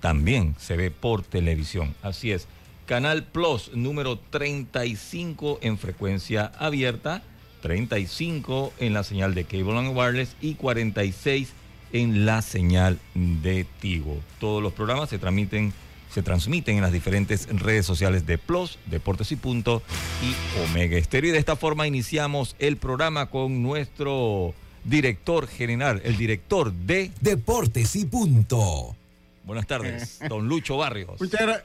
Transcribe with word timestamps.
también 0.00 0.54
se 0.58 0.76
ve 0.76 0.90
por 0.90 1.22
televisión. 1.22 1.94
Así 2.02 2.32
es. 2.32 2.46
Canal 2.86 3.24
Plus 3.24 3.72
número 3.74 4.18
35 4.18 5.58
en 5.60 5.76
frecuencia 5.76 6.52
abierta, 6.58 7.22
35 7.60 8.72
en 8.78 8.94
la 8.94 9.04
señal 9.04 9.34
de 9.34 9.44
Cable 9.44 9.78
and 9.78 9.96
Wireless 9.96 10.36
y 10.40 10.54
46 10.54 11.52
en 11.92 12.24
la 12.24 12.40
señal 12.40 12.98
de 13.14 13.66
Tigo. 13.80 14.18
Todos 14.40 14.62
los 14.62 14.72
programas 14.72 15.10
se 15.10 15.18
transmiten 15.18 15.72
se 16.12 16.22
transmiten 16.22 16.76
en 16.76 16.82
las 16.82 16.92
diferentes 16.92 17.48
redes 17.48 17.86
sociales 17.86 18.26
de 18.26 18.38
Plus, 18.38 18.78
Deportes 18.86 19.32
y 19.32 19.36
Punto 19.36 19.82
y 20.22 20.34
Omega 20.64 20.96
Estéreo. 20.96 21.30
Y 21.30 21.32
de 21.32 21.38
esta 21.38 21.56
forma 21.56 21.86
iniciamos 21.86 22.56
el 22.58 22.76
programa 22.76 23.26
con 23.26 23.62
nuestro 23.62 24.54
director 24.84 25.46
general, 25.46 26.00
el 26.04 26.16
director 26.16 26.72
de 26.72 27.10
Deportes 27.20 27.96
y 27.96 28.06
Punto. 28.06 28.96
Buenas 29.44 29.66
tardes, 29.66 30.18
don 30.28 30.48
Lucho 30.48 30.76
Barrios. 30.76 31.20
Muchas, 31.20 31.64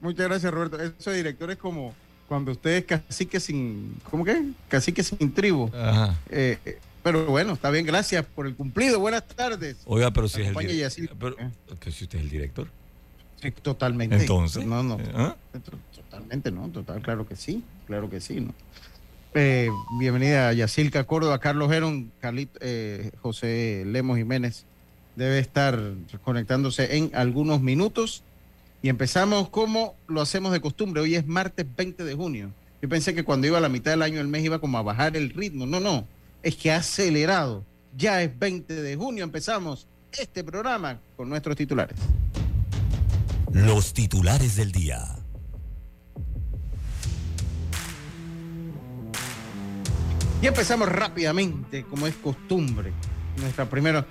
muchas 0.00 0.28
gracias, 0.28 0.52
Roberto. 0.52 0.80
Eso 0.80 1.10
de 1.10 1.16
director 1.16 1.50
es 1.50 1.58
como 1.58 1.94
cuando 2.28 2.52
ustedes 2.52 2.84
casi 2.84 3.26
que 3.26 3.40
sin, 3.40 3.96
¿cómo 4.08 4.24
que? 4.24 4.50
Casi 4.68 4.92
que 4.92 5.02
sin 5.02 5.32
tribu. 5.32 5.70
Ajá. 5.74 6.16
Eh, 6.30 6.78
pero 7.02 7.26
bueno, 7.26 7.54
está 7.54 7.70
bien, 7.70 7.86
gracias 7.86 8.24
por 8.26 8.46
el 8.46 8.54
cumplido. 8.54 9.00
Buenas 9.00 9.26
tardes. 9.26 9.78
Oiga, 9.86 10.10
pero 10.10 10.28
si 10.28 10.42
es 10.42 10.48
el. 10.48 11.08
Pero, 11.18 11.34
pero 11.36 11.92
si 11.92 12.04
usted 12.04 12.18
es 12.18 12.24
el 12.24 12.30
director 12.30 12.68
totalmente. 13.62 14.16
Entonces. 14.16 14.64
No, 14.64 14.82
no. 14.82 14.98
¿Ah? 15.14 15.36
Totalmente, 15.94 16.50
¿no? 16.50 16.68
Total, 16.68 17.00
claro 17.02 17.26
que 17.26 17.36
sí. 17.36 17.62
Claro 17.86 18.10
que 18.10 18.20
sí, 18.20 18.40
¿no? 18.40 18.54
Eh, 19.32 19.70
bienvenida 19.98 20.48
a 20.48 20.52
Yacilca 20.52 21.04
Córdoba, 21.04 21.38
Carlos 21.38 21.70
Heron, 21.72 22.10
eh, 22.60 23.12
José 23.22 23.84
Lemos 23.86 24.18
Jiménez. 24.18 24.64
Debe 25.14 25.38
estar 25.38 25.78
conectándose 26.24 26.96
en 26.96 27.10
algunos 27.14 27.60
minutos. 27.60 28.24
Y 28.82 28.88
empezamos 28.88 29.48
como 29.50 29.94
lo 30.08 30.20
hacemos 30.20 30.52
de 30.52 30.60
costumbre. 30.60 31.02
Hoy 31.02 31.14
es 31.14 31.26
martes 31.26 31.66
20 31.76 32.02
de 32.04 32.14
junio. 32.14 32.50
Yo 32.82 32.88
pensé 32.88 33.14
que 33.14 33.24
cuando 33.24 33.46
iba 33.46 33.58
a 33.58 33.60
la 33.60 33.68
mitad 33.68 33.90
del 33.90 34.02
año 34.02 34.20
el 34.20 34.28
mes 34.28 34.42
iba 34.42 34.58
como 34.58 34.78
a 34.78 34.82
bajar 34.82 35.16
el 35.16 35.30
ritmo. 35.30 35.66
No, 35.66 35.80
no. 35.80 36.06
Es 36.42 36.56
que 36.56 36.72
ha 36.72 36.76
acelerado. 36.76 37.64
Ya 37.96 38.22
es 38.22 38.36
20 38.38 38.74
de 38.74 38.96
junio. 38.96 39.24
Empezamos 39.24 39.86
este 40.18 40.42
programa 40.42 40.98
con 41.16 41.28
nuestros 41.28 41.56
titulares. 41.56 41.98
Los 43.52 43.94
titulares 43.94 44.54
del 44.54 44.70
día. 44.70 45.16
Y 50.40 50.46
empezamos 50.46 50.88
rápidamente, 50.88 51.84
como 51.84 52.06
es 52.06 52.14
costumbre. 52.14 52.92
Nuestra 53.38 53.68
primera. 53.68 54.06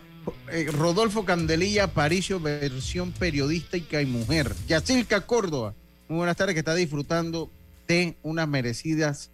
Eh, 0.51 0.67
Rodolfo 0.71 1.23
Candelilla 1.23 1.87
Paricio, 1.93 2.41
versión 2.41 3.13
periodística 3.13 4.01
y 4.01 4.05
mujer. 4.05 4.53
Yacilca 4.67 5.21
Córdoba. 5.21 5.73
Muy 6.09 6.17
buenas 6.17 6.35
tardes, 6.35 6.53
que 6.53 6.59
está 6.59 6.75
disfrutando 6.75 7.49
de 7.87 8.17
unas 8.21 8.47
merecidas 8.47 9.31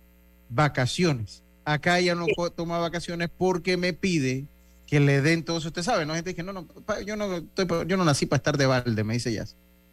vacaciones. 0.49 1.43
Acá 1.65 1.97
ella 1.97 2.13
no 2.13 2.27
toma 2.55 2.77
vacaciones 2.77 3.29
porque 3.35 3.75
me 3.75 3.93
pide 3.93 4.45
que 4.85 4.99
le 4.99 5.21
den 5.21 5.43
todo 5.43 5.57
eso. 5.57 5.69
Usted 5.69 5.81
sabe, 5.81 6.05
¿no? 6.05 6.13
Gente 6.13 6.35
que 6.35 6.43
no, 6.43 6.53
no, 6.53 6.67
yo 7.05 7.15
no, 7.15 7.41
yo 7.83 7.97
no 7.97 8.05
nací 8.05 8.27
para 8.27 8.37
estar 8.37 8.55
de 8.55 8.67
balde, 8.67 9.03
me 9.03 9.15
dice 9.15 9.33
ya. 9.33 9.45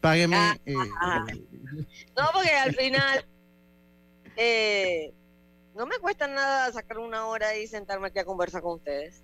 Págueme. 0.02 0.36
Ah, 0.36 0.56
eh, 0.66 0.74
no, 0.74 2.24
porque 2.34 2.50
al 2.50 2.74
final 2.74 3.24
eh, 4.36 5.14
no 5.74 5.86
me 5.86 5.98
cuesta 5.98 6.26
nada 6.26 6.70
sacar 6.72 6.98
una 6.98 7.26
hora 7.26 7.56
y 7.56 7.66
sentarme 7.66 8.08
aquí 8.08 8.18
a 8.18 8.24
conversar 8.24 8.60
con 8.60 8.74
ustedes. 8.74 9.22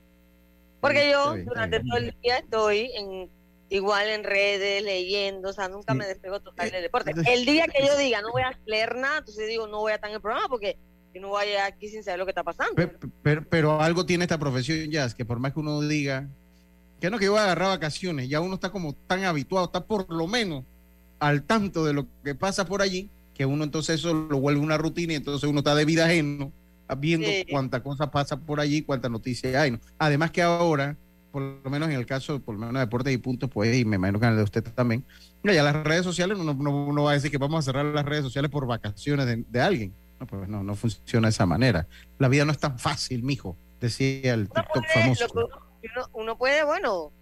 Porque 0.80 1.10
yo 1.10 1.36
durante 1.38 1.80
todo 1.80 1.98
el 1.98 2.16
día 2.22 2.38
estoy 2.38 2.92
en 2.94 3.28
igual 3.70 4.08
en 4.08 4.24
redes, 4.24 4.82
leyendo, 4.82 5.50
o 5.50 5.52
sea, 5.52 5.68
nunca 5.68 5.92
me 5.92 6.06
despego 6.06 6.40
total 6.40 6.70
del 6.70 6.82
deporte. 6.82 7.12
El 7.26 7.44
día 7.44 7.66
que 7.66 7.84
yo 7.84 7.98
diga 7.98 8.22
no 8.22 8.30
voy 8.30 8.42
a 8.42 8.56
leer 8.64 8.96
nada, 8.96 9.18
entonces 9.18 9.48
digo 9.48 9.66
no 9.66 9.80
voy 9.80 9.92
a 9.92 9.96
estar 9.96 10.08
en 10.08 10.14
el 10.16 10.22
programa 10.22 10.48
porque 10.48 10.78
no 11.20 11.30
vaya 11.30 11.66
aquí 11.66 11.88
sin 11.88 12.04
saber 12.04 12.20
lo 12.20 12.26
que 12.26 12.30
está 12.30 12.44
pasando. 12.44 12.74
Pero, 13.22 13.44
pero, 13.50 13.80
algo 13.80 14.06
tiene 14.06 14.24
esta 14.24 14.38
profesión, 14.38 14.90
Jazz, 14.90 15.14
que 15.14 15.24
por 15.24 15.40
más 15.40 15.52
que 15.52 15.58
uno 15.58 15.80
diga 15.80 16.28
que 17.00 17.10
no 17.10 17.18
que 17.18 17.26
iba 17.26 17.40
a 17.40 17.44
agarrar 17.44 17.68
vacaciones, 17.68 18.28
ya 18.28 18.40
uno 18.40 18.54
está 18.54 18.70
como 18.70 18.92
tan 18.92 19.24
habituado, 19.24 19.66
está 19.66 19.84
por 19.84 20.12
lo 20.12 20.26
menos 20.26 20.64
al 21.20 21.42
tanto 21.42 21.84
de 21.84 21.92
lo 21.92 22.06
que 22.24 22.34
pasa 22.34 22.64
por 22.64 22.82
allí, 22.82 23.10
que 23.34 23.46
uno 23.46 23.64
entonces 23.64 24.00
eso 24.00 24.14
lo 24.14 24.40
vuelve 24.40 24.60
una 24.60 24.78
rutina 24.78 25.12
y 25.12 25.16
entonces 25.16 25.48
uno 25.48 25.60
está 25.60 25.74
de 25.74 25.84
vida 25.84 26.06
ajeno 26.06 26.52
viendo 26.96 27.28
cuánta 27.50 27.82
cosa 27.82 28.10
pasa 28.10 28.38
por 28.38 28.60
allí, 28.60 28.82
cuántas 28.82 29.10
noticias 29.10 29.54
hay. 29.54 29.72
¿no? 29.72 29.80
Además 29.98 30.30
que 30.30 30.42
ahora, 30.42 30.96
por 31.30 31.42
lo 31.42 31.70
menos 31.70 31.88
en 31.88 31.96
el 31.96 32.06
caso, 32.06 32.40
por 32.40 32.54
lo 32.54 32.60
menos 32.60 32.74
de 32.74 32.80
deportes 32.80 33.12
y 33.12 33.18
puntos, 33.18 33.50
pues, 33.52 33.76
y 33.76 33.84
me 33.84 33.96
imagino 33.96 34.18
que 34.18 34.26
en 34.26 34.32
el 34.32 34.38
de 34.38 34.44
usted 34.44 34.64
también, 34.74 35.04
ya 35.44 35.62
las 35.62 35.76
redes 35.84 36.04
sociales, 36.04 36.38
uno, 36.38 36.54
no 36.54 37.02
va 37.02 37.10
a 37.12 37.14
decir 37.14 37.30
que 37.30 37.38
vamos 37.38 37.58
a 37.58 37.62
cerrar 37.62 37.84
las 37.84 38.04
redes 38.04 38.24
sociales 38.24 38.50
por 38.50 38.66
vacaciones 38.66 39.26
de, 39.46 39.60
alguien. 39.60 39.92
No, 40.18 40.26
pues 40.26 40.48
no, 40.48 40.64
no 40.64 40.74
funciona 40.74 41.28
de 41.28 41.30
esa 41.30 41.46
manera. 41.46 41.86
La 42.18 42.28
vida 42.28 42.44
no 42.44 42.52
es 42.52 42.58
tan 42.58 42.78
fácil, 42.78 43.22
mijo, 43.22 43.56
decía 43.80 44.34
el 44.34 44.48
TikTok 44.48 44.84
famoso 44.92 45.67
uno, 46.12 46.38
puede, 46.38 46.64
bueno, 46.64 47.12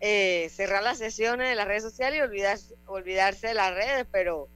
eh, 0.00 0.48
cerrar 0.50 0.82
las 0.82 0.98
sesiones 0.98 1.48
de 1.48 1.54
las 1.54 1.66
redes 1.66 1.82
sociales 1.82 2.18
y 2.18 2.22
olvidarse, 2.22 2.74
olvidarse 2.86 3.48
de 3.48 3.54
las 3.54 3.74
redes, 3.74 4.06
pero 4.10 4.48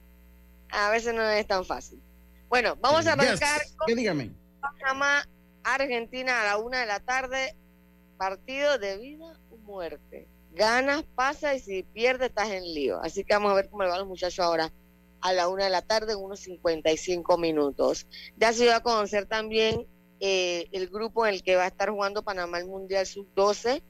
a 0.69 0.89
veces 0.89 1.13
no 1.13 1.27
es 1.29 1.45
tan 1.47 1.65
fácil. 1.65 2.01
Bueno, 2.49 2.77
vamos 2.79 3.07
a 3.07 3.13
arrancar 3.13 3.61
con 3.77 4.35
Panamá, 4.61 5.27
Argentina 5.63 6.41
a 6.41 6.45
la 6.45 6.57
una 6.57 6.81
de 6.81 6.85
la 6.85 6.99
tarde, 6.99 7.55
partido 8.17 8.77
de 8.77 8.97
vida 8.97 9.39
o 9.51 9.57
muerte. 9.57 10.27
Ganas, 10.51 11.03
pasa 11.15 11.55
y 11.55 11.59
si 11.59 11.83
pierde 11.83 12.27
estás 12.27 12.49
en 12.49 12.63
lío. 12.63 13.01
Así 13.01 13.23
que 13.23 13.33
vamos 13.33 13.51
a 13.51 13.55
ver 13.55 13.69
cómo 13.69 13.83
le 13.83 13.89
van 13.89 13.99
los 13.99 14.07
muchachos 14.07 14.39
ahora 14.39 14.71
a 15.21 15.33
la 15.33 15.47
una 15.47 15.63
de 15.63 15.69
la 15.69 15.81
tarde 15.81 16.13
en 16.13 16.19
unos 16.19 16.41
55 16.41 17.37
minutos. 17.37 18.07
Ya 18.37 18.53
se 18.53 18.65
iba 18.65 18.75
a 18.75 18.83
conocer 18.83 19.25
también 19.25 19.87
eh, 20.25 20.69
el 20.71 20.87
grupo 20.87 21.27
en 21.27 21.33
el 21.33 21.43
que 21.43 21.57
va 21.57 21.65
a 21.65 21.67
estar 21.67 21.89
jugando 21.89 22.23
Panamá 22.23 22.57
el 22.57 22.65
Mundial 22.65 23.05
Sub-12 23.05 23.83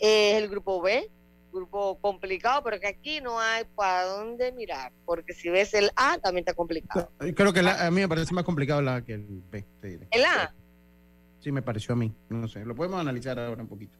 es 0.00 0.34
el 0.34 0.48
grupo 0.48 0.82
B, 0.82 1.08
grupo 1.52 1.96
complicado, 2.00 2.64
pero 2.64 2.80
que 2.80 2.88
aquí 2.88 3.20
no 3.20 3.38
hay 3.38 3.62
para 3.76 4.04
dónde 4.06 4.50
mirar, 4.50 4.90
porque 5.06 5.32
si 5.32 5.48
ves 5.48 5.72
el 5.74 5.92
A 5.94 6.18
también 6.18 6.42
está 6.42 6.54
complicado. 6.54 7.12
Creo 7.36 7.52
que 7.52 7.60
a 7.60 7.88
mí 7.92 8.00
me 8.00 8.08
parece 8.08 8.34
más 8.34 8.42
complicado 8.42 8.82
la 8.82 9.04
que 9.04 9.14
el 9.14 9.44
B. 9.48 9.64
¿El 10.10 10.24
A? 10.24 10.52
Sí, 11.38 11.52
me 11.52 11.62
pareció 11.62 11.92
a 11.92 11.96
mí, 11.96 12.12
no 12.30 12.48
sé, 12.48 12.64
lo 12.64 12.74
podemos 12.74 13.00
analizar 13.00 13.38
ahora 13.38 13.62
un 13.62 13.68
poquito. 13.68 13.96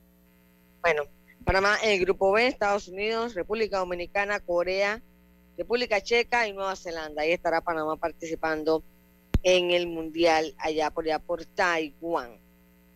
Bueno, 0.82 1.04
Panamá, 1.44 1.76
el 1.84 2.00
grupo 2.00 2.32
B, 2.32 2.48
Estados 2.48 2.88
Unidos, 2.88 3.34
República 3.34 3.78
Dominicana, 3.78 4.40
Corea, 4.40 5.00
República 5.56 6.00
Checa 6.00 6.48
y 6.48 6.52
Nueva 6.52 6.74
Zelanda. 6.74 7.22
Ahí 7.22 7.30
estará 7.30 7.60
Panamá 7.60 7.94
participando 7.94 8.82
en 9.42 9.70
el 9.70 9.86
Mundial 9.86 10.54
allá 10.58 10.90
por 10.90 11.04
allá 11.04 11.18
por 11.18 11.44
Taiwán. 11.44 12.38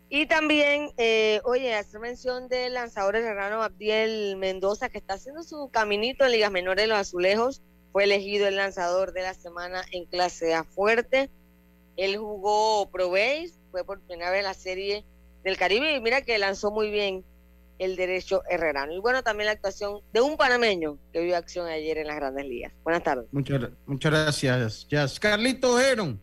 Y 0.08 0.26
también, 0.26 0.90
eh, 0.96 1.40
oye, 1.44 1.74
hacer 1.74 1.98
mención 2.00 2.48
del 2.48 2.74
lanzador 2.74 3.16
herrano 3.16 3.62
Abdiel 3.62 4.36
Mendoza, 4.36 4.88
que 4.88 4.98
está 4.98 5.14
haciendo 5.14 5.42
su 5.42 5.70
caminito 5.70 6.24
en 6.24 6.32
ligas 6.32 6.52
menores 6.52 6.84
de 6.84 6.88
los 6.88 6.98
azulejos. 6.98 7.62
Fue 7.90 8.04
elegido 8.04 8.46
el 8.46 8.56
lanzador 8.56 9.12
de 9.12 9.22
la 9.22 9.34
semana 9.34 9.82
en 9.92 10.04
clase 10.04 10.54
A 10.54 10.64
fuerte. 10.64 11.30
Él 11.96 12.16
jugó 12.16 12.88
Pro 12.90 13.10
Base, 13.10 13.54
fue 13.70 13.84
por 13.84 14.00
primera 14.00 14.30
vez 14.30 14.44
la 14.44 14.54
serie 14.54 15.04
del 15.42 15.56
Caribe 15.56 15.96
y 15.96 16.00
mira 16.00 16.22
que 16.22 16.38
lanzó 16.38 16.70
muy 16.70 16.90
bien 16.90 17.24
el 17.78 17.96
derecho 17.96 18.42
herrerano. 18.48 18.92
Y 18.92 19.00
bueno, 19.00 19.22
también 19.22 19.46
la 19.46 19.52
actuación 19.52 20.00
de 20.12 20.20
un 20.20 20.36
panameño 20.36 20.98
que 21.12 21.20
vio 21.20 21.36
acción 21.36 21.66
ayer 21.66 21.98
en 21.98 22.06
las 22.06 22.16
grandes 22.16 22.46
ligas. 22.46 22.72
Buenas 22.82 23.02
tardes. 23.02 23.26
Muchas, 23.32 23.70
muchas 23.86 24.12
gracias, 24.12 24.88
Jazz. 24.88 25.18
Carlito 25.18 25.80
Heron, 25.80 26.20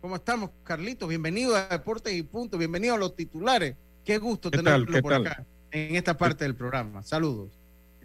¿cómo 0.00 0.16
estamos, 0.16 0.50
Carlito? 0.64 1.06
Bienvenido 1.06 1.56
a 1.56 1.68
Deportes 1.68 2.14
y 2.14 2.22
Punto, 2.22 2.58
bienvenido 2.58 2.94
a 2.94 2.98
los 2.98 3.14
titulares. 3.14 3.76
Qué 4.04 4.18
gusto 4.18 4.50
tenerlo 4.50 5.00
por 5.02 5.14
acá 5.14 5.44
en 5.70 5.96
esta 5.96 6.16
parte 6.16 6.44
del 6.44 6.54
programa. 6.54 7.02
Saludos. 7.02 7.52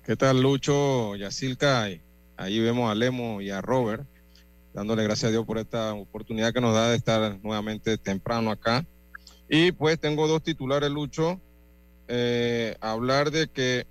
¿Qué 0.05 0.15
tal, 0.15 0.41
Lucho, 0.41 1.15
Yacilca? 1.15 1.87
Ahí 2.35 2.59
vemos 2.59 2.91
a 2.91 2.95
Lemo 2.95 3.41
y 3.41 3.49
a 3.49 3.61
Robert, 3.61 4.05
dándole 4.73 5.03
gracias 5.03 5.29
a 5.29 5.31
Dios 5.31 5.45
por 5.45 5.57
esta 5.57 5.93
oportunidad 5.93 6.53
que 6.53 6.61
nos 6.61 6.73
da 6.73 6.89
de 6.89 6.97
estar 6.97 7.39
nuevamente 7.43 7.97
temprano 7.97 8.51
acá. 8.51 8.85
Y 9.49 9.71
pues 9.71 9.99
tengo 9.99 10.27
dos 10.27 10.43
titulares, 10.43 10.89
Lucho 10.89 11.39
eh, 12.07 12.75
hablar 12.81 13.31
de 13.31 13.47
que 13.47 13.87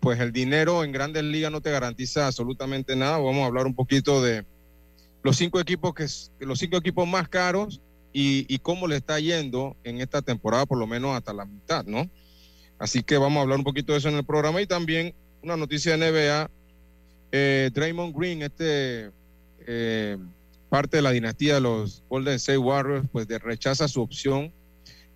pues 0.00 0.18
el 0.20 0.32
dinero 0.32 0.82
en 0.82 0.92
grandes 0.92 1.22
ligas 1.22 1.52
no 1.52 1.60
te 1.60 1.70
garantiza 1.70 2.26
absolutamente 2.26 2.96
nada. 2.96 3.18
Vamos 3.18 3.42
a 3.42 3.46
hablar 3.46 3.66
un 3.66 3.74
poquito 3.74 4.22
de 4.22 4.46
los 5.22 5.36
cinco 5.36 5.60
equipos 5.60 5.94
que 5.94 6.06
los 6.44 6.58
cinco 6.58 6.76
equipos 6.76 7.06
más 7.06 7.28
caros 7.28 7.80
y, 8.12 8.58
cómo 8.58 8.88
le 8.88 8.96
está 8.96 9.20
yendo 9.20 9.76
en 9.84 10.00
esta 10.00 10.20
temporada, 10.20 10.66
por 10.66 10.78
lo 10.78 10.86
menos 10.86 11.16
hasta 11.16 11.32
la 11.32 11.44
mitad, 11.44 11.84
¿no? 11.84 12.10
Así 12.78 13.02
que 13.02 13.18
vamos 13.18 13.38
a 13.38 13.42
hablar 13.42 13.58
un 13.58 13.64
poquito 13.64 13.92
de 13.92 13.98
eso 13.98 14.08
en 14.08 14.16
el 14.16 14.24
programa 14.24 14.60
y 14.60 14.66
también 14.66 15.14
una 15.42 15.56
noticia 15.56 15.96
de 15.96 16.10
NBA. 16.10 16.50
Eh, 17.32 17.70
Draymond 17.72 18.16
Green, 18.16 18.42
este 18.42 19.12
eh, 19.66 20.18
parte 20.68 20.96
de 20.96 21.02
la 21.02 21.12
dinastía 21.12 21.54
de 21.54 21.60
los 21.60 22.02
Golden 22.08 22.34
State 22.34 22.58
Warriors, 22.58 23.06
pues 23.12 23.28
rechaza 23.28 23.86
su 23.86 24.02
opción 24.02 24.52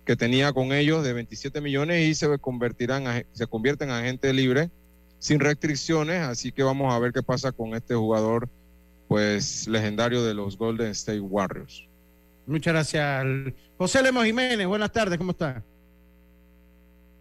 que 0.05 0.15
tenía 0.15 0.53
con 0.53 0.71
ellos 0.71 1.03
de 1.03 1.13
27 1.13 1.59
millones 1.59 2.07
y 2.07 2.15
se 2.15 2.37
convertirán 2.37 3.25
se 3.33 3.47
convierten 3.47 3.89
en 3.89 3.95
agente 3.95 4.31
libre 4.31 4.69
sin 5.19 5.39
restricciones, 5.39 6.21
así 6.21 6.51
que 6.51 6.61
vamos 6.61 6.93
a 6.93 6.99
ver 6.99 7.11
qué 7.11 7.23
pasa 7.23 7.51
con 7.51 7.73
este 7.73 7.95
jugador 7.95 8.47
pues 9.07 9.67
legendario 9.67 10.23
de 10.23 10.33
los 10.33 10.57
Golden 10.57 10.87
State 10.91 11.19
Warriors. 11.19 11.87
Muchas 12.45 12.73
gracias. 12.73 13.25
José 13.77 14.03
Lemo 14.03 14.23
Jiménez, 14.23 14.67
buenas 14.67 14.91
tardes, 14.91 15.17
¿cómo 15.17 15.31
está? 15.31 15.63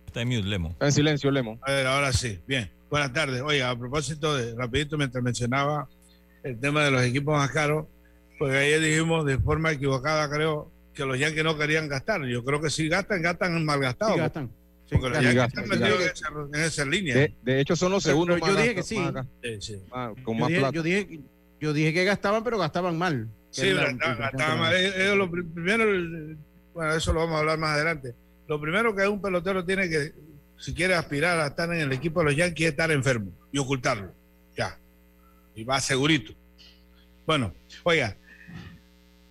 Está 0.07 0.23
en 0.23 0.29
mute, 0.29 0.47
Lemo. 0.47 0.71
Está 0.71 0.87
en 0.87 0.93
silencio, 0.93 1.31
Lemo. 1.31 1.59
A 1.63 1.73
ver, 1.73 1.87
ahora 1.87 2.13
sí, 2.13 2.39
bien. 2.47 2.71
Buenas 2.91 3.13
tardes. 3.13 3.43
Oiga, 3.43 3.71
a 3.71 3.79
propósito 3.79 4.37
de, 4.37 4.55
rapidito, 4.55 4.97
mientras 4.97 5.23
mencionaba 5.25 5.89
el 6.43 6.59
tema 6.61 6.85
de 6.85 6.91
los 6.91 7.03
equipos 7.03 7.37
más 7.37 7.51
caros, 7.51 7.87
pues 8.39 8.55
ayer 8.55 8.81
dijimos 8.81 9.25
de 9.25 9.39
forma 9.39 9.73
equivocada, 9.73 10.31
creo, 10.31 10.71
que 10.95 11.05
los 11.05 11.19
Yankees 11.19 11.43
no 11.43 11.59
querían 11.59 11.89
gastar. 11.89 12.25
Yo 12.27 12.45
creo 12.45 12.61
que 12.61 12.71
si 12.71 12.89
gastan, 12.89 13.23
gastan 13.23 13.65
mal 13.65 13.81
gastados. 13.81 14.15
Sí, 14.15 14.21
gastan. 14.21 14.51
porque 14.91 15.09
los 15.09 15.23
Yankees 15.23 15.45
están 15.45 15.69
metidos 15.69 16.01
en, 16.53 16.61
esa, 16.61 16.85
línea. 16.85 17.29
De, 17.43 17.61
hecho, 17.61 17.75
son 17.75 17.91
los 17.93 18.05
segundos 18.05 18.39
yo 18.41 18.55
dije 18.55 18.75
que 18.75 18.83
sí. 18.83 18.97
con 20.23 20.39
más 20.39 20.51
plata. 20.51 20.71
Yo 20.71 20.83
dije, 20.83 21.21
yo 21.65 21.73
dije 21.73 21.95
que 21.95 22.05
gastaban, 22.05 22.45
pero 22.45 22.59
gastaban 22.59 22.99
mal. 22.99 23.27
Sí, 23.51 23.73
gastaban, 23.73 24.59
mal. 24.59 24.75
Ellos 24.75 25.17
lo 25.17 25.31
primero, 25.31 25.87
bueno, 26.75 26.93
eso 26.93 27.11
lo 27.15 27.21
vamos 27.21 27.37
a 27.37 27.39
hablar 27.39 27.59
más 27.59 27.71
adelante. 27.71 28.15
Lo 28.47 28.61
primero 28.61 28.95
que 28.95 29.09
un 29.09 29.23
pelotero 29.23 29.65
tiene 29.65 29.89
que, 29.89 30.13
si 30.59 30.75
quiere 30.75 30.95
aspirar 30.95 31.41
a 31.41 31.47
estar 31.47 31.73
en 31.73 31.81
el 31.81 31.93
equipo 31.93 32.21
de 32.21 32.27
los 32.27 32.37
Yankees, 32.37 32.67
es 32.67 32.73
estar 32.73 32.91
enfermo 32.91 33.33
y 33.51 33.59
ocultarlo. 33.59 34.13
Ya. 34.55 34.79
Y 35.55 35.65
va 35.65 35.81
segurito. 35.81 36.35
Bueno, 37.25 37.55
oiga, 37.83 38.15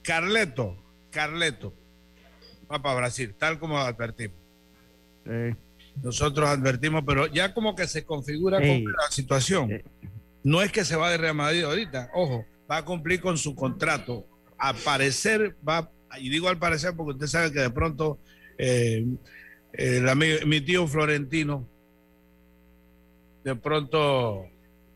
Carleto, 0.01 0.75
Carleto 1.12 1.71
va 2.71 2.81
para 2.81 2.95
Brasil, 2.95 3.36
tal 3.38 3.59
como 3.59 3.77
advertimos. 3.77 4.38
Nosotros 6.01 6.50
advertimos, 6.50 7.03
pero 7.06 7.27
ya 7.27 7.53
como 7.53 7.75
que 7.75 7.86
se 7.86 8.03
configura 8.03 8.59
la 8.59 9.12
situación. 9.12 9.83
No 10.43 10.61
es 10.61 10.71
que 10.71 10.85
se 10.85 10.95
va 10.95 11.09
de 11.09 11.17
Real 11.17 11.35
Madrid 11.35 11.63
ahorita, 11.63 12.09
ojo, 12.13 12.45
va 12.69 12.77
a 12.77 12.85
cumplir 12.85 13.21
con 13.21 13.37
su 13.37 13.55
contrato. 13.55 14.27
Al 14.57 14.75
parecer 14.75 15.55
va, 15.67 15.89
y 16.19 16.29
digo 16.29 16.49
al 16.49 16.59
parecer 16.59 16.93
porque 16.95 17.13
usted 17.13 17.27
sabe 17.27 17.51
que 17.51 17.59
de 17.59 17.69
pronto 17.69 18.19
eh, 18.57 19.05
mi 20.45 20.61
tío 20.61 20.87
Florentino 20.87 21.67
de 23.43 23.55
pronto 23.55 24.47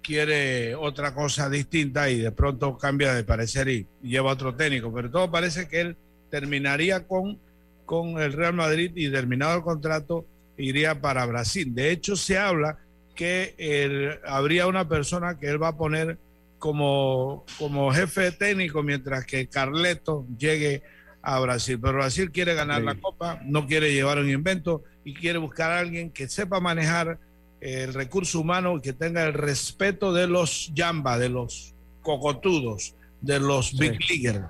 quiere 0.01 0.73
otra 0.75 1.13
cosa 1.13 1.49
distinta 1.49 2.09
y 2.09 2.19
de 2.19 2.31
pronto 2.31 2.77
cambia 2.77 3.13
de 3.13 3.23
parecer 3.23 3.67
y 3.67 3.87
lleva 4.01 4.31
otro 4.31 4.55
técnico, 4.55 4.93
pero 4.93 5.11
todo 5.11 5.29
parece 5.29 5.67
que 5.67 5.81
él 5.81 5.97
terminaría 6.29 7.05
con, 7.05 7.39
con 7.85 8.19
el 8.21 8.33
Real 8.33 8.53
Madrid 8.53 8.91
y 8.95 9.11
terminado 9.11 9.57
el 9.57 9.63
contrato 9.63 10.25
iría 10.57 11.01
para 11.01 11.25
Brasil. 11.25 11.73
De 11.75 11.91
hecho, 11.91 12.15
se 12.15 12.37
habla 12.37 12.77
que 13.17 14.21
habría 14.25 14.67
una 14.67 14.87
persona 14.87 15.37
que 15.37 15.47
él 15.47 15.61
va 15.61 15.69
a 15.69 15.77
poner 15.77 16.17
como, 16.59 17.43
como 17.59 17.91
jefe 17.91 18.31
técnico 18.31 18.81
mientras 18.81 19.25
que 19.25 19.47
Carleto 19.47 20.25
llegue 20.37 20.83
a 21.21 21.39
Brasil. 21.39 21.77
Pero 21.81 21.95
Brasil 21.95 22.31
quiere 22.31 22.53
ganar 22.53 22.81
la 22.81 22.95
Copa, 22.95 23.41
no 23.43 23.67
quiere 23.67 23.91
llevar 23.91 24.19
un 24.19 24.29
invento 24.29 24.83
y 25.03 25.13
quiere 25.13 25.39
buscar 25.39 25.71
a 25.71 25.79
alguien 25.79 26.11
que 26.11 26.29
sepa 26.29 26.61
manejar 26.61 27.19
el 27.59 27.93
recurso 27.93 28.39
humano 28.39 28.77
y 28.77 28.81
que 28.81 28.93
tenga 28.93 29.25
el 29.25 29.33
respeto 29.33 30.13
de 30.13 30.27
los 30.27 30.71
Yamba, 30.73 31.17
de 31.17 31.29
los 31.29 31.73
cocotudos, 32.01 32.95
de 33.19 33.39
los 33.39 33.77
Big 33.77 33.99
Leaguers 34.09 34.45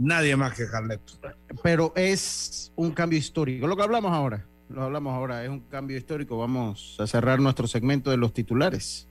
nadie 0.00 0.36
más 0.36 0.54
que 0.54 0.66
Carleto. 0.66 1.14
Pero 1.62 1.92
es 1.94 2.72
un 2.76 2.90
cambio 2.92 3.18
histórico. 3.18 3.66
Lo 3.66 3.76
que 3.76 3.82
hablamos 3.82 4.12
ahora, 4.12 4.44
lo 4.70 4.84
hablamos 4.84 5.14
ahora, 5.14 5.44
es 5.44 5.50
un 5.50 5.60
cambio 5.60 5.96
histórico. 5.96 6.38
Vamos 6.38 6.96
a 6.98 7.06
cerrar 7.06 7.40
nuestro 7.40 7.66
segmento 7.66 8.10
de 8.10 8.16
los 8.16 8.32
titulares. 8.32 9.08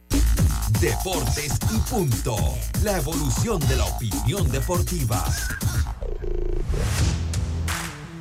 Deportes 0.80 1.60
y 1.74 1.90
punto. 1.90 2.36
La 2.84 2.98
evolución 2.98 3.60
de 3.68 3.76
la 3.76 3.86
opinión 3.86 4.50
deportiva. 4.50 5.26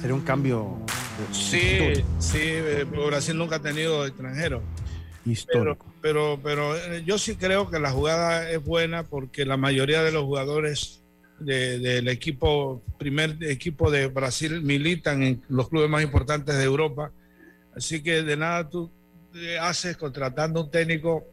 Sería 0.01 0.15
un 0.15 0.23
cambio. 0.23 0.79
Sí, 1.33 2.05
sí, 2.19 2.39
eh, 2.41 2.85
Brasil 2.85 3.37
nunca 3.37 3.57
ha 3.57 3.63
tenido 3.63 4.07
extranjero. 4.07 4.63
Histórico. 5.25 5.85
pero, 6.01 6.41
pero 6.43 6.75
eh, 6.75 7.03
yo 7.05 7.19
sí 7.19 7.37
creo 7.37 7.71
que 7.71 7.79
la 7.79 7.91
jugada 7.91 8.51
es 8.51 8.65
buena 8.65 9.03
porque 9.03 9.45
la 9.45 9.59
mayoría 9.59 10.03
de 10.03 10.11
los 10.11 10.25
jugadores 10.25 11.03
del 11.39 12.09
equipo, 12.09 12.83
primer 12.99 13.37
equipo 13.43 13.91
de 13.91 14.09
Brasil 14.09 14.63
militan 14.63 15.23
en 15.23 15.43
los 15.49 15.69
clubes 15.69 15.89
más 15.89 16.03
importantes 16.03 16.57
de 16.57 16.65
Europa. 16.65 17.13
Así 17.79 18.03
que 18.03 18.23
de 18.23 18.37
nada 18.37 18.69
tú 18.69 18.91
haces 19.61 19.97
contratando 19.97 20.65
un 20.65 20.71
técnico 20.71 21.27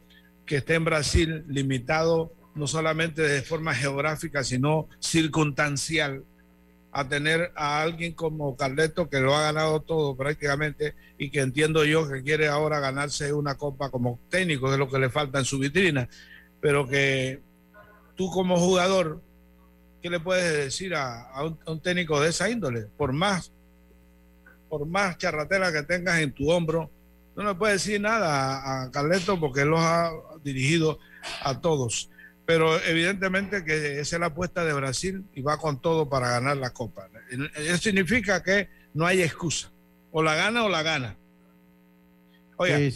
que 0.46 0.58
esté 0.58 0.74
en 0.74 0.84
Brasil 0.84 1.44
limitado 1.48 2.32
no 2.54 2.66
solamente 2.66 3.20
de 3.20 3.42
forma 3.42 3.74
geográfica, 3.74 4.44
sino 4.44 4.88
circunstancial, 5.00 6.24
a 6.92 7.06
tener 7.06 7.52
a 7.56 7.82
alguien 7.82 8.12
como 8.12 8.56
Carleto 8.56 9.10
que 9.10 9.20
lo 9.20 9.34
ha 9.34 9.42
ganado 9.42 9.80
todo 9.80 10.16
prácticamente 10.16 10.94
y 11.18 11.30
que 11.30 11.40
entiendo 11.40 11.84
yo 11.84 12.08
que 12.08 12.22
quiere 12.22 12.48
ahora 12.48 12.80
ganarse 12.80 13.32
una 13.32 13.56
copa 13.56 13.90
como 13.90 14.20
técnico, 14.30 14.70
de 14.70 14.78
lo 14.78 14.88
que 14.88 15.00
le 15.00 15.10
falta 15.10 15.40
en 15.40 15.44
su 15.44 15.58
vitrina, 15.58 16.08
pero 16.60 16.88
que 16.88 17.42
tú 18.14 18.30
como 18.30 18.56
jugador 18.56 19.20
¿qué 20.00 20.10
le 20.10 20.20
puedes 20.20 20.64
decir 20.66 20.94
a, 20.94 21.28
un, 21.66 21.80
técnico 21.80 22.20
de 22.20 22.28
esa 22.28 22.48
índole? 22.48 22.86
Por 22.96 23.12
más, 23.12 23.50
por 24.68 24.86
más 24.86 25.18
charratela 25.18 25.72
que 25.72 25.82
tengas 25.82 26.20
en 26.20 26.32
tu 26.32 26.50
hombro, 26.50 26.90
no 27.36 27.44
le 27.44 27.54
puedes 27.54 27.84
decir 27.84 28.00
nada 28.00 28.84
a, 28.84 28.90
Carleto 28.90 29.38
porque 29.38 29.62
él 29.62 29.68
los 29.68 29.80
ha 29.80 30.10
dirigido 30.42 30.98
a 31.42 31.60
todos. 31.60 32.10
Pero 32.46 32.80
evidentemente 32.84 33.64
que 33.64 34.00
esa 34.00 34.16
es 34.16 34.20
la 34.20 34.26
apuesta 34.26 34.64
de 34.64 34.72
Brasil 34.72 35.24
y 35.34 35.42
va 35.42 35.58
con 35.58 35.80
todo 35.80 36.08
para 36.08 36.30
ganar 36.30 36.56
la 36.56 36.70
Copa. 36.70 37.08
Eso 37.56 37.78
significa 37.78 38.42
que 38.42 38.68
no 38.94 39.04
hay 39.06 39.22
excusa. 39.22 39.70
O 40.12 40.22
la 40.22 40.34
gana 40.34 40.64
o 40.64 40.68
la 40.68 40.82
gana. 40.82 41.16
Oye, 42.56 42.90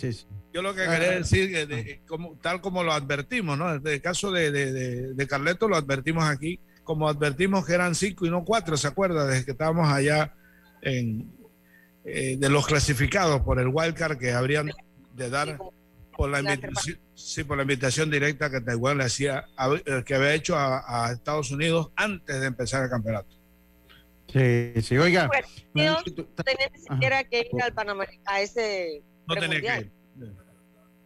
yo 0.55 0.63
lo 0.63 0.75
que 0.75 0.85
quería 0.85 1.11
decir, 1.11 1.51
que 1.53 2.01
como, 2.07 2.35
tal 2.41 2.61
como 2.61 2.83
lo 2.83 2.93
advertimos, 2.93 3.59
¿no? 3.59 3.75
En 3.75 3.87
el 3.87 4.01
caso 4.01 4.33
de, 4.33 4.51
de, 4.51 5.15
de 5.15 5.27
Carleto 5.27 5.69
lo 5.69 5.77
advertimos 5.77 6.25
aquí, 6.25 6.59
como 6.83 7.09
advertimos 7.09 7.67
que 7.67 7.75
eran 7.75 7.95
cinco 7.95 8.25
y 8.25 8.31
no 8.31 8.45
cuatro, 8.45 8.77
¿se 8.77 8.89
acuerda? 8.89 9.27
Desde 9.27 9.45
que 9.45 9.51
estábamos 9.51 9.89
allá 9.93 10.33
en, 10.81 11.31
eh, 12.05 12.37
de 12.39 12.49
los 12.49 12.67
clasificados 12.67 13.43
por 13.43 13.61
el 13.61 13.69
wildcard 13.69 14.19
que 14.19 14.33
habrían 14.33 14.71
de 15.15 15.31
dar 15.31 15.59
por 16.17 16.31
la 16.31 16.41
invitación, 16.41 16.99
sí, 17.15 17.45
por 17.45 17.57
la 17.57 17.63
invitación 17.63 18.11
directa 18.11 18.51
que 18.51 18.61
Taiwán 18.61 18.99
le 18.99 19.05
hacía, 19.05 19.47
eh, 19.85 20.03
que 20.05 20.15
había 20.15 20.35
hecho 20.35 20.57
a, 20.57 21.11
Estados 21.13 21.51
Unidos 21.51 21.91
antes 21.97 22.41
de 22.41 22.47
empezar 22.47 22.85
el 22.85 22.91
campeonato. 22.91 23.37
Sí, 24.33 24.73
sí, 24.83 24.97
oiga. 24.97 25.29
no 25.75 26.03
tenía 26.45 26.71
ni 26.73 26.79
siquiera 26.79 27.25
que 27.25 27.49
ir 27.53 27.63
al 27.63 27.75
Panamá, 27.75 28.07
a 28.25 28.41
ese. 28.41 29.03
No 29.27 29.35
tenía 29.35 29.61
que 29.61 29.81
ir. 29.81 29.93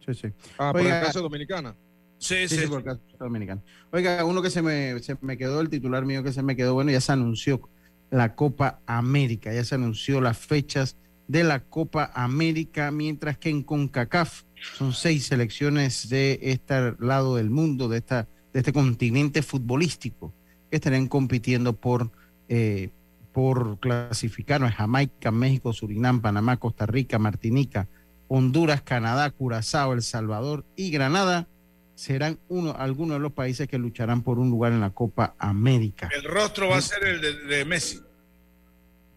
Sí, 0.05 0.13
sí. 0.13 0.33
Ah, 0.57 0.71
por 0.71 0.81
el 0.81 0.87
caso 0.87 1.21
dominicana. 1.21 1.75
Sí, 2.17 2.47
sí, 2.47 2.57
sí, 2.57 2.67
por 2.67 2.79
el 2.79 2.85
caso 2.85 3.01
dominicano. 3.19 3.63
Oiga, 3.91 4.23
uno 4.23 4.41
que 4.41 4.49
se 4.49 4.61
me, 4.61 4.99
se 4.99 5.17
me 5.21 5.37
quedó, 5.37 5.61
el 5.61 5.69
titular 5.69 6.05
mío 6.05 6.23
que 6.23 6.31
se 6.31 6.43
me 6.43 6.55
quedó, 6.55 6.73
bueno, 6.73 6.91
ya 6.91 7.01
se 7.01 7.11
anunció 7.11 7.69
la 8.09 8.35
Copa 8.35 8.81
América, 8.85 9.53
ya 9.53 9.63
se 9.63 9.75
anunció 9.75 10.21
las 10.21 10.37
fechas 10.37 10.97
de 11.27 11.43
la 11.43 11.61
Copa 11.61 12.11
América, 12.13 12.91
mientras 12.91 13.37
que 13.37 13.49
en 13.49 13.63
CONCACAF 13.63 14.43
son 14.77 14.93
seis 14.93 15.25
selecciones 15.25 16.09
de 16.09 16.39
este 16.41 16.95
lado 16.99 17.35
del 17.35 17.49
mundo, 17.49 17.89
de, 17.89 17.97
esta, 17.97 18.27
de 18.53 18.59
este 18.59 18.73
continente 18.73 19.41
futbolístico, 19.41 20.33
que 20.69 20.77
estarían 20.77 21.07
compitiendo 21.07 21.75
por, 21.75 22.11
eh, 22.47 22.91
por 23.31 23.79
clasificar. 23.79 24.63
A 24.63 24.71
Jamaica, 24.71 25.31
México, 25.31 25.73
Surinam, 25.73 26.21
Panamá, 26.21 26.57
Costa 26.57 26.85
Rica, 26.85 27.17
Martinica, 27.17 27.87
Honduras, 28.27 28.81
Canadá, 28.81 29.29
Curazao, 29.31 29.93
El 29.93 30.01
Salvador 30.01 30.65
y 30.75 30.91
Granada 30.91 31.47
serán 31.95 32.39
uno, 32.49 32.75
algunos 32.77 33.17
de 33.17 33.21
los 33.21 33.31
países 33.31 33.67
que 33.67 33.77
lucharán 33.77 34.21
por 34.21 34.37
un 34.37 34.49
lugar 34.49 34.73
en 34.73 34.81
la 34.81 34.91
Copa 34.91 35.35
América. 35.39 36.09
El 36.13 36.23
rostro 36.23 36.69
va 36.69 36.77
a 36.77 36.81
ser 36.81 37.03
el 37.05 37.47
de, 37.47 37.65
Messi. 37.65 38.01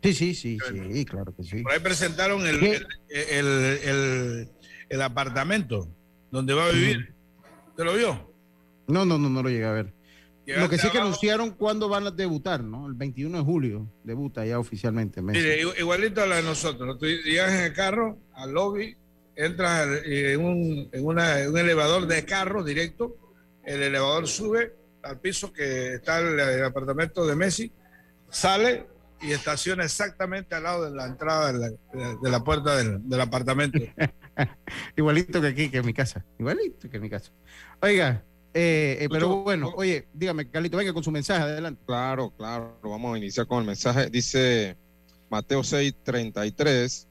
Sí, 0.02 0.14
sí, 0.14 0.34
sí, 0.34 0.58
sí, 0.92 1.04
claro 1.04 1.34
que 1.36 1.42
sí. 1.42 1.62
Por 1.62 1.72
ahí 1.72 1.80
presentaron 1.80 2.46
el, 2.46 2.86
el, 3.08 4.48
el, 4.88 5.02
apartamento 5.02 5.88
donde 6.30 6.54
va 6.54 6.66
a 6.66 6.70
vivir. 6.70 7.12
¿Te 7.76 7.84
lo 7.84 7.94
vio? 7.94 8.32
No, 8.86 9.04
no, 9.04 9.18
no, 9.18 9.28
no 9.28 9.42
lo 9.42 9.50
llegué 9.50 9.64
a 9.64 9.72
ver. 9.72 9.92
Lo 10.56 10.68
que 10.70 10.78
sí 10.78 10.88
que 10.90 10.98
anunciaron 10.98 11.50
cuándo 11.50 11.88
van 11.88 12.06
a 12.06 12.10
debutar, 12.10 12.62
¿no? 12.64 12.86
El 12.86 12.94
21 12.94 13.38
de 13.38 13.44
julio 13.44 13.86
debuta 14.02 14.46
ya 14.46 14.58
oficialmente. 14.58 15.20
Mire, 15.20 15.60
igualito 15.78 16.22
a 16.22 16.26
la 16.26 16.36
de 16.36 16.42
nosotros. 16.42 16.98
Tú 16.98 17.06
llegas 17.06 17.52
en 17.52 17.64
el 17.64 17.72
carro 17.74 18.18
al 18.32 18.52
lobby, 18.52 18.96
entras 19.38 19.88
en 20.04 20.44
un, 20.44 20.88
en 20.92 21.06
una, 21.06 21.36
un 21.48 21.56
elevador 21.56 22.06
de 22.06 22.24
carro 22.24 22.64
directo, 22.64 23.16
el 23.64 23.82
elevador 23.82 24.26
sube 24.26 24.74
al 25.02 25.20
piso 25.20 25.52
que 25.52 25.94
está 25.94 26.18
el, 26.18 26.64
apartamento 26.64 27.24
de 27.24 27.36
Messi, 27.36 27.72
sale 28.28 28.86
y 29.20 29.30
estaciona 29.30 29.84
exactamente 29.84 30.54
al 30.54 30.64
lado 30.64 30.90
de 30.90 30.96
la 30.96 31.06
entrada 31.06 31.52
de 31.52 31.58
la, 31.58 32.16
de 32.20 32.30
la 32.30 32.42
puerta 32.42 32.76
del, 32.76 33.08
del 33.08 33.20
apartamento. 33.20 33.78
igualito 34.96 35.40
que 35.40 35.46
aquí, 35.46 35.70
que 35.70 35.78
en 35.78 35.86
mi 35.86 35.94
casa. 35.94 36.24
Igualito 36.38 36.90
que 36.90 36.96
en 36.96 37.02
mi 37.02 37.10
casa. 37.10 37.30
Oiga, 37.80 38.24
eh, 38.54 38.98
eh, 39.00 39.08
pero 39.08 39.42
bueno, 39.42 39.72
oye, 39.76 40.08
dígame, 40.12 40.50
Carlito, 40.50 40.76
venga 40.76 40.92
con 40.92 41.04
su 41.04 41.12
mensaje, 41.12 41.42
adelante. 41.42 41.80
Claro, 41.86 42.32
claro, 42.36 42.76
vamos 42.82 43.14
a 43.14 43.18
iniciar 43.18 43.46
con 43.46 43.60
el 43.60 43.66
mensaje. 43.66 44.10
Dice 44.10 44.76
Mateo 45.30 45.62
6, 45.62 45.94
33, 46.02 47.08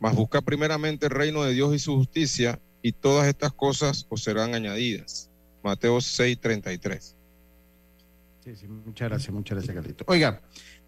más 0.00 0.14
busca 0.14 0.40
primeramente 0.40 1.06
el 1.06 1.10
reino 1.10 1.42
de 1.42 1.52
Dios 1.52 1.74
y 1.74 1.78
su 1.78 1.94
justicia, 1.96 2.60
y 2.82 2.92
todas 2.92 3.26
estas 3.26 3.52
cosas 3.52 4.06
os 4.08 4.22
serán 4.22 4.54
añadidas. 4.54 5.30
Mateo 5.62 6.00
6, 6.00 6.40
33. 6.40 7.16
Sí, 8.44 8.56
sí, 8.56 8.68
muchas 8.68 9.08
gracias, 9.08 9.34
muchas 9.34 9.56
gracias, 9.56 9.74
Carlito. 9.74 10.04
Oiga, 10.06 10.40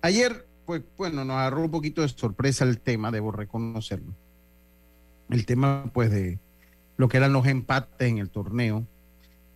ayer, 0.02 0.46
pues 0.64 0.82
bueno, 0.96 1.24
nos 1.24 1.36
agarró 1.36 1.62
un 1.62 1.70
poquito 1.70 2.02
de 2.02 2.08
sorpresa 2.08 2.64
el 2.64 2.80
tema, 2.80 3.10
debo 3.10 3.32
reconocerlo. 3.32 4.14
El 5.30 5.44
tema, 5.44 5.90
pues, 5.92 6.10
de 6.10 6.38
lo 6.96 7.08
que 7.08 7.16
eran 7.16 7.32
los 7.32 7.46
empates 7.46 8.08
en 8.08 8.18
el 8.18 8.30
torneo 8.30 8.86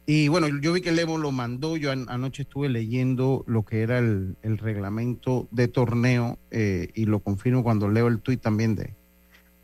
y 0.05 0.29
bueno, 0.29 0.49
yo 0.61 0.73
vi 0.73 0.81
que 0.81 0.91
Levo 0.91 1.17
lo 1.17 1.31
mandó, 1.31 1.77
yo 1.77 1.93
anoche 1.93 2.43
estuve 2.43 2.69
leyendo 2.69 3.45
lo 3.47 3.65
que 3.65 3.83
era 3.83 3.99
el, 3.99 4.37
reglamento 4.43 5.49
de 5.53 5.69
torneo 5.69 6.39
eh, 6.51 6.91
y 6.95 7.05
lo 7.05 7.21
confirmo 7.21 7.63
cuando 7.63 7.89
leo 7.89 8.09
el 8.09 8.19
tuit 8.19 8.41
también 8.41 8.75
de, 8.75 8.95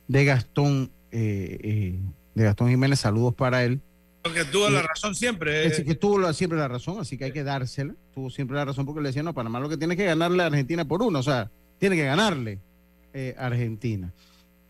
de 0.08 0.24
Gastón, 0.24 0.90
eh, 1.12 1.58
eh, 1.62 2.00
de 2.34 2.44
Gastón 2.44 2.68
Jiménez, 2.68 2.98
saludos 3.00 3.34
para 3.34 3.64
él. 3.64 3.80
Porque 4.22 4.44
tuvo 4.44 4.68
la 4.68 4.82
razón 4.82 5.14
siempre. 5.14 5.66
Es 5.66 5.80
que 5.80 5.94
tuvo 5.94 6.32
siempre 6.32 6.58
la 6.58 6.68
razón, 6.68 6.98
así 7.00 7.16
que 7.16 7.26
hay 7.26 7.32
que 7.32 7.44
dársela. 7.44 7.94
Tuvo 8.12 8.28
siempre 8.30 8.56
la 8.56 8.64
razón 8.64 8.84
porque 8.84 9.00
le 9.00 9.10
decía, 9.10 9.22
no, 9.22 9.32
Panamá 9.32 9.60
lo 9.60 9.68
que 9.68 9.76
tiene 9.76 9.96
que 9.96 10.04
ganarle 10.04 10.42
a 10.42 10.46
Argentina 10.46 10.84
por 10.84 11.02
uno, 11.02 11.20
o 11.20 11.22
sea, 11.22 11.50
tiene 11.78 11.94
que 11.94 12.04
ganarle 12.04 12.58
a 13.38 13.46
Argentina. 13.46 14.12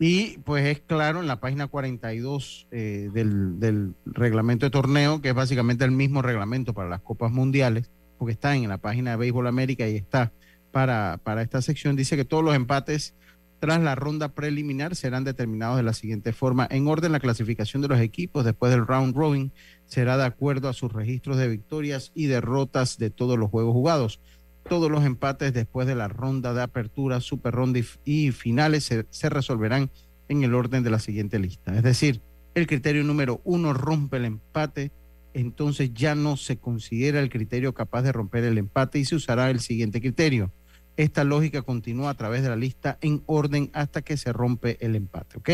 Y 0.00 0.38
pues 0.38 0.64
es 0.64 0.80
claro 0.80 1.20
en 1.20 1.26
la 1.26 1.40
página 1.40 1.66
42 1.66 2.68
eh, 2.70 3.10
del, 3.12 3.58
del, 3.58 3.94
reglamento 4.06 4.66
de 4.66 4.70
torneo, 4.70 5.20
que 5.20 5.30
es 5.30 5.34
básicamente 5.34 5.84
el 5.84 5.90
mismo 5.90 6.22
reglamento 6.22 6.72
para 6.72 6.88
las 6.88 7.00
Copas 7.00 7.32
Mundiales, 7.32 7.90
porque 8.16 8.32
está 8.32 8.54
en 8.54 8.68
la 8.68 8.78
página 8.78 9.12
de 9.12 9.16
Béisbol 9.16 9.48
América 9.48 9.88
y 9.88 9.96
está 9.96 10.32
para, 10.70 11.18
para 11.24 11.42
esta 11.42 11.62
sección, 11.62 11.96
dice 11.96 12.16
que 12.16 12.24
todos 12.24 12.44
los 12.44 12.54
empates 12.54 13.14
tras 13.60 13.80
la 13.80 13.94
ronda 13.94 14.28
preliminar 14.28 14.94
serán 14.94 15.24
determinados 15.24 15.76
de 15.76 15.82
la 15.82 15.92
siguiente 15.92 16.32
forma. 16.32 16.66
En 16.70 16.86
orden, 16.86 17.12
la 17.12 17.20
clasificación 17.20 17.82
de 17.82 17.88
los 17.88 18.00
equipos 18.00 18.44
después 18.44 18.70
del 18.70 18.86
round 18.86 19.16
robin 19.16 19.52
será 19.86 20.16
de 20.16 20.24
acuerdo 20.24 20.68
a 20.68 20.72
sus 20.72 20.92
registros 20.92 21.36
de 21.38 21.48
victorias 21.48 22.12
y 22.14 22.26
derrotas 22.26 22.98
de 22.98 23.10
todos 23.10 23.38
los 23.38 23.50
juegos 23.50 23.72
jugados 23.72 24.20
todos 24.68 24.90
los 24.90 25.04
empates 25.04 25.52
después 25.52 25.86
de 25.86 25.94
la 25.94 26.08
ronda 26.08 26.54
de 26.54 26.62
apertura, 26.62 27.20
super 27.20 27.54
ronda 27.54 27.80
y, 28.04 28.30
finales 28.30 28.84
se, 28.84 29.28
resolverán 29.28 29.90
en 30.28 30.44
el 30.44 30.54
orden 30.54 30.84
de 30.84 30.90
la 30.90 30.98
siguiente 30.98 31.38
lista. 31.38 31.74
Es 31.74 31.82
decir, 31.82 32.20
el 32.54 32.66
criterio 32.66 33.02
número 33.02 33.40
uno 33.44 33.72
rompe 33.72 34.18
el 34.18 34.26
empate, 34.26 34.92
entonces 35.34 35.92
ya 35.94 36.14
no 36.14 36.36
se 36.36 36.58
considera 36.58 37.20
el 37.20 37.30
criterio 37.30 37.74
capaz 37.74 38.02
de 38.02 38.12
romper 38.12 38.44
el 38.44 38.58
empate 38.58 38.98
y 38.98 39.04
se 39.04 39.16
usará 39.16 39.50
el 39.50 39.60
siguiente 39.60 40.00
criterio. 40.00 40.52
Esta 40.98 41.22
lógica 41.22 41.62
continúa 41.62 42.10
a 42.10 42.14
través 42.14 42.42
de 42.42 42.48
la 42.48 42.56
lista 42.56 42.98
en 43.00 43.22
orden 43.26 43.70
hasta 43.72 44.02
que 44.02 44.16
se 44.16 44.32
rompe 44.32 44.84
el 44.84 44.96
empate. 44.96 45.38
¿Ok? 45.38 45.50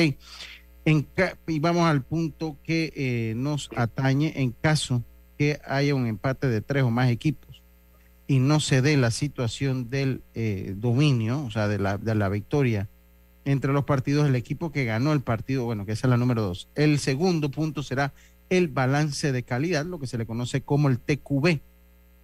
y 1.46 1.58
vamos 1.60 1.86
al 1.86 2.02
punto 2.02 2.58
que 2.62 2.92
eh, 2.94 3.34
nos 3.36 3.70
atañe 3.74 4.34
en 4.36 4.52
caso 4.52 5.02
que 5.38 5.58
haya 5.66 5.94
un 5.94 6.06
empate 6.06 6.46
de 6.48 6.60
tres 6.60 6.82
o 6.82 6.90
más 6.90 7.10
equipos 7.10 7.62
y 8.26 8.38
no 8.38 8.60
se 8.60 8.82
dé 8.82 8.96
la 8.96 9.10
situación 9.10 9.90
del 9.90 10.22
eh, 10.34 10.74
dominio, 10.76 11.44
o 11.44 11.50
sea, 11.50 11.68
de 11.68 11.78
la, 11.78 11.98
de 11.98 12.14
la 12.14 12.28
victoria 12.28 12.88
entre 13.44 13.72
los 13.72 13.84
partidos, 13.84 14.26
el 14.26 14.36
equipo 14.36 14.72
que 14.72 14.86
ganó 14.86 15.12
el 15.12 15.20
partido, 15.20 15.64
bueno, 15.64 15.84
que 15.84 15.92
es 15.92 16.04
la 16.04 16.16
número 16.16 16.40
dos. 16.40 16.68
El 16.74 16.98
segundo 16.98 17.50
punto 17.50 17.82
será 17.82 18.14
el 18.48 18.68
balance 18.68 19.30
de 19.30 19.42
calidad, 19.42 19.84
lo 19.84 19.98
que 19.98 20.06
se 20.06 20.16
le 20.16 20.24
conoce 20.24 20.62
como 20.62 20.88
el 20.88 20.98
TQB, 20.98 21.60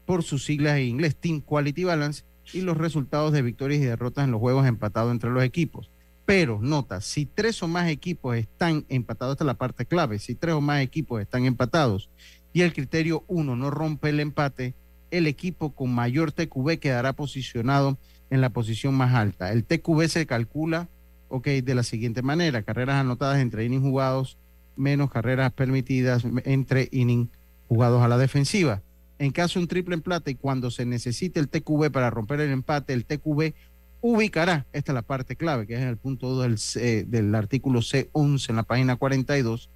por 0.07 0.23
sus 0.23 0.45
siglas 0.45 0.79
en 0.79 0.85
inglés, 0.85 1.17
Team 1.17 1.43
Quality 1.43 1.85
Balance, 1.85 2.25
y 2.53 2.63
los 2.63 2.77
resultados 2.77 3.33
de 3.33 3.43
victorias 3.43 3.81
y 3.81 3.85
derrotas 3.85 4.25
en 4.25 4.31
los 4.31 4.41
juegos 4.41 4.67
empatados 4.67 5.13
entre 5.13 5.31
los 5.31 5.43
equipos. 5.43 5.91
Pero 6.27 6.59
nota, 6.61 7.01
si 7.01 7.27
tres 7.27 7.63
o 7.63 7.69
más 7.69 7.89
equipos 7.89 8.37
están 8.37 8.85
empatados, 8.89 9.33
esta 9.33 9.45
es 9.45 9.47
la 9.47 9.55
parte 9.55 9.87
clave, 9.87 10.19
si 10.19 10.35
tres 10.35 10.55
o 10.55 10.61
más 10.61 10.81
equipos 10.81 11.21
están 11.21 11.45
empatados 11.45 12.11
y 12.53 12.63
el 12.63 12.73
criterio 12.73 13.25
uno 13.27 13.57
no 13.57 13.71
rompe 13.71 14.11
el 14.11 14.21
empate, 14.21 14.75
el 15.11 15.27
equipo 15.27 15.75
con 15.75 15.93
mayor 15.93 16.33
TQB 16.33 16.79
quedará 16.79 17.13
posicionado 17.13 17.99
en 18.31 18.41
la 18.41 18.51
posición 18.51 18.95
más 18.95 19.15
alta. 19.15 19.53
El 19.53 19.65
TQB 19.65 20.07
se 20.07 20.27
calcula, 20.27 20.89
ok, 21.29 21.47
de 21.49 21.75
la 21.75 21.83
siguiente 21.83 22.23
manera, 22.23 22.63
carreras 22.63 22.97
anotadas 22.97 23.39
entre 23.39 23.65
innings 23.65 23.83
jugados 23.83 24.39
menos 24.77 25.11
carreras 25.11 25.53
permitidas 25.53 26.25
entre 26.45 26.89
innings 26.91 27.29
jugados 27.69 28.03
a 28.03 28.09
la 28.09 28.19
defensiva. 28.19 28.83
En 29.21 29.33
caso 29.33 29.59
de 29.59 29.65
un 29.65 29.69
triple 29.69 29.95
empate 29.95 30.31
y 30.31 30.35
cuando 30.35 30.71
se 30.71 30.87
necesite 30.87 31.41
el 31.41 31.51
TQB 31.51 31.91
para 31.93 32.09
romper 32.09 32.41
el 32.41 32.53
empate, 32.53 32.95
el 32.95 33.05
TQB 33.05 33.53
ubicará, 34.01 34.65
esta 34.73 34.93
es 34.93 34.95
la 34.95 35.03
parte 35.03 35.37
clave, 35.37 35.67
que 35.67 35.75
es 35.75 35.81
en 35.83 35.89
el 35.89 35.99
punto 35.99 36.31
2 36.31 36.75
del, 36.75 37.11
del 37.11 37.35
artículo 37.35 37.81
C11 37.81 38.49
en 38.49 38.57
la 38.57 38.63
página 38.63 38.97
42, 38.97 39.69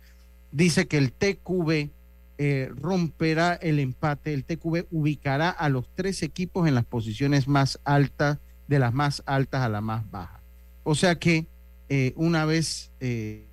dice 0.50 0.86
que 0.86 0.96
el 0.96 1.12
TQB 1.12 1.90
eh, 2.38 2.70
romperá 2.74 3.52
el 3.52 3.80
empate. 3.80 4.32
El 4.32 4.44
TQB 4.44 4.86
ubicará 4.90 5.50
a 5.50 5.68
los 5.68 5.84
tres 5.94 6.22
equipos 6.22 6.66
en 6.66 6.74
las 6.74 6.86
posiciones 6.86 7.46
más 7.46 7.78
altas, 7.84 8.38
de 8.66 8.78
las 8.78 8.94
más 8.94 9.22
altas 9.26 9.60
a 9.60 9.68
la 9.68 9.82
más 9.82 10.10
baja. 10.10 10.40
O 10.84 10.94
sea 10.94 11.16
que 11.16 11.46
eh, 11.90 12.14
una 12.16 12.46
vez, 12.46 12.92
eh, 13.00 13.44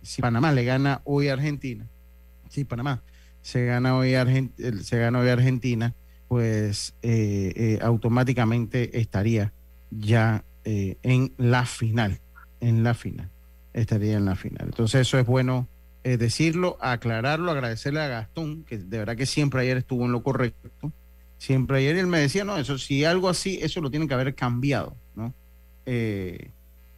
si 0.00 0.22
Panamá 0.22 0.50
le 0.52 0.64
gana 0.64 1.02
hoy 1.04 1.28
a 1.28 1.34
Argentina, 1.34 1.86
si 2.48 2.64
Panamá 2.64 3.02
se 3.42 3.66
gana 3.66 3.96
hoy 3.96 4.14
a, 4.14 4.26
se 4.82 4.98
gana 4.98 5.20
hoy 5.20 5.28
Argentina, 5.28 5.94
pues 6.28 6.94
automáticamente 7.80 8.98
estaría 9.00 9.52
ya 9.90 10.44
en 10.64 11.32
la 11.36 11.66
final, 11.66 12.20
en 12.60 12.84
la 12.84 12.94
final, 12.94 13.30
estaría 13.72 14.16
en 14.16 14.24
la 14.24 14.36
final. 14.36 14.66
Entonces 14.66 15.02
eso 15.02 15.18
es 15.18 15.26
bueno 15.26 15.68
eh, 16.02 16.16
decirlo, 16.16 16.78
aclararlo, 16.80 17.50
agradecerle 17.50 18.00
a 18.00 18.08
Gastón, 18.08 18.64
que 18.64 18.78
de 18.78 18.98
verdad 18.98 19.16
que 19.16 19.26
siempre 19.26 19.60
ayer 19.60 19.76
estuvo 19.76 20.06
en 20.06 20.12
lo 20.12 20.22
correcto. 20.22 20.92
Siempre 21.36 21.78
ayer 21.78 21.96
él 21.96 22.06
me 22.06 22.18
decía, 22.18 22.42
no, 22.42 22.56
eso 22.56 22.78
si 22.78 23.04
algo 23.04 23.28
así, 23.28 23.58
eso 23.60 23.82
lo 23.82 23.90
tienen 23.90 24.08
que 24.08 24.14
haber 24.14 24.34
cambiado, 24.34 24.96
¿no? 25.14 25.34
Eh, 25.84 26.52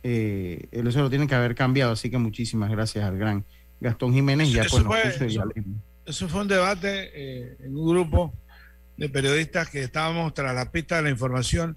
eh, 0.04 0.68
eso 0.70 1.00
lo 1.00 1.10
tienen 1.10 1.26
que 1.26 1.34
haber 1.34 1.56
cambiado, 1.56 1.92
así 1.92 2.10
que 2.10 2.18
muchísimas 2.18 2.70
gracias 2.70 3.04
al 3.04 3.18
gran 3.18 3.44
Gastón 3.80 4.14
Jiménez. 4.14 4.52
Ya 4.52 4.62
eso, 4.62 4.84
fue, 4.84 5.02
eso, 5.08 5.24
fue 6.28 6.42
un 6.42 6.48
debate 6.48 7.56
en 7.64 7.76
un 7.76 7.88
grupo 7.88 8.32
de 8.96 9.08
periodistas 9.08 9.68
que 9.68 9.82
estábamos 9.82 10.34
tras 10.34 10.54
la 10.54 10.70
pista 10.70 10.96
de 10.96 11.02
la 11.02 11.10
información 11.10 11.76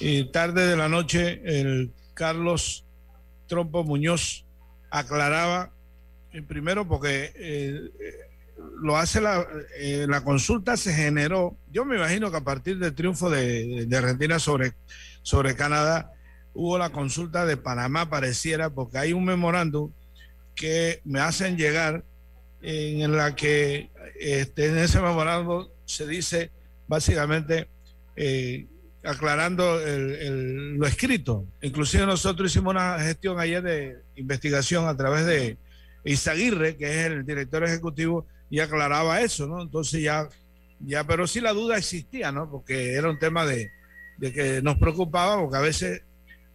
y 0.00 0.30
tarde 0.30 0.66
de 0.66 0.76
la 0.76 0.88
noche 0.88 1.40
el 1.44 1.92
Carlos 2.14 2.84
Trompo 3.46 3.84
Muñoz 3.84 4.44
aclaraba, 4.90 5.72
eh, 6.32 6.42
primero 6.42 6.86
porque 6.86 7.32
eh, 7.34 7.80
lo 8.80 8.96
hace 8.96 9.20
la, 9.20 9.46
la 10.06 10.22
consulta 10.22 10.76
se 10.76 10.92
generó, 10.94 11.56
yo 11.70 11.84
me 11.84 11.96
imagino 11.96 12.30
que 12.30 12.36
a 12.36 12.44
partir 12.44 12.78
del 12.78 12.94
triunfo 12.94 13.28
de, 13.28 13.86
de 13.86 13.96
Argentina 13.96 14.38
sobre, 14.38 14.74
sobre 15.22 15.56
Canadá, 15.56 16.12
hubo 16.54 16.78
la 16.78 16.90
consulta 16.90 17.44
de 17.44 17.56
Panamá, 17.56 18.08
pareciera, 18.08 18.70
porque 18.70 18.98
hay 18.98 19.12
un 19.12 19.24
memorándum 19.24 19.90
que 20.54 21.00
me 21.04 21.20
hacen 21.20 21.56
llegar 21.56 22.04
en 22.64 23.16
la 23.16 23.34
que 23.34 23.90
este, 24.18 24.66
en 24.66 24.78
ese 24.78 25.00
memorándum 25.00 25.68
se 25.84 26.06
dice 26.06 26.50
básicamente 26.88 27.68
eh, 28.16 28.66
aclarando 29.04 29.78
lo 29.78 30.86
escrito. 30.86 31.46
Inclusive 31.60 32.06
nosotros 32.06 32.50
hicimos 32.50 32.72
una 32.72 32.98
gestión 33.00 33.38
ayer 33.38 33.62
de 33.62 33.98
investigación 34.16 34.88
a 34.88 34.96
través 34.96 35.26
de 35.26 35.58
Isaguirre, 36.04 36.76
que 36.76 36.86
es 36.86 37.06
el 37.06 37.26
director 37.26 37.64
ejecutivo, 37.64 38.26
y 38.50 38.60
aclaraba 38.60 39.20
eso, 39.20 39.46
¿no? 39.46 39.62
Entonces 39.62 40.02
ya, 40.02 40.28
ya, 40.80 41.04
pero 41.04 41.26
sí 41.26 41.40
la 41.40 41.52
duda 41.52 41.76
existía, 41.76 42.32
¿no? 42.32 42.50
Porque 42.50 42.94
era 42.94 43.10
un 43.10 43.18
tema 43.18 43.44
de, 43.44 43.70
de 44.18 44.32
que 44.32 44.62
nos 44.62 44.76
preocupaba, 44.78 45.40
porque 45.40 45.56
a 45.56 45.60
veces 45.60 46.02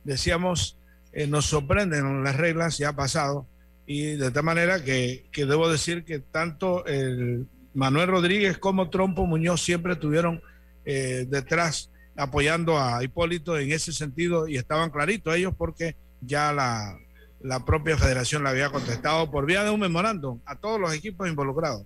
decíamos, 0.04 0.78
eh, 1.12 1.28
nos 1.28 1.46
sorprenden 1.46 2.24
las 2.24 2.36
reglas, 2.36 2.78
ya 2.78 2.90
ha 2.90 2.96
pasado, 2.96 3.48
y 3.92 4.18
de 4.18 4.30
tal 4.30 4.44
manera 4.44 4.84
que, 4.84 5.26
que 5.32 5.48
debo 5.48 5.68
decir 5.68 6.06
que 6.06 6.20
tanto 6.20 6.86
el 6.86 7.48
Manuel 7.74 8.08
Rodríguez 8.08 8.60
como 8.60 8.92
Trompo 8.92 9.26
Muñoz 9.26 9.64
siempre 9.64 9.94
estuvieron 9.94 10.44
eh, 10.86 11.26
detrás 11.28 11.90
apoyando 12.16 12.78
a 12.78 13.04
Hipólito 13.04 13.58
en 13.58 13.72
ese 13.72 13.92
sentido 13.92 14.48
y 14.48 14.58
estaban 14.58 14.92
claritos 14.92 15.36
ellos 15.36 15.56
porque 15.58 15.96
ya 16.22 16.54
la, 16.54 17.00
la 17.42 17.66
propia 17.66 17.98
federación 17.98 18.44
le 18.44 18.50
había 18.50 18.70
contestado 18.70 19.32
por 19.32 19.48
vía 19.48 19.64
de 19.64 19.72
un 19.72 19.80
memorándum 19.80 20.40
a 20.46 20.56
todos 20.56 20.80
los 20.80 20.94
equipos 20.94 21.28
involucrados. 21.28 21.84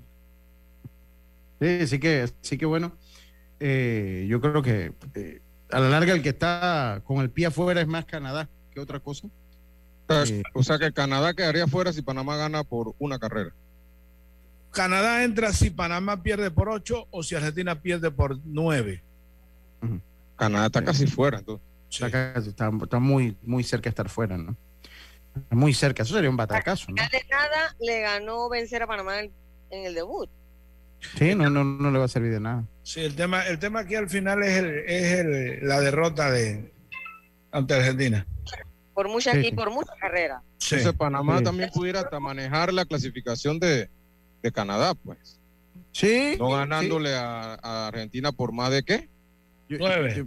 Sí, 1.61 1.87
sí 1.87 1.99
que, 1.99 2.29
sí 2.41 2.57
que 2.57 2.65
bueno. 2.65 2.97
Eh, 3.61 4.25
yo 4.27 4.41
creo 4.41 4.61
que 4.61 4.91
a 5.71 5.79
la 5.79 5.87
larga 5.87 6.11
el 6.11 6.21
que 6.21 6.29
está 6.29 7.01
con 7.05 7.21
el 7.21 7.29
pie 7.29 7.45
afuera 7.45 7.79
es 7.79 7.87
más 7.87 8.03
Canadá 8.03 8.49
que 8.73 8.81
otra 8.81 8.99
cosa. 8.99 9.29
Eh, 10.09 10.43
o 10.53 10.63
sea 10.63 10.77
que 10.77 10.91
Canadá 10.91 11.33
quedaría 11.33 11.67
fuera 11.67 11.93
si 11.93 12.01
Panamá 12.01 12.35
gana 12.35 12.63
por 12.63 12.93
una 12.99 13.19
carrera. 13.19 13.53
Canadá 14.71 15.23
entra 15.23 15.53
si 15.53 15.69
Panamá 15.69 16.23
pierde 16.23 16.51
por 16.51 16.69
ocho 16.69 17.07
o 17.11 17.23
si 17.23 17.35
Argentina 17.35 17.79
pierde 17.81 18.11
por 18.11 18.39
nueve. 18.43 19.03
Canadá 20.35 20.65
está 20.65 20.83
casi 20.83 21.07
fuera. 21.07 21.39
Entonces. 21.39 21.65
Está, 22.01 22.71
está, 22.81 22.99
muy, 22.99 23.37
muy 23.43 23.63
cerca 23.63 23.83
de 23.83 23.89
estar 23.89 24.09
fuera, 24.09 24.35
¿no? 24.35 24.55
Muy 25.51 25.73
cerca, 25.73 26.03
eso 26.03 26.15
sería 26.15 26.29
un 26.29 26.37
batacazo, 26.37 26.87
¿no? 26.89 26.95
De 26.95 27.23
nada 27.29 27.75
le 27.79 28.01
ganó 28.01 28.49
vencer 28.49 28.81
a 28.81 28.87
Panamá 28.87 29.19
en, 29.19 29.31
el 29.69 29.93
debut. 29.93 30.29
Sí, 31.17 31.35
no, 31.35 31.49
no, 31.49 31.63
no 31.63 31.91
le 31.91 31.99
va 31.99 32.05
a 32.05 32.07
servir 32.07 32.31
de 32.31 32.39
nada. 32.39 32.63
Sí, 32.83 33.01
el 33.01 33.15
tema, 33.15 33.45
el 33.47 33.59
tema 33.59 33.81
aquí 33.81 33.95
al 33.95 34.09
final 34.09 34.41
es, 34.43 34.57
el, 34.57 34.69
es 34.87 35.19
el, 35.19 35.67
la 35.67 35.81
derrota 35.81 36.31
de 36.31 36.71
ante 37.51 37.73
Argentina. 37.75 38.25
Por 38.93 39.09
muchas 39.09 39.35
y 39.43 39.51
por 39.51 39.71
muchas 39.71 39.95
carreras. 39.99 40.41
Sí. 40.57 40.75
Entonces 40.75 40.97
Panamá 40.97 41.41
también 41.41 41.69
pudiera 41.73 42.01
hasta 42.01 42.19
manejar 42.19 42.71
la 42.71 42.85
clasificación 42.85 43.59
de, 43.59 43.89
de 44.41 44.51
Canadá, 44.51 44.93
pues. 44.93 45.39
Sí. 45.91 46.35
No 46.37 46.49
ganándole 46.49 47.15
a, 47.15 47.57
a, 47.61 47.87
Argentina 47.87 48.31
por 48.31 48.51
más 48.51 48.71
de 48.71 48.83
qué? 48.83 49.09
Nueve. 49.69 50.25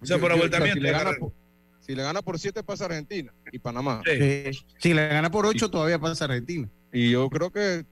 o 0.00 0.06
sea, 0.06 0.18
por 0.18 0.32
abultamiento. 0.32 0.74
Si 0.74 0.80
le, 0.80 0.90
gana 0.90 1.12
por, 1.18 1.32
si 1.80 1.94
le 1.94 2.02
gana 2.02 2.22
por 2.22 2.38
siete 2.38 2.62
pasa 2.62 2.86
Argentina 2.86 3.32
y 3.52 3.58
Panamá. 3.58 4.02
Sí. 4.04 4.50
Si 4.78 4.94
le 4.94 5.08
gana 5.08 5.30
por 5.30 5.46
ocho 5.46 5.70
todavía 5.70 5.98
pasa 5.98 6.24
Argentina. 6.24 6.68
Y 6.92 7.10
yo 7.10 7.28
creo 7.28 7.50
que 7.50 7.84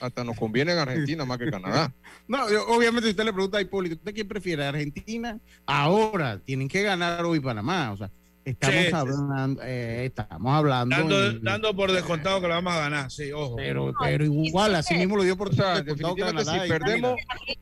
hasta 0.00 0.24
nos 0.24 0.36
conviene 0.36 0.72
en 0.72 0.78
Argentina 0.78 1.24
más 1.24 1.38
que 1.38 1.50
Canadá. 1.50 1.92
No, 2.28 2.48
yo, 2.48 2.64
obviamente 2.68 3.08
si 3.08 3.10
usted 3.10 3.24
le 3.24 3.32
pregunta 3.32 3.58
a 3.58 3.60
Hipólito, 3.60 3.96
¿usted 3.96 4.14
quién 4.14 4.28
prefiere? 4.28 4.64
Argentina. 4.64 5.36
Ahora 5.66 6.38
tienen 6.38 6.68
que 6.68 6.80
ganar 6.80 7.24
hoy 7.24 7.40
Panamá. 7.40 7.90
O 7.90 7.96
sea, 7.96 8.08
estamos 8.44 8.76
sí, 8.76 8.94
hablando, 8.94 9.62
eh, 9.62 10.06
estamos 10.06 10.52
hablando. 10.52 10.96
Dando, 10.96 11.26
en, 11.26 11.42
dando, 11.42 11.76
por 11.76 11.92
descontado 11.92 12.40
que 12.40 12.48
lo 12.48 12.54
vamos 12.54 12.72
a 12.72 12.78
ganar, 12.78 13.10
sí, 13.10 13.32
ojo. 13.32 13.56
Pero, 13.56 13.92
pero 14.00 14.24
igual, 14.24 14.74
así 14.74 14.94
mismo 14.94 15.16
lo 15.16 15.22
dio 15.22 15.36
por 15.36 15.48
o 15.48 15.52
sea, 15.52 15.82
definitivamente 15.82 16.44
si 16.44 16.68
perdemos, 16.68 17.16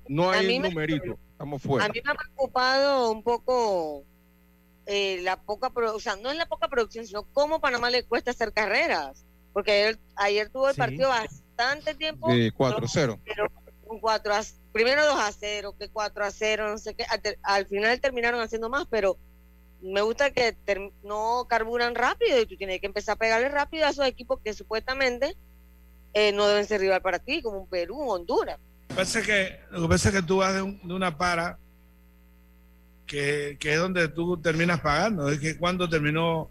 no 0.08 0.30
hay 0.30 0.56
un 0.56 0.62
numerito. 0.62 1.18
Estamos 1.32 1.62
fuera. 1.62 1.86
A 1.86 1.88
mí 1.88 2.00
me 2.04 2.10
ha 2.10 2.14
preocupado 2.14 3.12
un 3.12 3.22
poco 3.22 4.04
eh, 4.86 5.20
la 5.22 5.36
poca, 5.40 5.70
o 5.74 6.00
sea, 6.00 6.16
no 6.16 6.30
es 6.30 6.36
la 6.36 6.46
poca 6.46 6.68
producción, 6.68 7.06
sino 7.06 7.24
cómo 7.32 7.60
Panamá 7.60 7.90
le 7.90 8.04
cuesta 8.04 8.30
hacer 8.30 8.52
carreras. 8.52 9.24
Porque 9.52 9.72
ayer, 9.72 9.98
ayer 10.16 10.48
tuvo 10.50 10.68
el 10.68 10.74
sí. 10.74 10.80
partido 10.80 11.08
bastante 11.08 11.94
tiempo. 11.94 12.30
Sí, 12.30 12.50
4-0. 12.50 13.18
Un 13.84 14.00
4 14.00 14.34
a, 14.34 14.40
primero 14.72 15.04
2 15.04 15.14
a 15.18 15.32
0, 15.32 15.74
que 15.78 15.88
4 15.88 16.24
a 16.24 16.30
0, 16.30 16.70
no 16.70 16.78
sé 16.78 16.94
qué. 16.94 17.04
Al, 17.04 17.20
al, 17.42 17.66
final 17.66 18.00
terminaron 18.00 18.40
haciendo 18.40 18.68
más, 18.68 18.86
pero 18.88 19.18
me 19.80 20.02
gusta 20.02 20.30
que 20.30 20.56
no 21.02 21.46
carburan 21.48 21.94
rápido 21.94 22.40
y 22.40 22.46
tú 22.46 22.56
tienes 22.56 22.80
que 22.80 22.86
empezar 22.86 23.14
a 23.14 23.18
pegarle 23.18 23.48
rápido 23.48 23.86
a 23.86 23.90
esos 23.90 24.06
equipos 24.06 24.40
que 24.42 24.52
supuestamente 24.52 25.36
eh, 26.14 26.32
no 26.32 26.48
deben 26.48 26.66
ser 26.66 26.80
rival 26.80 27.02
para 27.02 27.18
ti, 27.18 27.42
como 27.42 27.60
un 27.60 27.68
Perú, 27.68 27.96
un 27.96 28.10
Honduras. 28.10 28.58
Lo 28.88 28.96
que 28.96 29.60
lo 29.70 29.82
que, 29.82 29.88
pasa 29.88 30.08
es 30.08 30.14
que 30.14 30.22
tú 30.22 30.38
vas 30.38 30.54
de, 30.54 30.62
un, 30.62 30.80
de 30.86 30.94
una 30.94 31.16
para 31.16 31.58
que, 33.06 33.56
que, 33.60 33.74
es 33.74 33.78
donde 33.78 34.08
tú 34.08 34.36
terminas 34.38 34.80
pagando. 34.80 35.28
Es 35.28 35.38
que 35.38 35.56
cuando 35.56 35.88
terminó 35.88 36.50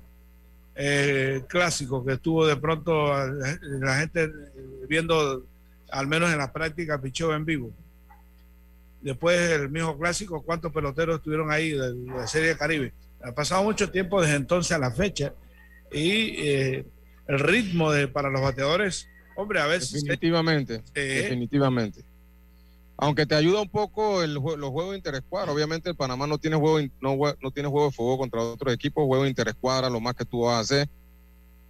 eh, 0.80 1.44
clásico, 1.48 2.06
que 2.06 2.14
estuvo 2.14 2.46
de 2.46 2.56
pronto 2.56 3.12
la, 3.80 3.98
gente 3.98 4.32
viendo, 4.88 5.44
al 5.90 6.08
menos 6.08 6.32
en 6.32 6.38
la 6.38 6.54
práctica, 6.54 7.02
pichó 7.02 7.34
en 7.34 7.46
vivo. 7.46 7.72
Después 9.02 9.40
el 9.52 9.70
mismo 9.70 9.98
clásico, 9.98 10.42
¿cuántos 10.44 10.72
peloteros 10.72 11.18
estuvieron 11.18 11.52
ahí 11.52 11.72
de, 11.72 12.28
Serie 12.28 12.56
Caribe? 12.56 12.94
Ha 13.28 13.36
pasado 13.36 13.64
mucho 13.64 13.92
tiempo 13.92 14.22
desde 14.22 14.36
entonces 14.36 14.72
a 14.72 14.80
la 14.80 14.92
fecha 14.92 15.34
y 15.92 16.36
eh, 16.38 16.86
el 17.28 17.40
ritmo 17.40 17.92
de, 17.92 18.08
para 18.08 18.30
los 18.30 18.42
bateadores, 18.42 19.10
hombre, 19.36 19.60
a 19.60 19.66
veces... 19.66 20.04
Definitivamente, 20.04 20.82
eh, 20.96 21.22
definitivamente. 21.24 22.04
Aunque 22.98 23.26
te 23.26 23.36
ayuda 23.36 23.62
un 23.62 23.70
poco 23.70 24.24
el, 24.24 24.34
los 24.34 24.70
juegos 24.70 24.96
interescuadra, 24.96 25.52
obviamente 25.52 25.90
el 25.90 25.96
Panamá 25.96 26.26
no 26.26 26.38
tiene 26.38 26.56
juego 26.56 26.80
no, 27.02 27.18
no 27.42 27.52
tiene 27.52 27.70
juego 27.70 27.88
de 27.88 27.92
fuego 27.92 28.18
contra 28.18 28.42
otros 28.42 28.74
equipos, 28.74 29.06
juego 29.06 29.28
interescuadra, 29.28 29.90
lo 29.90 30.00
más 30.00 30.16
que 30.16 30.26
tú 30.26 30.42
vas 30.42 30.56
a 30.56 30.60
hacer, 30.60 30.90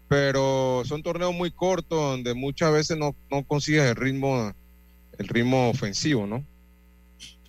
pero 0.08 0.84
son 0.86 1.02
torneos 1.02 1.34
muy 1.34 1.52
cortos 1.52 2.00
donde 2.00 2.34
muchas 2.34 2.72
veces 2.72 2.98
no, 2.98 3.16
no 3.32 3.44
consigues 3.44 3.84
el 3.84 3.96
ritmo, 3.96 4.54
el 5.18 5.28
ritmo 5.28 5.70
ofensivo, 5.70 6.28
¿no? 6.28 6.46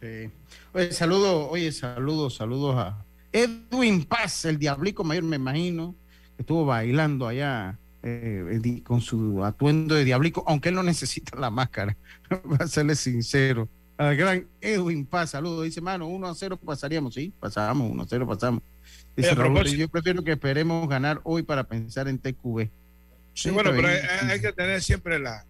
Sí. 0.01 0.31
Oye, 0.73 0.92
saludo, 0.92 1.49
oye, 1.51 1.71
saludos, 1.71 2.37
saludos 2.37 2.75
a 2.79 3.05
Edwin 3.32 4.04
Paz, 4.04 4.44
el 4.44 4.58
diablico 4.58 5.04
mayor, 5.04 5.24
me 5.24 5.36
imagino, 5.36 5.94
que 6.36 6.42
estuvo 6.42 6.64
bailando 6.64 7.26
allá 7.26 7.78
eh, 8.02 8.80
con 8.84 9.00
su 9.00 9.44
atuendo 9.44 9.94
de 9.94 10.04
diablico, 10.04 10.44
aunque 10.46 10.70
él 10.70 10.74
no 10.74 10.82
necesita 10.82 11.38
la 11.38 11.50
máscara, 11.50 11.96
para 12.28 12.68
serle 12.68 12.94
sincero. 12.94 13.68
Al 13.96 14.16
gran 14.16 14.46
Edwin 14.60 15.04
Paz, 15.04 15.30
saludos, 15.30 15.64
dice, 15.64 15.80
mano, 15.80 16.06
1 16.06 16.28
a 16.28 16.34
0 16.34 16.56
pasaríamos, 16.56 17.14
sí, 17.14 17.32
pasábamos, 17.40 17.90
1 17.90 18.02
a 18.02 18.06
0 18.08 18.26
pasamos. 18.26 18.62
Dice, 19.16 19.34
Raúl, 19.34 19.64
yo 19.64 19.88
prefiero 19.88 20.22
que 20.22 20.32
esperemos 20.32 20.88
ganar 20.88 21.20
hoy 21.24 21.42
para 21.42 21.64
pensar 21.64 22.06
en 22.06 22.18
TQB. 22.18 22.60
Sí, 22.60 22.70
sí 23.34 23.50
bueno, 23.50 23.72
pero 23.74 23.88
hay, 23.88 23.98
hay, 24.30 24.40
que 24.40 24.52
tener 24.52 24.80
siempre 24.80 25.18
la, 25.18 25.44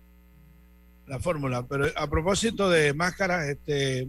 la 1.06 1.18
fórmula. 1.20 1.66
Pero 1.66 1.86
a 1.94 2.08
propósito 2.08 2.70
de 2.70 2.94
máscaras, 2.94 3.46
este, 3.46 4.08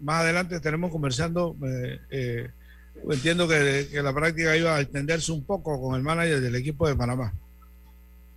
más 0.00 0.22
adelante 0.22 0.56
estaremos 0.56 0.90
conversando. 0.90 1.56
Eh, 1.64 2.00
eh, 2.10 2.50
entiendo 3.10 3.48
que, 3.48 3.88
que, 3.90 4.02
la 4.02 4.12
práctica 4.12 4.56
iba 4.56 4.76
a 4.76 4.80
extenderse 4.80 5.32
un 5.32 5.44
poco 5.44 5.80
con 5.80 5.94
el 5.96 6.02
manager 6.02 6.40
del 6.40 6.54
equipo 6.54 6.88
de 6.88 6.96
Panamá. 6.96 7.32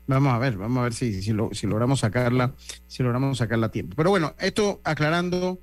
Vamos 0.08 0.34
a 0.34 0.40
ver, 0.40 0.58
vamos 0.58 0.80
a 0.80 0.84
ver 0.84 0.94
si, 0.94 1.22
si, 1.22 1.34
lo, 1.34 1.50
si 1.54 1.68
logramos 1.68 2.00
sacarla, 2.00 2.54
si 2.88 3.04
logramos 3.04 3.38
sacarla 3.38 3.68
a 3.68 3.72
tiempo. 3.72 3.96
Pero 3.96 4.10
bueno, 4.10 4.34
esto 4.40 4.82
aclarando, 4.84 5.60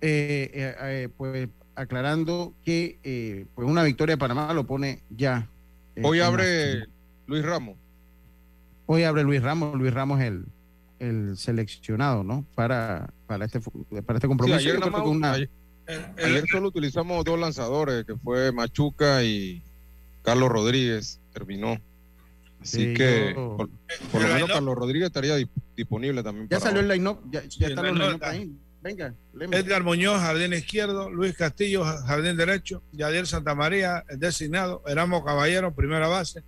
eh, 0.00 0.74
eh, 0.80 1.08
pues 1.16 1.48
aclarando 1.74 2.54
que 2.64 3.46
pues 3.54 3.68
una 3.68 3.82
victoria 3.82 4.14
de 4.14 4.18
Panamá 4.18 4.52
lo 4.54 4.66
pone 4.66 5.02
ya. 5.10 5.48
Hoy 6.02 6.20
abre 6.20 6.86
Luis 7.26 7.44
Ramos. 7.44 7.76
Hoy 8.86 9.04
abre 9.04 9.22
Luis 9.22 9.42
Ramos, 9.42 9.78
Luis 9.78 9.92
Ramos 9.92 10.20
el, 10.20 10.44
el 10.98 11.36
seleccionado, 11.36 12.24
¿no? 12.24 12.46
Para, 12.54 13.12
para, 13.26 13.44
este, 13.44 13.60
para 13.60 14.16
este 14.18 14.28
compromiso. 14.28 14.58
Sí, 14.60 14.68
ayer, 14.68 14.90
más, 14.90 15.02
una... 15.02 15.32
ayer, 15.32 15.50
ayer, 15.86 16.44
solo 16.50 16.68
utilizamos 16.68 17.24
dos 17.24 17.38
lanzadores, 17.38 18.04
que 18.04 18.16
fue 18.16 18.52
Machuca 18.52 19.22
y 19.22 19.62
Carlos 20.22 20.50
Rodríguez, 20.50 21.20
terminó. 21.32 21.78
Así 22.60 22.78
sí, 22.78 22.94
que 22.94 23.32
yo... 23.34 23.56
por, 23.56 23.68
por, 24.12 24.22
lo 24.22 24.28
menos 24.28 24.48
Carlos 24.50 24.74
Rodríguez 24.76 25.06
estaría 25.06 25.34
disponible 25.76 26.22
también. 26.22 26.48
Ya 26.48 26.60
salió 26.60 26.80
el 26.80 26.88
line-up, 26.88 27.20
ya, 27.30 27.42
ya 27.42 27.50
sí, 27.50 27.64
están 27.64 27.86
los 27.86 27.98
line-up 27.98 28.24
ahí. 28.24 28.54
venga. 28.80 29.14
Edgar 29.50 29.82
Muñoz, 29.82 30.20
jardín 30.20 30.52
izquierdo, 30.52 31.10
Luis 31.10 31.36
Castillo, 31.36 31.84
jardín 31.84 32.36
derecho, 32.36 32.82
Yadier 32.92 33.26
Santamaría, 33.26 34.04
designado, 34.16 34.82
Eramo 34.86 35.24
Caballero, 35.24 35.74
primera 35.74 36.06
base, 36.06 36.44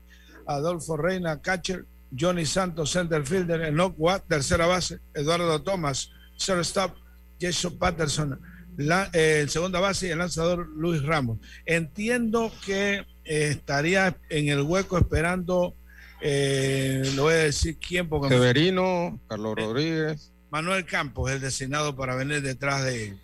Adolfo 0.47 0.97
Reina, 0.97 1.41
catcher, 1.41 1.85
Johnny 2.17 2.47
Santos, 2.47 2.91
center 2.91 3.27
fielder, 3.27 3.63
Enoch 3.63 3.95
Watt, 3.99 4.25
tercera 4.29 4.67
base, 4.67 5.01
Eduardo 5.15 5.61
Thomas, 5.63 6.11
shortstop, 6.37 6.97
Jason 7.41 7.77
Patterson, 7.77 8.41
la, 8.77 9.11
eh, 9.13 9.47
segunda 9.49 9.81
base 9.81 10.09
y 10.09 10.11
el 10.11 10.19
lanzador 10.19 10.69
Luis 10.69 11.03
Ramos. 11.03 11.39
Entiendo 11.67 12.53
que 12.65 12.97
eh, 12.97 13.05
estaría 13.25 14.17
en 14.29 14.49
el 14.49 14.63
hueco 14.63 14.99
esperando, 14.99 15.75
eh, 16.21 17.03
lo 17.15 17.25
voy 17.25 17.35
a 17.35 17.39
decir 17.39 17.77
quién, 17.79 18.09
porque... 18.09 18.29
Severino, 18.29 19.21
Carlos 19.29 19.57
Rodríguez. 19.57 20.33
Manuel 20.51 20.85
Campos, 20.85 21.31
el 21.31 21.41
designado 21.41 21.97
para 21.97 22.15
venir 22.15 22.43
detrás 22.43 22.85
de, 22.85 23.17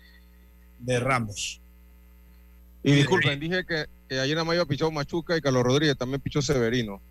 de 0.79 0.99
Ramos. 0.99 1.61
Y 2.83 2.93
disculpen, 2.93 3.39
dije 3.39 3.63
que, 3.65 3.85
ayer 4.17 4.35
nada 4.35 4.43
más 4.43 4.53
había 4.53 4.65
pichado 4.65 4.91
Machuca 4.91 5.37
y 5.37 5.41
Carlos 5.41 5.63
Rodríguez 5.63 5.97
también 5.97 6.19
pichó 6.19 6.41
Severino. 6.41 7.01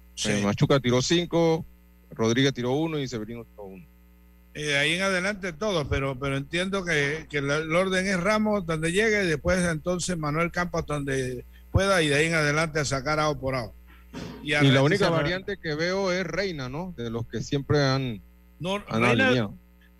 Machuca 0.42 0.80
tiró 0.80 1.00
cinco, 1.00 1.64
Rodríguez 2.10 2.52
tiró 2.52 2.72
uno 2.72 2.98
y 2.98 3.08
Severino 3.08 3.44
tiró 3.44 3.64
uno. 3.64 3.86
Eh, 4.54 4.76
ahí 4.76 4.94
en 4.94 5.02
adelante 5.02 5.52
todo, 5.52 5.88
pero, 5.88 6.18
pero 6.18 6.36
entiendo 6.36 6.84
que, 6.84 7.26
el, 7.30 7.74
orden 7.74 8.06
es 8.06 8.20
Ramos 8.20 8.66
donde 8.66 8.90
llegue 8.90 9.24
y 9.24 9.28
después 9.28 9.64
entonces 9.64 10.18
Manuel 10.18 10.50
Campos 10.50 10.86
donde 10.86 11.44
pueda 11.70 12.02
y 12.02 12.08
de 12.08 12.16
ahí 12.16 12.26
en 12.26 12.34
adelante 12.34 12.80
a 12.80 12.84
sacar 12.84 13.20
a 13.20 13.32
por 13.32 13.54
A. 13.54 13.70
Y, 14.42 14.52
la 14.52 14.82
única 14.82 15.08
variante 15.08 15.56
que 15.56 15.76
veo 15.76 16.10
es 16.10 16.26
Reina, 16.26 16.68
¿no? 16.68 16.94
De 16.96 17.10
los 17.10 17.28
que 17.28 17.42
siempre 17.42 17.84
han, 17.84 18.20
no, 18.58 18.78
Reina, 18.78 19.50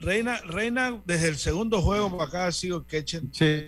Reina, 0.00 0.40
Reina, 0.46 1.02
desde 1.04 1.28
el 1.28 1.36
segundo 1.36 1.80
juego 1.80 2.10
para 2.10 2.28
acá 2.28 2.46
ha 2.46 2.52
sido 2.52 2.84
catcher. 2.84 3.22
Sí, 3.32 3.64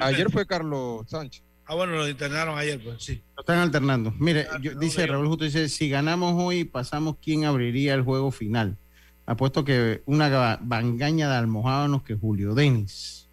ayer, 0.00 0.30
fue 0.30 0.46
Carlos 0.46 1.08
Sánchez. 1.08 1.42
Ah, 1.66 1.74
bueno, 1.74 1.94
lo 1.94 2.08
internaron 2.08 2.56
ayer, 2.56 2.80
pues 2.82 3.02
sí. 3.02 3.22
Lo 3.36 3.40
están 3.40 3.58
alternando. 3.58 4.14
Mire, 4.18 4.46
ah, 4.50 4.58
dice 4.58 5.06
Raúl 5.06 5.26
Justo, 5.26 5.44
dice, 5.44 5.68
si 5.68 5.88
ganamos 5.88 6.34
hoy, 6.36 6.64
pasamos, 6.64 7.16
¿quién 7.20 7.44
abriría 7.44 7.94
el 7.94 8.02
juego 8.02 8.30
final? 8.30 8.78
Apuesto 9.26 9.64
que 9.64 10.02
una 10.06 10.58
bangaña 10.62 11.28
de 11.28 11.34
almohábanos 11.34 12.04
que 12.04 12.14
Julio 12.14 12.54
Denis. 12.54 13.28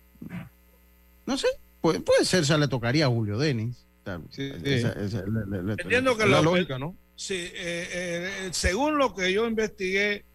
No 1.25 1.37
sé, 1.37 1.47
puede, 1.81 1.99
puede 1.99 2.25
ser, 2.25 2.43
ya 2.43 2.57
le 2.57 2.67
tocaría 2.67 3.05
a 3.05 3.09
Julio 3.09 3.37
Denis. 3.37 3.85
Entiendo 4.05 6.17
que 6.17 6.25
la 6.25 6.41
lógica, 6.41 6.77
¿no? 6.77 6.95
Sí, 7.15 7.35
eh, 7.35 7.87
eh, 7.93 8.49
según 8.51 8.97
lo 8.97 9.13
que 9.13 9.31
yo 9.31 9.47
investigué, 9.47 10.25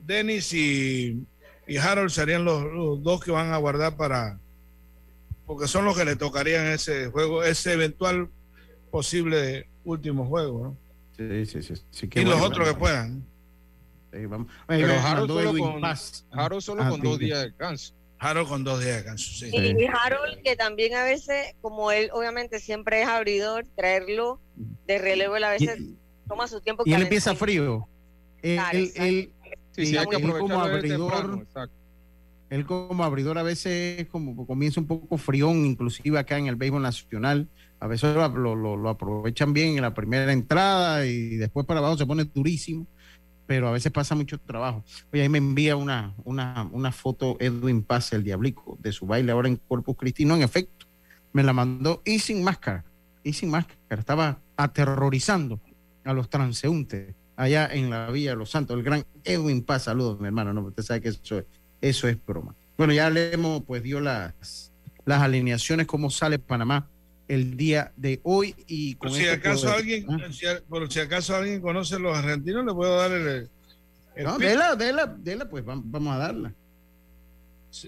Denis 0.00 0.52
y, 0.54 1.26
Harold 1.82 2.10
serían 2.10 2.44
los, 2.44 3.02
dos 3.02 3.22
que 3.22 3.30
van 3.30 3.52
a 3.52 3.58
guardar 3.58 3.96
para, 3.96 4.38
porque 5.46 5.68
son 5.68 5.84
los 5.84 5.96
que 5.96 6.04
le 6.04 6.16
tocarían 6.16 6.66
ese 6.66 7.08
juego, 7.08 7.42
ese 7.42 7.72
eventual 7.72 8.30
posible 8.90 9.68
último 9.84 10.26
juego, 10.26 10.62
¿no? 10.62 10.78
Sí, 11.16 11.46
sí, 11.46 11.74
sí. 11.90 12.08
y 12.14 12.24
los 12.24 12.40
otros 12.40 12.68
que 12.68 12.74
puedan. 12.74 13.24
Pero 14.10 14.94
Harold 15.00 15.30
solo, 16.60 16.88
con, 16.88 17.00
dos 17.00 17.18
días 17.18 17.40
de 17.40 17.44
descanso. 17.46 17.94
Harold 18.18 18.48
con 18.48 18.64
dos 18.64 18.80
días 18.80 18.90
de 18.90 18.96
descanso, 18.96 19.32
sí. 19.32 19.50
Y 19.54 19.86
Harold, 19.86 20.42
que 20.42 20.56
también 20.56 20.94
a 20.94 21.04
veces, 21.04 21.54
como 21.60 21.90
él 21.90 22.10
obviamente 22.12 22.60
siempre 22.60 23.02
es 23.02 23.08
abridor, 23.08 23.66
traerlo 23.76 24.40
de 24.86 24.98
relevo, 24.98 25.36
él 25.36 25.44
a 25.44 25.50
veces 25.50 25.80
toma 26.26 26.48
su 26.48 26.60
tiempo. 26.60 26.82
Y 26.86 26.94
él 26.94 27.02
empieza 27.02 27.34
frío. 27.34 27.88
Él, 28.42 29.32
como 30.38 30.60
abridor, 30.60 31.46
él 32.50 32.64
como 32.64 33.04
abridor 33.04 33.38
a 33.38 33.42
veces 33.42 34.06
como 34.08 34.46
comienza 34.46 34.80
un 34.80 34.86
poco 34.86 35.18
frión, 35.18 35.66
inclusive 35.66 36.18
acá 36.18 36.38
en 36.38 36.46
el 36.46 36.56
béisbol 36.56 36.82
nacional. 36.82 37.48
A 37.80 37.86
veces 37.86 38.16
lo, 38.16 38.56
lo 38.56 38.88
aprovechan 38.88 39.52
bien 39.52 39.76
en 39.76 39.82
la 39.82 39.94
primera 39.94 40.32
entrada 40.32 41.06
y 41.06 41.36
después 41.36 41.64
para 41.64 41.78
abajo 41.78 41.96
se 41.96 42.06
pone 42.06 42.24
durísimo 42.24 42.86
pero 43.48 43.66
a 43.66 43.72
veces 43.72 43.90
pasa 43.90 44.14
mucho 44.14 44.38
trabajo. 44.38 44.84
Oye, 45.10 45.22
ahí 45.22 45.28
me 45.30 45.38
envía 45.38 45.74
una, 45.74 46.14
una, 46.24 46.68
una 46.70 46.92
foto 46.92 47.38
Edwin 47.40 47.82
Paz, 47.82 48.12
el 48.12 48.22
diablico, 48.22 48.76
de 48.78 48.92
su 48.92 49.06
baile 49.06 49.32
ahora 49.32 49.48
en 49.48 49.56
Corpus 49.56 49.96
Christi. 49.96 50.26
No, 50.26 50.36
en 50.36 50.42
efecto, 50.42 50.86
me 51.32 51.42
la 51.42 51.54
mandó 51.54 52.02
y 52.04 52.18
sin 52.18 52.44
máscara, 52.44 52.84
y 53.24 53.32
sin 53.32 53.48
máscara. 53.48 53.78
Estaba 53.88 54.38
aterrorizando 54.54 55.62
a 56.04 56.12
los 56.12 56.28
transeúntes 56.28 57.14
allá 57.36 57.66
en 57.72 57.88
la 57.88 58.10
Villa 58.10 58.32
de 58.32 58.36
los 58.36 58.50
Santos. 58.50 58.76
El 58.76 58.82
gran 58.82 59.06
Edwin 59.24 59.62
Paz, 59.62 59.84
saludos, 59.84 60.20
mi 60.20 60.26
hermano, 60.26 60.52
no, 60.52 60.60
usted 60.60 60.82
sabe 60.82 61.00
que 61.00 61.08
eso 61.08 61.38
es, 61.38 61.46
eso 61.80 62.06
es 62.06 62.22
broma. 62.22 62.54
Bueno, 62.76 62.92
ya 62.92 63.08
le 63.08 63.32
hemos, 63.32 63.62
pues 63.64 63.82
dio 63.82 63.98
las, 64.00 64.74
las 65.06 65.22
alineaciones, 65.22 65.86
cómo 65.86 66.10
sale 66.10 66.38
Panamá 66.38 66.90
el 67.28 67.56
día 67.56 67.92
de 67.96 68.20
hoy 68.24 68.54
y 68.66 68.94
con 68.94 69.10
por 69.10 69.18
si 69.18 69.28
acaso 69.28 69.70
alguien 69.70 70.06
si, 70.32 70.46
por 70.68 70.90
si 70.90 71.00
acaso 71.00 71.36
alguien 71.36 71.60
conoce 71.60 71.96
a 71.96 71.98
los 71.98 72.16
argentinos 72.16 72.64
le 72.64 72.72
puedo 72.72 72.96
dar 72.96 73.12
el, 73.12 73.50
no, 74.24 74.38
déla, 74.38 74.74
déla, 74.74 75.06
déla, 75.06 75.48
pues 75.48 75.64
vamos 75.64 76.14
a 76.14 76.18
darla. 76.18 76.54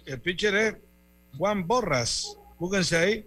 El 0.05 0.20
pitcher 0.20 0.55
es 0.55 0.76
Juan 1.37 1.66
Borras. 1.66 2.37
Búsquense 2.59 2.96
ahí. 2.96 3.26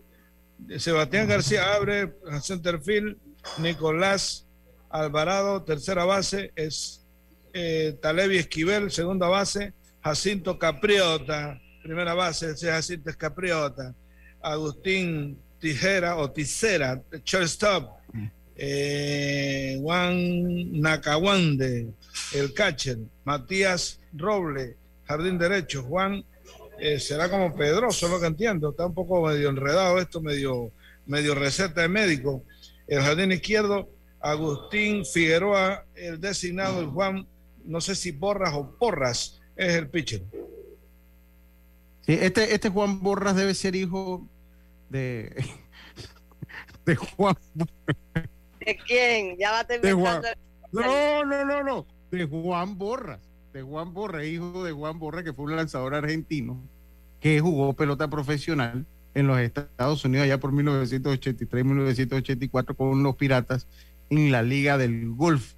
Sebastián 0.77 1.27
García 1.27 1.73
abre 1.73 2.13
centerfield 2.41 3.17
Nicolás 3.57 4.47
Alvarado 4.89 5.63
tercera 5.63 6.05
base 6.05 6.53
es 6.55 7.05
eh, 7.51 7.97
Talevi 8.01 8.37
Esquivel 8.37 8.91
segunda 8.91 9.27
base. 9.27 9.73
Jacinto 10.01 10.57
Capriota 10.57 11.59
primera 11.81 12.13
base 12.13 12.51
ese 12.51 12.67
Jacinto 12.67 13.09
es 13.09 13.17
Capriota. 13.17 13.93
Agustín 14.41 15.41
Tijera 15.63 16.17
o 16.17 16.29
Tisera, 16.29 17.01
shortstop, 17.23 17.89
eh, 18.57 19.79
Juan 19.79 20.81
Nakawande, 20.81 21.87
el 22.33 22.53
catcher, 22.53 22.97
Matías 23.23 23.97
Roble, 24.11 24.75
jardín 25.05 25.37
derecho, 25.37 25.83
Juan 25.83 26.21
eh, 26.77 26.99
será 26.99 27.29
como 27.29 27.55
Pedroso, 27.55 28.09
lo 28.09 28.19
que 28.19 28.27
entiendo, 28.27 28.71
está 28.71 28.85
un 28.85 28.93
poco 28.93 29.25
medio 29.25 29.47
enredado 29.47 29.99
esto, 29.99 30.19
medio, 30.19 30.69
medio 31.05 31.33
receta 31.33 31.83
de 31.83 31.87
médico. 31.87 32.43
El 32.85 32.99
jardín 32.99 33.31
izquierdo, 33.31 33.87
Agustín 34.19 35.05
Figueroa, 35.05 35.85
el 35.95 36.19
designado, 36.19 36.81
el 36.81 36.87
Juan, 36.87 37.25
no 37.63 37.79
sé 37.79 37.95
si 37.95 38.11
Borras 38.11 38.53
o 38.53 38.69
Porras, 38.77 39.39
es 39.55 39.75
el 39.75 39.87
pitcher. 39.87 40.23
Sí, 42.05 42.17
este, 42.19 42.53
este 42.53 42.67
Juan 42.67 42.99
Borras 42.99 43.37
debe 43.37 43.53
ser 43.53 43.77
hijo 43.77 44.27
de, 44.93 45.35
de 46.85 46.95
Juan. 46.95 47.35
¿De 48.59 48.77
quién? 48.87 49.35
Ya 49.37 49.51
va 49.51 49.59
a 49.59 49.67
terminar. 49.67 50.37
No, 50.71 51.25
no, 51.25 51.43
no, 51.43 51.63
no. 51.63 51.85
De 52.11 52.23
Juan 52.25 52.77
Borras. 52.77 53.19
De 53.51 53.61
Juan 53.61 53.93
Borras, 53.93 54.25
hijo 54.25 54.63
de 54.63 54.71
Juan 54.71 54.97
Borras, 54.99 55.23
que 55.23 55.33
fue 55.33 55.45
un 55.45 55.57
lanzador 55.57 55.95
argentino 55.95 56.61
que 57.19 57.39
jugó 57.39 57.73
pelota 57.73 58.09
profesional 58.09 58.85
en 59.13 59.27
los 59.27 59.39
Estados 59.39 60.03
Unidos 60.05 60.25
allá 60.25 60.39
por 60.39 60.51
1983-1984 60.53 62.75
con 62.75 63.03
los 63.03 63.15
Piratas 63.15 63.67
en 64.09 64.31
la 64.31 64.41
Liga 64.41 64.77
del 64.77 65.11
Golf. 65.11 65.53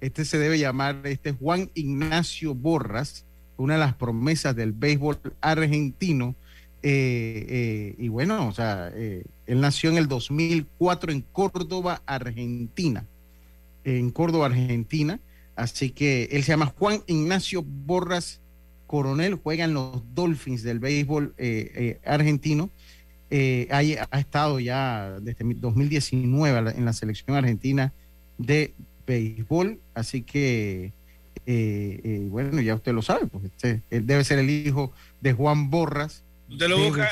Este 0.00 0.24
se 0.24 0.38
debe 0.38 0.58
llamar, 0.58 1.02
este 1.04 1.32
Juan 1.32 1.70
Ignacio 1.74 2.54
Borras, 2.54 3.26
una 3.56 3.74
de 3.74 3.80
las 3.80 3.94
promesas 3.94 4.56
del 4.56 4.72
béisbol 4.72 5.18
argentino 5.40 6.34
eh, 6.88 7.46
eh, 7.48 7.94
y 7.98 8.06
bueno, 8.06 8.46
o 8.46 8.52
sea, 8.52 8.92
eh, 8.94 9.24
él 9.46 9.60
nació 9.60 9.90
en 9.90 9.98
el 9.98 10.06
2004 10.06 11.10
en 11.10 11.22
Córdoba, 11.32 12.00
Argentina. 12.06 13.04
En 13.82 14.12
Córdoba, 14.12 14.46
Argentina. 14.46 15.18
Así 15.56 15.90
que 15.90 16.28
él 16.30 16.44
se 16.44 16.52
llama 16.52 16.72
Juan 16.78 17.02
Ignacio 17.08 17.64
Borras 17.66 18.40
Coronel, 18.86 19.34
juega 19.34 19.64
en 19.64 19.74
los 19.74 20.00
Dolphins 20.14 20.62
del 20.62 20.78
béisbol 20.78 21.34
argentino. 22.04 22.70
Ha, 23.32 23.78
ha, 24.12 24.20
estado 24.20 24.60
ya 24.60 25.18
desde 25.20 25.42
2019 25.42 26.70
en 26.76 26.84
la 26.84 26.92
selección 26.92 27.36
argentina 27.36 27.92
de 28.38 28.74
béisbol. 29.08 29.80
Así 29.92 30.22
que, 30.22 30.92
bueno, 32.30 32.60
ya 32.60 32.76
usted 32.76 32.92
lo 32.92 33.02
sabe, 33.02 33.26
pues 33.26 33.46
este, 33.46 33.82
él 33.90 34.06
debe 34.06 34.22
ser 34.22 34.38
el 34.38 34.50
hijo 34.50 34.92
de 35.20 35.32
Juan 35.32 35.68
Borras 35.68 36.22
Usted 36.48 36.68
lo 36.68 36.78
busca 36.78 37.08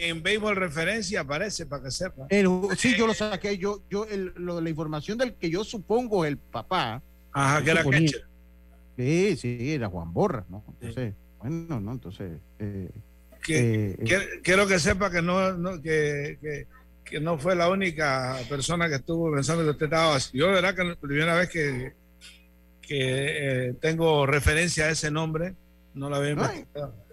en, 0.00 0.22
béisbol 0.22 0.54
referencia, 0.56 1.20
aparece 1.20 1.66
para 1.66 1.82
que 1.82 1.90
sepa. 1.90 2.28
sí, 2.76 2.94
yo 2.96 3.06
lo 3.06 3.14
saqué. 3.14 3.58
Yo, 3.58 3.82
yo 3.90 4.06
lo, 4.36 4.60
la 4.60 4.70
información 4.70 5.18
del 5.18 5.34
que 5.34 5.50
yo 5.50 5.64
supongo 5.64 6.24
el 6.24 6.38
papá. 6.38 7.02
Ajá, 7.32 7.64
que 7.64 7.70
era 7.70 7.84
catcher. 7.84 8.24
Sí, 8.96 9.36
sí, 9.36 9.72
era 9.72 9.88
Juan 9.88 10.12
Borra, 10.12 10.46
¿no? 10.48 10.64
Entonces, 10.80 11.14
bueno, 11.38 11.80
¿no? 11.80 11.92
Entonces. 11.92 12.38
Eh, 12.58 12.90
eh, 13.48 13.96
quiero 14.42 14.66
que 14.66 14.78
sepa 14.78 15.10
que 15.10 15.22
no, 15.22 15.52
no 15.52 15.80
que, 15.80 16.66
que, 17.04 17.20
no 17.20 17.38
fue 17.38 17.54
la 17.54 17.68
única 17.68 18.38
persona 18.48 18.88
que 18.88 18.96
estuvo 18.96 19.32
pensando 19.32 19.64
que 19.64 19.70
usted 19.70 19.86
estaba 19.86 20.16
así. 20.16 20.38
Yo, 20.38 20.48
verdad, 20.48 20.74
que 20.74 20.84
la 20.84 20.96
primera 20.96 21.34
vez 21.34 21.50
que, 21.50 21.92
que 22.80 23.68
eh, 23.68 23.74
tengo 23.80 24.26
referencia 24.26 24.86
a 24.86 24.90
ese 24.90 25.10
nombre 25.10 25.54
No 25.96 26.10
la 26.10 26.18
veo. 26.18 26.36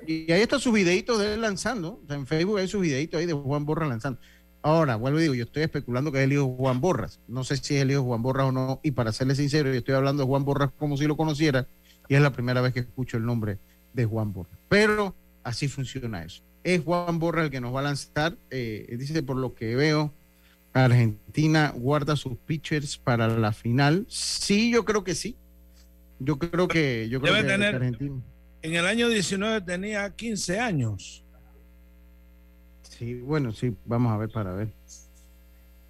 y, 0.06 0.30
ahí 0.30 0.42
está 0.42 0.60
su 0.60 0.74
videito 0.74 1.18
de 1.18 1.36
él 1.36 1.42
lanzando. 1.42 2.02
en 2.10 2.28
Facebook 2.28 2.60
hay 2.60 2.68
su 2.68 2.82
videito 2.82 3.18
ahí 3.18 3.26
de 3.26 3.32
Juan 3.32 3.66
Borras 3.66 3.88
lanzando. 3.88 4.20
Ahora, 4.62 4.98
vuelvo 4.98 5.20
y 5.20 5.24
digo, 5.24 5.34
yo 5.34 5.46
estoy 5.46 5.64
especulando 5.64 6.12
que 6.12 6.18
es 6.20 6.26
el 6.26 6.34
hijo 6.34 6.48
de 6.50 6.56
Juan 6.58 6.82
Borras. 6.82 7.22
No 7.30 7.46
sé 7.46 7.56
si 7.56 7.76
es 7.76 7.82
el 7.82 7.92
hijo 7.92 8.02
de 8.02 8.08
Juan 8.08 8.22
Borras 8.22 8.48
o 8.48 8.52
no. 8.52 8.82
Y 8.84 8.92
para 8.92 9.14
serle 9.14 9.36
sincero, 9.36 9.72
yo 9.72 9.78
estoy 9.78 9.96
hablando 9.96 10.24
de 10.24 10.28
Juan 10.28 10.44
Borras 10.44 10.70
como 10.78 10.98
si 10.98 11.08
lo 11.08 11.16
conociera. 11.16 11.66
Y 12.10 12.16
es 12.16 12.22
la 12.22 12.34
primera 12.34 12.60
vez 12.60 12.74
que 12.74 12.82
escucho 12.82 13.16
el 13.16 13.26
nombre 13.26 13.58
de 13.94 14.06
Juan 14.06 14.34
Borras. 14.34 14.58
Pero 14.68 15.16
así 15.44 15.70
funciona 15.70 16.24
eso. 16.24 16.44
Es 16.66 16.84
Juan 16.84 17.20
Borras 17.20 17.46
el 17.46 17.52
que 17.52 17.62
nos 17.62 17.74
va 17.74 17.80
a 17.80 17.84
lanzar. 17.84 18.36
Eh, 18.52 18.94
dice, 19.00 19.24
por 19.24 19.38
lo 19.38 19.56
que 19.56 19.76
veo, 19.76 20.14
Argentina 20.74 21.74
guarda 21.74 22.18
sus 22.18 22.36
pitchers 22.36 22.98
para 22.98 23.30
la 23.30 23.54
final. 23.54 24.06
Sí, 24.10 24.72
yo 24.72 24.84
creo 24.84 25.06
que 25.06 25.16
sí. 25.16 25.38
Yo 26.20 26.38
creo 26.38 26.68
que, 26.68 27.08
yo 27.10 27.22
creo 27.22 27.34
Debe 27.34 27.48
tener, 27.48 27.76
Argentina. 27.76 28.22
En 28.64 28.76
el 28.76 28.86
año 28.86 29.10
19 29.10 29.62
tenía 29.62 30.10
15 30.10 30.60
años. 30.60 31.24
Sí, 32.82 33.16
bueno, 33.16 33.52
sí, 33.52 33.76
vamos 33.86 34.14
a 34.14 34.18
ver 34.18 34.30
para 34.30 34.54
ver. 34.54 34.70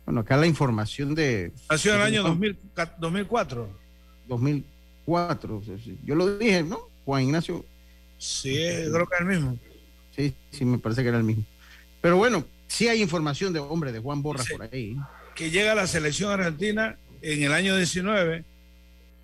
Bueno, 0.06 0.22
acá 0.22 0.38
la 0.38 0.48
información 0.48 1.14
de... 1.14 1.54
Nació 1.70 1.94
en 1.94 2.00
el 2.00 2.06
año 2.08 2.24
2004. 2.24 3.70
2004, 4.28 5.62
yo 6.04 6.16
lo 6.16 6.38
dije, 6.40 6.64
¿no? 6.64 6.90
Juan 7.06 7.24
Ignacio. 7.24 7.64
Sí, 8.18 8.56
creo 8.56 9.06
que 9.06 9.16
es 9.16 9.22
el 9.22 9.28
mismo. 9.28 9.60
Sí, 10.16 10.34
sí, 10.50 10.66
me 10.66 10.80
parece 10.80 11.04
que 11.04 11.10
era 11.10 11.20
el 11.20 11.24
mismo. 11.24 11.46
Pero 12.02 12.18
bueno, 12.18 12.44
sí 12.68 12.88
hay 12.88 13.04
información 13.04 13.54
de, 13.54 13.60
hombre, 13.60 13.92
de 13.92 14.00
Juan 14.00 14.24
Borra 14.24 14.44
por 14.50 14.64
ahí. 14.64 14.98
Que 15.36 15.52
llega 15.52 15.74
a 15.74 15.76
la 15.76 15.86
selección 15.86 16.32
argentina 16.32 16.98
en 17.22 17.44
el 17.44 17.54
año 17.54 17.78
19. 17.78 18.44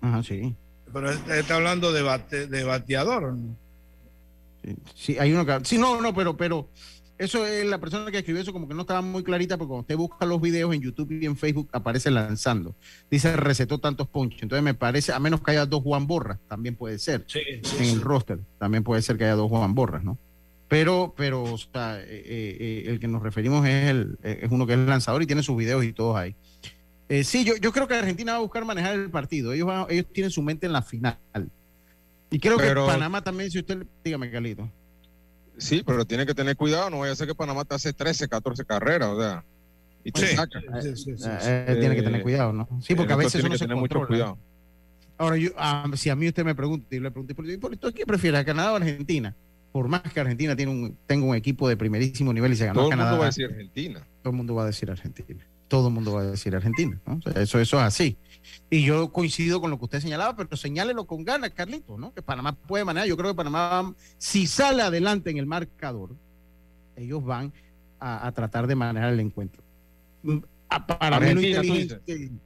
Ajá, 0.02 0.22
sí. 0.22 0.54
Pero 0.92 1.10
está 1.10 1.56
hablando 1.56 1.92
de, 1.92 2.46
de 2.46 2.64
bateador. 2.64 3.34
¿no? 3.34 3.56
Sí, 4.62 4.76
sí, 4.94 5.18
hay 5.18 5.32
uno 5.32 5.46
que... 5.46 5.64
Sí, 5.64 5.78
no, 5.78 6.00
no, 6.00 6.14
pero, 6.14 6.36
pero 6.36 6.68
eso 7.20 7.46
es 7.46 7.66
la 7.66 7.78
persona 7.78 8.10
que 8.10 8.18
escribió 8.18 8.40
eso 8.40 8.52
como 8.52 8.66
que 8.66 8.72
no 8.72 8.80
estaba 8.80 9.02
muy 9.02 9.22
clarita, 9.22 9.58
porque 9.58 9.68
cuando 9.68 9.82
usted 9.82 9.96
busca 9.96 10.24
los 10.24 10.40
videos 10.40 10.74
en 10.74 10.80
YouTube 10.80 11.12
y 11.12 11.26
en 11.26 11.36
Facebook 11.36 11.68
aparece 11.72 12.10
lanzando. 12.10 12.74
Dice 13.10 13.36
recetó 13.36 13.78
tantos 13.78 14.08
ponchos. 14.08 14.42
Entonces 14.42 14.64
me 14.64 14.72
parece, 14.72 15.12
a 15.12 15.18
menos 15.18 15.42
que 15.42 15.50
haya 15.50 15.66
dos 15.66 15.82
Juan 15.82 16.06
Borras, 16.06 16.38
también 16.48 16.76
puede 16.76 16.98
ser. 16.98 17.24
Sí, 17.26 17.40
en 17.78 17.84
el 17.84 18.00
roster, 18.00 18.40
también 18.58 18.84
puede 18.84 19.02
ser 19.02 19.18
que 19.18 19.24
haya 19.24 19.34
dos 19.34 19.50
Juan 19.50 19.74
Borras, 19.74 20.02
¿no? 20.02 20.18
Pero, 20.70 21.12
pero, 21.16 21.42
o 21.42 21.58
sea, 21.58 22.00
eh, 22.00 22.06
eh, 22.08 22.56
eh, 22.60 22.84
el 22.86 23.00
que 23.00 23.08
nos 23.08 23.22
referimos 23.22 23.66
es, 23.66 23.90
el, 23.90 24.18
es 24.22 24.50
uno 24.50 24.66
que 24.66 24.74
es 24.74 24.78
lanzador 24.78 25.20
y 25.20 25.26
tiene 25.26 25.42
sus 25.42 25.58
videos 25.58 25.84
y 25.84 25.92
todos 25.92 26.16
ahí. 26.16 26.36
Sí, 27.24 27.44
yo, 27.44 27.56
yo 27.56 27.72
creo 27.72 27.88
que 27.88 27.94
Argentina 27.94 28.32
va 28.32 28.38
a 28.38 28.42
buscar 28.42 28.64
manejar 28.64 28.94
el 28.94 29.10
partido. 29.10 29.52
Ellos, 29.52 29.68
ellos 29.88 30.06
tienen 30.12 30.30
su 30.30 30.42
mente 30.42 30.66
en 30.66 30.72
la 30.72 30.82
final. 30.82 31.18
Y 32.30 32.38
creo 32.38 32.56
que 32.56 32.72
Panamá 32.74 33.22
también, 33.22 33.50
si 33.50 33.58
usted, 33.58 33.84
dígame, 34.04 34.30
Calito. 34.30 34.70
Sí, 35.58 35.82
pero 35.84 36.04
tiene 36.06 36.24
que 36.24 36.34
tener 36.34 36.56
cuidado, 36.56 36.88
no 36.88 37.00
vaya 37.00 37.12
a 37.12 37.16
ser 37.16 37.26
que 37.26 37.34
Panamá 37.34 37.64
te 37.64 37.74
hace 37.74 37.92
13, 37.92 38.28
14 38.28 38.64
carreras, 38.64 39.10
o 39.10 39.20
sea, 39.20 39.44
y 40.04 40.12
te 40.12 40.26
saca. 40.34 40.58
Eh, 40.58 40.94
eh, 41.68 41.76
tiene 41.78 41.94
que 41.96 42.02
tener 42.02 42.22
cuidado, 42.22 42.52
¿no? 42.52 42.68
Sí, 42.82 42.94
porque 42.94 43.12
a 43.12 43.16
veces 43.16 43.44
uno 43.44 43.56
se 43.56 43.66
tener 43.66 43.76
mucho 43.76 44.06
cuidado. 44.06 44.38
Ahora, 45.18 45.36
yo, 45.36 45.50
ah, 45.58 45.86
si 45.96 46.08
a 46.08 46.16
mí 46.16 46.28
usted 46.28 46.44
me 46.44 46.54
pregunta, 46.54 46.86
y 46.94 46.98
le 46.98 47.10
pregunté, 47.10 47.34
¿por 47.58 47.92
qué 47.92 48.06
prefiere 48.06 48.38
a 48.38 48.44
Canadá 48.44 48.72
o 48.72 48.76
Argentina? 48.76 49.36
Por 49.70 49.86
más 49.86 50.00
que 50.00 50.18
Argentina 50.18 50.56
tiene 50.56 50.72
un, 50.72 50.96
tenga 51.06 51.26
un 51.26 51.36
equipo 51.36 51.68
de 51.68 51.76
primerísimo 51.76 52.32
nivel 52.32 52.52
y 52.52 52.56
se 52.56 52.66
ganó 52.66 52.80
Todo 52.80 52.90
Canadá. 52.90 53.10
Todo 53.10 53.16
el 53.16 53.18
mundo 53.18 53.20
va 53.20 53.26
a 53.26 53.28
decir 53.28 53.44
Argentina. 53.44 54.06
Todo 54.22 54.30
el 54.30 54.36
mundo 54.36 54.54
va 54.54 54.62
a 54.62 54.66
decir 54.66 54.90
Argentina. 54.90 55.46
Todo 55.70 55.86
el 55.86 55.94
mundo 55.94 56.14
va 56.14 56.22
a 56.22 56.24
decir 56.24 56.54
Argentina. 56.56 57.00
¿no? 57.06 57.20
eso, 57.36 57.60
eso 57.60 57.78
es 57.78 57.84
así. 57.84 58.18
Y 58.68 58.82
yo 58.82 59.12
coincido 59.12 59.60
con 59.60 59.70
lo 59.70 59.78
que 59.78 59.84
usted 59.84 60.00
señalaba, 60.00 60.34
pero 60.34 60.56
señálelo 60.56 61.06
con 61.06 61.24
ganas, 61.24 61.50
Carlito, 61.50 61.96
¿no? 61.96 62.12
Que 62.12 62.22
Panamá 62.22 62.56
puede 62.56 62.84
manejar. 62.84 63.08
Yo 63.08 63.16
creo 63.16 63.30
que 63.30 63.36
Panamá, 63.36 63.94
si 64.18 64.48
sale 64.48 64.82
adelante 64.82 65.30
en 65.30 65.38
el 65.38 65.46
marcador, 65.46 66.16
ellos 66.96 67.24
van 67.24 67.52
a, 68.00 68.32
tratar 68.32 68.66
de 68.66 68.74
manejar 68.74 69.12
el 69.12 69.20
encuentro. 69.20 69.62
Mm, 70.24 70.38
para 70.98 71.20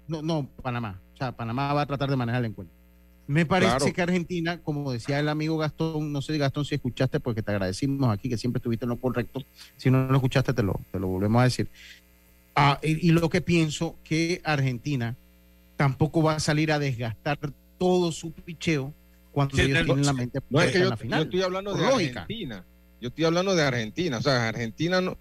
no, 0.06 0.20
no, 0.20 0.46
Panamá. 0.62 1.00
O 1.14 1.16
sea, 1.16 1.32
Panamá 1.32 1.72
va 1.72 1.80
a 1.82 1.86
tratar 1.86 2.10
de 2.10 2.16
manejar 2.16 2.44
el 2.44 2.50
encuentro. 2.50 2.76
Me 3.26 3.46
parece 3.46 3.92
que 3.92 4.02
Argentina, 4.02 4.60
como 4.60 4.92
decía 4.92 5.18
el 5.18 5.30
amigo 5.30 5.56
Gastón, 5.56 6.12
no 6.12 6.20
sé 6.20 6.36
Gastón 6.36 6.66
si 6.66 6.74
escuchaste, 6.74 7.20
porque 7.20 7.42
te 7.42 7.52
agradecimos 7.52 8.12
aquí 8.12 8.28
que 8.28 8.36
siempre 8.36 8.58
estuviste 8.58 8.84
en 8.84 8.90
lo 8.90 9.00
correcto. 9.00 9.40
Si 9.78 9.90
no 9.90 10.06
lo 10.06 10.14
escuchaste, 10.14 10.52
te 10.52 10.62
lo, 10.62 10.78
te 10.92 11.00
lo 11.00 11.08
volvemos 11.08 11.40
a 11.40 11.44
decir. 11.44 11.70
Ah, 12.56 12.78
y, 12.82 13.08
y, 13.08 13.10
lo 13.10 13.28
que 13.28 13.40
pienso 13.40 13.96
que 14.04 14.40
Argentina 14.44 15.16
tampoco 15.76 16.22
va 16.22 16.36
a 16.36 16.40
salir 16.40 16.70
a 16.70 16.78
desgastar 16.78 17.38
todo 17.78 18.12
su 18.12 18.32
picheo 18.32 18.92
cuando 19.32 19.60
ellos 19.60 19.84
tienen 19.84 20.06
la 20.06 20.12
mente 20.12 20.38
no 20.48 20.62
es 20.62 20.72
que 20.72 20.80
yo, 20.80 20.96
final. 20.96 21.18
yo 21.18 21.24
estoy 21.24 21.42
hablando 21.42 21.74
de 21.74 21.84
Argentina. 21.84 22.64
Yo 23.00 23.08
estoy 23.08 23.24
hablando 23.24 23.54
de 23.54 23.62
Argentina. 23.62 24.18
O 24.18 24.22
sea 24.22 24.48
Argentina 24.48 25.00
no 25.00 25.18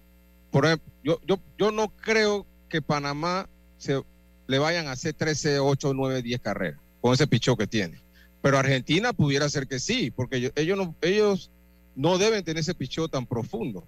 por 0.50 0.66
ejemplo 0.66 0.92
yo 1.02 1.20
yo 1.26 1.40
yo 1.58 1.72
no 1.72 1.88
creo 1.88 2.46
que 2.68 2.80
Panamá 2.80 3.48
se 3.76 4.00
le 4.46 4.58
vayan 4.58 4.86
a 4.86 4.92
hacer 4.92 5.14
13 5.14 5.58
8 5.58 5.92
9 5.94 6.22
10 6.22 6.40
carreras 6.40 6.80
con 7.00 7.12
ese 7.12 7.26
picheo 7.26 7.56
que 7.56 7.66
tiene. 7.66 8.00
Pero 8.40 8.58
Argentina 8.58 9.12
pudiera 9.12 9.48
ser 9.48 9.66
que 9.66 9.80
sí 9.80 10.12
porque 10.12 10.52
ellos, 10.54 10.78
no 10.78 10.94
ellos 11.02 11.50
no 11.96 12.18
deben 12.18 12.44
tener 12.44 12.60
ese 12.60 12.74
picheo 12.74 13.08
tan 13.08 13.26
profundo 13.26 13.84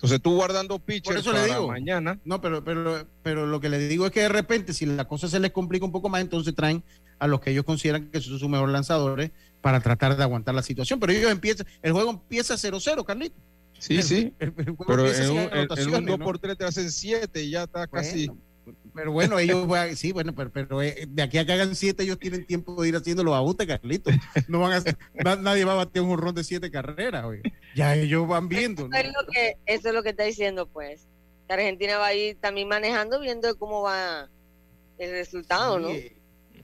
entonces 0.00 0.22
tú 0.22 0.34
guardando 0.34 0.78
pitchers 0.78 1.22
para 1.26 1.44
digo, 1.44 1.68
mañana. 1.68 2.18
No, 2.24 2.40
pero, 2.40 2.64
pero, 2.64 3.06
pero 3.22 3.46
lo 3.46 3.60
que 3.60 3.68
le 3.68 3.78
digo 3.86 4.06
es 4.06 4.12
que 4.12 4.20
de 4.20 4.30
repente, 4.30 4.72
si 4.72 4.86
la 4.86 5.06
cosa 5.06 5.28
se 5.28 5.38
les 5.38 5.50
complica 5.50 5.84
un 5.84 5.92
poco 5.92 6.08
más, 6.08 6.22
entonces 6.22 6.54
traen 6.54 6.82
a 7.18 7.26
los 7.26 7.42
que 7.42 7.50
ellos 7.50 7.66
consideran 7.66 8.10
que 8.10 8.18
son 8.18 8.38
sus 8.38 8.48
mejores 8.48 8.72
lanzadores 8.72 9.30
para 9.60 9.80
tratar 9.80 10.16
de 10.16 10.22
aguantar 10.22 10.54
la 10.54 10.62
situación. 10.62 10.98
Pero 11.00 11.12
ellos 11.12 11.30
empiezan, 11.30 11.66
el 11.82 11.92
juego 11.92 12.12
empieza 12.12 12.54
0-0, 12.54 13.04
Carlito. 13.04 13.36
Sí, 13.78 14.02
sí. 14.02 14.32
pero 14.38 15.06
en 15.06 15.94
un, 15.94 16.06
2 16.06 16.18
por 16.18 16.38
3 16.38 16.56
te 16.56 16.64
hacen 16.64 16.90
7 16.90 17.42
y 17.42 17.50
ya 17.50 17.64
está 17.64 17.86
casi. 17.86 18.30
Pero 19.00 19.12
bueno, 19.12 19.38
ellos, 19.38 19.66
sí, 19.94 20.12
bueno, 20.12 20.34
pero, 20.34 20.52
pero, 20.52 20.82
eh, 20.82 21.06
de 21.08 21.22
aquí 21.22 21.38
a 21.38 21.46
que 21.46 21.54
hagan 21.54 21.74
siete, 21.74 22.02
ellos 22.02 22.18
tienen 22.18 22.44
tiempo 22.44 22.82
de 22.82 22.90
ir 22.90 22.96
haciendo 22.96 23.24
los 23.24 23.34
ajustes, 23.34 23.66
Carlitos. 23.66 24.12
No 24.46 24.60
van 24.60 24.84
a, 25.24 25.36
nadie 25.36 25.64
va 25.64 25.72
a 25.72 25.76
bater 25.76 26.02
un 26.02 26.18
ron 26.18 26.34
de 26.34 26.44
siete 26.44 26.70
carreras, 26.70 27.24
Ya 27.74 27.96
ellos 27.96 28.28
van 28.28 28.50
viendo. 28.50 28.90
Eso, 28.92 29.08
es 29.08 29.14
lo 29.14 29.32
que, 29.32 29.56
eso 29.64 29.88
es 29.88 29.94
lo 29.94 30.02
que 30.02 30.10
está 30.10 30.24
diciendo, 30.24 30.66
pues. 30.66 31.06
Que 31.48 31.54
Argentina 31.54 31.96
va 31.96 32.08
a 32.08 32.14
ir 32.14 32.36
también 32.42 32.68
manejando, 32.68 33.20
viendo 33.20 33.56
cómo 33.56 33.80
va 33.80 34.28
el 34.98 35.10
resultado, 35.12 35.78
¿no? 35.78 35.88
Eh, 35.88 36.14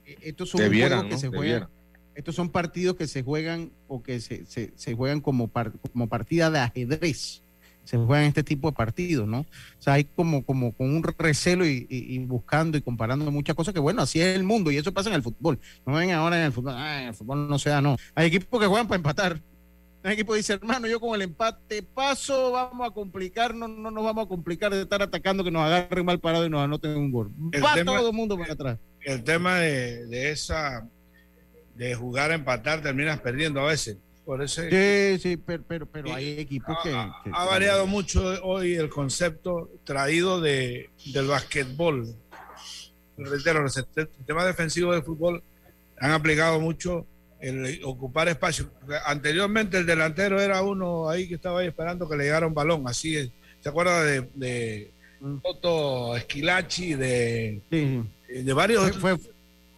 eh, 0.05 0.17
estos 0.21 0.51
son 0.51 0.61
juegos 0.67 1.05
que 1.05 1.17
se 1.17 1.29
juegan. 1.29 1.69
Estos 2.13 2.35
son 2.35 2.51
partidos 2.51 2.97
que 2.97 3.07
se 3.07 3.23
juegan 3.23 3.71
o 3.87 4.03
que 4.03 4.19
se, 4.19 4.45
se, 4.45 4.73
se 4.75 4.93
juegan 4.93 5.21
como, 5.21 5.51
como 5.91 6.07
partida 6.07 6.51
de 6.51 6.59
ajedrez 6.59 7.41
se 7.87 7.97
juegan 7.97 8.25
este 8.25 8.43
tipo 8.43 8.69
de 8.69 8.75
partidos, 8.75 9.27
¿no? 9.27 9.39
O 9.39 9.45
sea, 9.81 9.93
hay 9.93 10.03
como, 10.03 10.43
como 10.45 10.73
con 10.73 10.93
un 10.93 11.03
recelo 11.03 11.65
y, 11.65 12.19
buscando 12.27 12.77
y 12.77 12.81
comparando 12.81 13.31
muchas 13.31 13.55
cosas 13.55 13.73
que, 13.73 13.79
bueno, 13.79 14.01
así 14.01 14.19
es 14.19 14.35
el 14.35 14.43
mundo 14.43 14.71
y 14.71 14.77
eso 14.77 14.93
pasa 14.93 15.07
en 15.09 15.15
el 15.15 15.23
fútbol. 15.23 15.57
No 15.85 15.93
ven 15.93 16.11
ahora 16.11 16.37
en 16.37 16.43
el 16.43 16.51
fútbol, 16.51 16.73
ah, 16.75 17.01
en 17.01 17.07
el 17.07 17.13
fútbol 17.13 17.47
no 17.47 17.57
se 17.57 17.69
da, 17.69 17.81
no. 17.81 17.95
Hay 18.13 18.27
equipos 18.27 18.59
que 18.59 18.67
juegan 18.67 18.87
para 18.87 18.97
empatar. 18.97 19.41
Hay 20.03 20.13
equipo 20.13 20.33
que 20.33 20.37
dice, 20.37 20.53
hermano, 20.53 20.87
yo 20.87 20.99
con 20.99 21.15
el 21.15 21.21
empate 21.21 21.81
paso, 21.81 22.51
vamos 22.51 22.85
a 22.85 22.91
complicarnos, 22.91 23.69
no 23.69 23.89
nos 23.89 24.03
vamos 24.03 24.25
a 24.25 24.27
complicar 24.27 24.73
de 24.73 24.81
estar 24.81 25.01
atacando 25.01 25.45
que 25.45 25.51
nos 25.51 25.61
agarren 25.61 26.05
mal 26.05 26.19
parado 26.19 26.45
y 26.45 26.49
nos 26.49 26.61
anoten 26.61 26.91
un 26.97 27.11
gol. 27.11 27.31
Va 27.63 27.81
todo 27.85 28.09
el 28.09 28.13
mundo 28.13 28.37
para 28.37 28.51
atrás. 28.51 28.79
El 28.99 29.23
tema 29.23 29.59
de, 29.59 30.05
de 30.07 30.31
esa, 30.31 30.85
de 31.75 31.95
jugar 31.95 32.31
a 32.31 32.35
empatar, 32.35 32.81
terminas 32.81 33.21
perdiendo 33.21 33.61
a 33.61 33.67
veces 33.67 33.97
sí, 34.47 35.19
sí, 35.19 35.37
pero, 35.37 35.85
pero, 35.85 36.13
hay 36.13 36.39
equipos 36.39 36.77
que, 36.83 36.91
Ha 36.91 37.45
variado 37.45 37.87
mucho 37.87 38.23
hoy 38.43 38.75
el 38.75 38.89
concepto 38.89 39.69
traído 39.83 40.41
de, 40.41 40.89
del 41.13 41.27
basquetbol. 41.27 42.13
Reitero, 43.17 43.63
el 43.63 43.69
sistema 43.69 44.45
defensivo 44.45 44.93
del 44.93 45.03
fútbol 45.03 45.43
han 45.99 46.11
aplicado 46.11 46.59
mucho 46.59 47.07
el 47.39 47.79
ocupar 47.83 48.27
espacio. 48.27 48.69
Anteriormente 49.05 49.77
el 49.77 49.85
delantero 49.85 50.41
era 50.41 50.61
uno 50.61 51.09
ahí 51.09 51.27
que 51.27 51.35
estaba 51.35 51.61
ahí 51.61 51.67
esperando 51.67 52.09
que 52.09 52.17
le 52.17 52.25
llegara 52.25 52.47
un 52.47 52.53
balón. 52.53 52.87
Así 52.87 53.15
es. 53.15 53.31
¿Se 53.61 53.69
acuerda 53.69 54.03
de, 54.03 54.29
de 54.35 54.91
mm. 55.21 55.37
Toto 55.37 56.17
Esquilachi? 56.17 56.95
De, 56.95 57.61
de 57.69 58.53
varios. 58.53 58.91
Fue, 58.97 59.17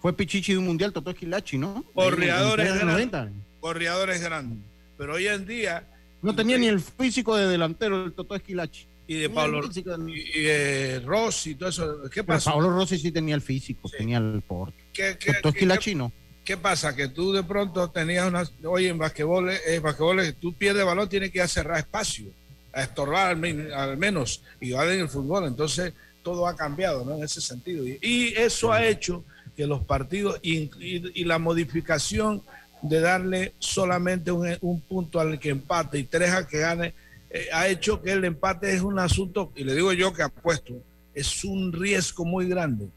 fue, 0.01 0.13
Pichichi 0.13 0.53
de 0.53 0.57
un 0.57 0.65
mundial, 0.65 0.91
Toto 0.91 1.11
Esquilachi, 1.11 1.57
¿no? 1.57 1.85
Corredores 1.93 2.73
de 2.73 2.83
90 2.83 3.31
corredores 3.59 4.21
grandes. 4.21 4.59
Pero 4.97 5.13
hoy 5.13 5.27
en 5.27 5.45
día. 5.45 5.87
No 6.21 6.35
tenía 6.35 6.57
ni 6.57 6.67
el 6.67 6.81
físico 6.81 7.37
de 7.37 7.47
delantero 7.47 8.03
el 8.03 8.13
Toto 8.13 8.35
Esquilachi. 8.35 8.87
Y 9.07 9.15
de 9.15 9.29
Pablo 9.29 9.61
y, 10.07 10.99
Rossi 10.99 11.51
y 11.51 11.55
todo 11.55 11.69
eso. 11.69 12.09
¿Qué 12.11 12.23
pasa? 12.23 12.51
Pablo 12.51 12.69
Rossi 12.69 12.99
sí 12.99 13.11
tenía 13.11 13.33
el 13.33 13.41
físico, 13.41 13.89
tenía 13.89 14.17
el 14.17 14.41
porte. 14.41 14.77
¿Qué, 14.93 15.17
Toto 15.41 15.49
Esquilachi 15.49 15.95
no. 15.95 16.11
¿Qué 16.43 16.57
pasa? 16.57 16.95
Que 16.95 17.07
tú 17.07 17.31
de 17.31 17.43
pronto 17.43 17.89
tenías 17.89 18.27
una. 18.27 18.43
Hoy 18.65 18.87
en 18.87 18.97
basquetbol, 18.97 19.49
eh, 19.49 19.79
basquetbol 19.79 20.33
tú 20.39 20.53
pierdes 20.53 20.85
balón, 20.85 21.07
tienes 21.07 21.31
que 21.31 21.39
ir 21.39 21.43
a 21.43 21.47
cerrar 21.47 21.79
espacio, 21.79 22.31
a 22.73 22.83
estorbar 22.83 23.27
al, 23.29 23.97
menos, 23.97 24.43
igual 24.59 24.91
en 24.91 24.99
el 24.99 25.09
fútbol. 25.09 25.45
Entonces, 25.45 25.93
todo 26.21 26.45
ha 26.47 26.55
cambiado, 26.55 27.05
¿no? 27.05 27.15
En 27.15 27.23
ese 27.23 27.39
sentido. 27.39 27.85
Y, 27.87 28.33
eso 28.35 28.71
ha 28.71 28.85
hecho 28.85 29.23
que 29.55 29.65
los 29.65 29.83
partidos 29.85 30.39
y, 30.41 30.69
y 30.79 31.23
la 31.23 31.39
modificación 31.39 32.43
de 32.81 32.99
darle 32.99 33.53
solamente 33.59 34.31
un, 34.31 34.81
punto 34.81 35.19
al 35.19 35.39
que 35.39 35.49
empate 35.49 35.99
y 35.99 36.03
tres 36.03 36.31
al 36.31 36.47
que 36.47 36.59
gane, 36.59 36.93
eh, 37.29 37.47
ha 37.53 37.67
hecho 37.67 38.01
que 38.01 38.11
el 38.11 38.25
empate 38.25 38.73
es 38.73 38.81
un 38.81 38.99
asunto, 38.99 39.51
y 39.55 39.63
le 39.63 39.75
digo 39.75 39.93
yo 39.93 40.13
que 40.13 40.23
apuesto, 40.23 40.73
es 41.13 41.43
un 41.43 41.73
riesgo 41.73 42.25
muy 42.25 42.47
grande. 42.47 42.87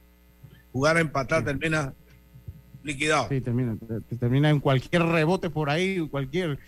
Jugar 0.72 0.96
a 0.96 1.00
empatar 1.00 1.44
termina 1.44 1.92
liquidado. 2.82 3.28
Sí, 3.28 3.40
termina, 3.40 3.76
termina 4.18 4.50
en 4.50 4.60
cualquier 4.60 5.02
rebote 5.02 5.50
por 5.50 5.68
ahí, 5.68 6.00
cualquier, 6.08 6.58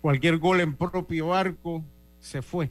cualquier 0.00 0.38
gol 0.38 0.60
en 0.60 0.74
propio 0.74 1.34
arco, 1.34 1.84
se 2.20 2.42
fue. 2.42 2.70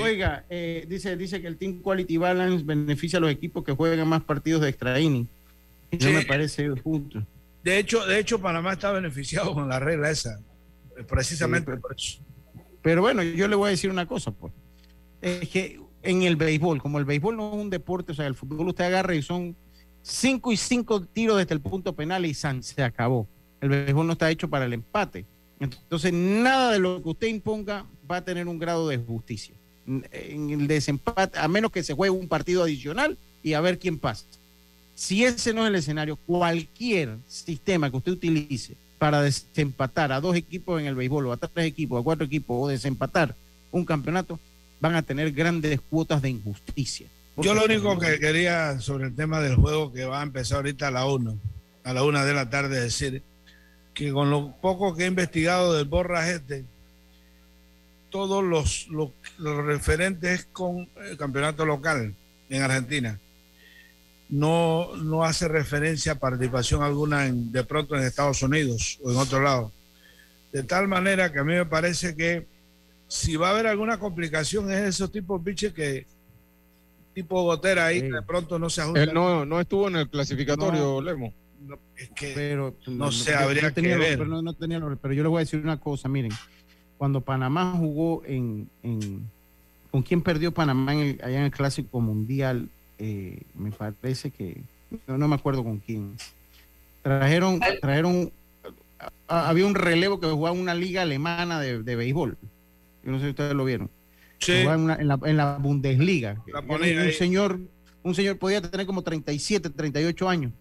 Oiga, 0.00 0.44
eh, 0.50 0.84
dice, 0.88 1.16
dice 1.16 1.40
que 1.40 1.46
el 1.46 1.56
Team 1.56 1.80
Quality 1.80 2.16
Balance 2.16 2.64
beneficia 2.64 3.18
a 3.18 3.20
los 3.20 3.30
equipos 3.30 3.64
que 3.64 3.72
juegan 3.72 4.08
más 4.08 4.22
partidos 4.22 4.62
de 4.62 4.70
extra 4.70 4.98
inning. 4.98 5.28
Eso 5.92 6.10
me 6.10 6.24
parece 6.24 6.68
justo. 6.70 7.22
De 7.66 7.80
hecho, 7.80 8.06
de 8.06 8.20
hecho, 8.20 8.40
Panamá 8.40 8.74
está 8.74 8.92
beneficiado 8.92 9.52
con 9.52 9.68
la 9.68 9.80
regla 9.80 10.08
esa, 10.08 10.38
precisamente 11.08 11.76
por 11.76 11.96
eso. 11.98 12.22
Pero 12.80 13.02
bueno, 13.02 13.24
yo 13.24 13.48
le 13.48 13.56
voy 13.56 13.66
a 13.66 13.70
decir 13.70 13.90
una 13.90 14.06
cosa, 14.06 14.30
pues. 14.30 14.52
Es 15.20 15.48
que 15.48 15.80
en 16.04 16.22
el 16.22 16.36
béisbol, 16.36 16.80
como 16.80 17.00
el 17.00 17.04
béisbol 17.04 17.36
no 17.36 17.48
es 17.48 17.60
un 17.60 17.68
deporte, 17.68 18.12
o 18.12 18.14
sea, 18.14 18.28
el 18.28 18.36
fútbol 18.36 18.68
usted 18.68 18.84
agarra 18.84 19.16
y 19.16 19.20
son 19.20 19.56
cinco 20.00 20.52
y 20.52 20.56
cinco 20.56 21.02
tiros 21.02 21.38
desde 21.38 21.54
el 21.54 21.60
punto 21.60 21.92
penal 21.92 22.24
y 22.24 22.34
se 22.34 22.84
acabó. 22.84 23.26
El 23.60 23.70
béisbol 23.70 24.06
no 24.06 24.12
está 24.12 24.30
hecho 24.30 24.48
para 24.48 24.66
el 24.66 24.72
empate. 24.72 25.26
Entonces, 25.58 26.12
nada 26.12 26.70
de 26.70 26.78
lo 26.78 27.02
que 27.02 27.08
usted 27.08 27.26
imponga 27.26 27.84
va 28.08 28.18
a 28.18 28.24
tener 28.24 28.46
un 28.46 28.60
grado 28.60 28.86
de 28.86 28.98
justicia. 28.98 29.56
En 29.86 30.50
el 30.50 30.68
desempate, 30.68 31.36
a 31.36 31.48
menos 31.48 31.72
que 31.72 31.82
se 31.82 31.94
juegue 31.94 32.12
un 32.12 32.28
partido 32.28 32.62
adicional 32.62 33.18
y 33.42 33.54
a 33.54 33.60
ver 33.60 33.80
quién 33.80 33.98
pasa. 33.98 34.24
Si 34.96 35.24
ese 35.24 35.52
no 35.52 35.62
es 35.62 35.68
el 35.68 35.74
escenario, 35.74 36.16
cualquier 36.16 37.18
sistema 37.28 37.90
que 37.90 37.98
usted 37.98 38.12
utilice 38.12 38.76
para 38.98 39.20
desempatar 39.20 40.10
a 40.10 40.22
dos 40.22 40.34
equipos 40.34 40.80
en 40.80 40.86
el 40.86 40.94
béisbol, 40.94 41.26
o 41.26 41.32
a 41.32 41.36
tres 41.36 41.66
equipos, 41.66 42.00
a 42.00 42.02
cuatro 42.02 42.24
equipos, 42.24 42.56
o 42.58 42.66
desempatar 42.66 43.36
un 43.70 43.84
campeonato, 43.84 44.40
van 44.80 44.94
a 44.94 45.02
tener 45.02 45.32
grandes 45.32 45.80
cuotas 45.90 46.22
de 46.22 46.30
injusticia. 46.30 47.08
Yo 47.36 47.52
lo 47.52 47.66
único 47.66 47.98
que 47.98 48.18
quería 48.18 48.80
sobre 48.80 49.08
el 49.08 49.14
tema 49.14 49.40
del 49.40 49.56
juego 49.56 49.92
que 49.92 50.06
va 50.06 50.20
a 50.20 50.22
empezar 50.22 50.56
ahorita 50.56 50.88
a 50.88 50.90
la 50.90 51.04
1, 51.04 51.38
a 51.84 51.92
la 51.92 52.02
una 52.02 52.24
de 52.24 52.32
la 52.32 52.48
tarde, 52.48 52.80
decir 52.80 53.22
que 53.92 54.10
con 54.12 54.30
lo 54.30 54.56
poco 54.62 54.96
que 54.96 55.04
he 55.04 55.08
investigado 55.08 55.74
del 55.74 55.84
Borra 55.84 56.30
este, 56.30 56.64
todos 58.08 58.42
los, 58.42 58.88
los, 58.88 59.10
referentes 59.38 60.46
con 60.52 60.88
el 61.06 61.18
campeonato 61.18 61.66
local 61.66 62.14
en 62.48 62.62
Argentina 62.62 63.20
no, 64.28 64.96
no 64.96 65.24
hace 65.24 65.48
referencia 65.48 66.12
a 66.12 66.18
participación 66.18 66.82
alguna 66.82 67.26
en, 67.26 67.52
de 67.52 67.64
pronto 67.64 67.96
en 67.96 68.02
Estados 68.02 68.42
Unidos 68.42 68.98
o 69.02 69.10
en 69.10 69.16
otro 69.16 69.40
lado. 69.40 69.72
De 70.52 70.62
tal 70.62 70.88
manera 70.88 71.32
que 71.32 71.38
a 71.38 71.44
mí 71.44 71.52
me 71.52 71.66
parece 71.66 72.16
que 72.16 72.46
si 73.08 73.36
va 73.36 73.48
a 73.48 73.50
haber 73.52 73.66
alguna 73.66 73.98
complicación 73.98 74.70
es 74.70 74.80
esos 74.80 75.12
tipos 75.12 75.42
biches 75.42 75.72
que 75.72 76.06
tipo 77.14 77.42
gotera 77.44 77.86
ahí 77.86 78.02
de 78.02 78.22
pronto 78.22 78.58
no 78.58 78.68
se 78.68 78.82
ajusta. 78.82 79.02
Él 79.02 79.14
no, 79.14 79.46
no 79.46 79.60
estuvo 79.60 79.88
en 79.88 79.96
el 79.96 80.08
clasificatorio, 80.08 81.00
Lemo. 81.00 81.32
es 81.96 82.10
que 82.10 82.32
pero, 82.34 82.76
no, 82.88 83.12
sé, 83.12 83.34
habría 83.34 83.70
que 83.70 83.96
ver. 83.96 84.18
Pero, 84.18 84.42
no, 84.42 84.52
tenía, 84.52 84.80
pero 85.00 85.14
yo 85.14 85.22
le 85.22 85.28
voy 85.28 85.38
a 85.38 85.40
decir 85.40 85.60
una 85.60 85.78
cosa, 85.78 86.08
miren, 86.08 86.32
cuando 86.98 87.20
Panamá 87.20 87.74
jugó 87.78 88.22
en, 88.26 88.68
en 88.82 89.30
¿con 89.90 90.02
quién 90.02 90.20
perdió 90.20 90.52
Panamá 90.52 90.92
allá 90.92 91.38
en 91.38 91.44
el 91.44 91.50
Clásico 91.50 92.00
Mundial? 92.00 92.68
Eh, 92.98 93.42
me 93.54 93.70
parece 93.70 94.30
que, 94.30 94.62
no, 95.06 95.28
me 95.28 95.34
acuerdo 95.34 95.62
con 95.62 95.78
quién. 95.78 96.16
Trajeron, 97.02 97.60
trajeron, 97.80 98.32
había 99.28 99.66
un 99.66 99.74
relevo 99.74 100.18
que 100.18 100.26
jugaba 100.26 100.56
una 100.56 100.74
liga 100.74 101.02
alemana 101.02 101.60
de, 101.60 101.82
de 101.82 101.96
béisbol. 101.96 102.36
Yo 103.04 103.10
no 103.10 103.18
sé 103.18 103.24
si 103.24 103.30
ustedes 103.30 103.54
lo 103.54 103.64
vieron 103.64 103.90
en, 104.48 105.36
la, 105.36 105.56
Bundesliga. 105.58 106.42
un 106.68 107.12
señor, 107.12 107.58
un 108.02 108.14
señor 108.14 108.38
podía 108.38 108.60
tener 108.62 108.86
como 108.86 109.02
37, 109.02 109.70
38 109.70 110.28
años. 110.28 110.52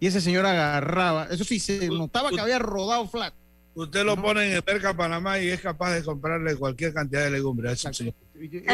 Y 0.00 0.06
ese 0.06 0.20
señor 0.20 0.44
agarraba, 0.44 1.28
eso 1.30 1.44
sí, 1.44 1.58
se 1.58 1.88
notaba 1.88 2.30
que 2.30 2.40
había 2.40 2.58
rodado 2.58 3.06
flat. 3.08 3.32
Usted 3.74 4.04
lo 4.04 4.16
pone 4.16 4.46
en 4.46 4.52
el 4.52 4.62
Merca 4.64 4.94
Panamá 4.94 5.40
y 5.40 5.48
es 5.48 5.60
capaz 5.60 5.94
de 5.94 6.02
comprarle 6.02 6.54
cualquier 6.56 6.92
cantidad 6.92 7.24
de 7.24 7.30
legumbres 7.30 7.84
Oye, 8.36 8.64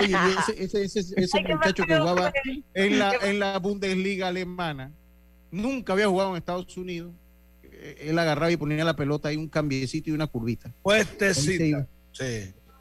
ese, 0.59 0.85
ese, 0.85 1.01
ese, 1.01 1.43
muchacho 1.49 1.85
que 1.85 1.97
jugaba 1.97 2.33
en 2.75 2.99
la, 2.99 3.15
en 3.23 3.39
la 3.39 3.59
Bundesliga 3.59 4.29
alemana, 4.29 4.93
nunca 5.51 5.93
había 5.93 6.09
jugado 6.09 6.31
en 6.31 6.37
Estados 6.37 6.77
Unidos. 6.77 7.13
Él 7.99 8.19
agarraba 8.19 8.51
y 8.51 8.57
ponía 8.57 8.85
la 8.85 8.97
pelota 8.97 9.29
ahí 9.29 9.37
un 9.37 9.49
cambiecito 9.49 10.11
y 10.11 10.13
una 10.13 10.27
curvita. 10.27 10.73
Pues 10.83 11.07
Sí. 11.35 11.75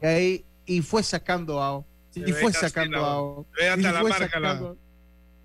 Y 0.02 0.06
ahí 0.06 0.44
y 0.66 0.82
fue 0.82 1.02
sacando 1.02 1.62
a 1.62 1.84
y 2.14 2.32
fue 2.32 2.52
sacando 2.52 3.04
a 3.04 3.44
Ve 3.58 3.68
hasta 3.68 3.92
la 3.92 4.02
marca 4.02 4.40
la, 4.40 4.74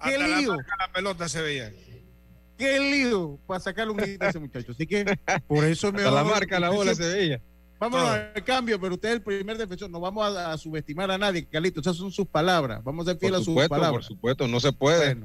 ¿Qué 0.03 0.17
lío? 0.17 0.55
La, 0.55 0.91
pelota 0.93 1.29
se 1.29 1.41
veía. 1.41 1.71
Qué 2.57 2.79
lío 2.79 3.39
para 3.45 3.59
sacarle 3.59 3.91
un 3.91 3.97
grito 3.97 4.25
a 4.25 4.29
ese 4.29 4.39
muchacho. 4.39 4.71
Así 4.71 4.85
que 4.87 5.05
por 5.47 5.63
eso 5.65 5.91
me 5.91 6.01
la 6.03 6.23
marca 6.23 6.59
la 6.59 6.69
bola 6.69 6.95
se 6.95 7.07
veía. 7.07 7.41
Vamos 7.79 8.01
al 8.01 8.43
cambio, 8.43 8.79
pero 8.79 8.95
usted 8.95 9.09
es 9.09 9.15
el 9.15 9.21
primer 9.21 9.57
defensor. 9.57 9.89
No 9.89 9.99
vamos 9.99 10.35
a, 10.35 10.57
subestimar 10.57 11.11
a 11.11 11.17
nadie, 11.17 11.45
Carlito. 11.45 11.81
Esas 11.81 11.97
son 11.97 12.11
sus 12.11 12.25
palabras. 12.27 12.83
Vamos 12.83 13.07
a 13.07 13.11
ser 13.11 13.19
fieles 13.19 13.41
a 13.41 13.43
sus 13.43 13.55
palabras. 13.67 13.91
Por 13.91 14.03
supuesto, 14.03 14.47
no 14.47 14.59
se 14.59 14.71
puede. 14.71 15.17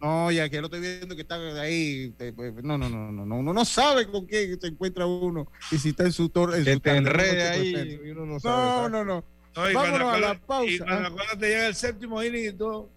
no, 0.00 0.30
ya 0.30 0.48
que 0.48 0.60
lo 0.60 0.66
estoy 0.66 0.80
viendo 0.80 1.14
que 1.14 1.22
está 1.22 1.36
ahí. 1.60 2.14
Pues, 2.34 2.54
no, 2.64 2.78
no, 2.78 2.88
no, 2.88 3.12
no, 3.12 3.26
no. 3.26 3.38
Uno 3.38 3.52
no 3.52 3.64
sabe 3.64 4.06
con 4.06 4.26
qué 4.26 4.56
se 4.60 4.68
encuentra 4.68 5.06
uno 5.06 5.46
y 5.70 5.78
si 5.78 5.90
está 5.90 6.04
en 6.04 6.12
su 6.12 6.28
torre. 6.30 6.64
Que 6.64 6.80
te 6.80 6.96
enrede 6.96 7.48
ahí 7.48 8.00
y 8.04 8.10
uno 8.10 8.26
no 8.26 8.40
sabe. 8.40 8.88
No, 8.88 8.88
no, 8.88 9.04
no. 9.04 9.24
Vámonos 9.54 10.14
a 10.14 10.18
la 10.18 10.40
pausa. 10.40 10.72
Y 10.72 10.78
cuando, 10.78 11.16
te 11.38 11.48
llega 11.48 11.66
el 11.66 11.74
séptimo 11.74 12.22
inning 12.22 12.48
y 12.48 12.52
todo. 12.52 12.88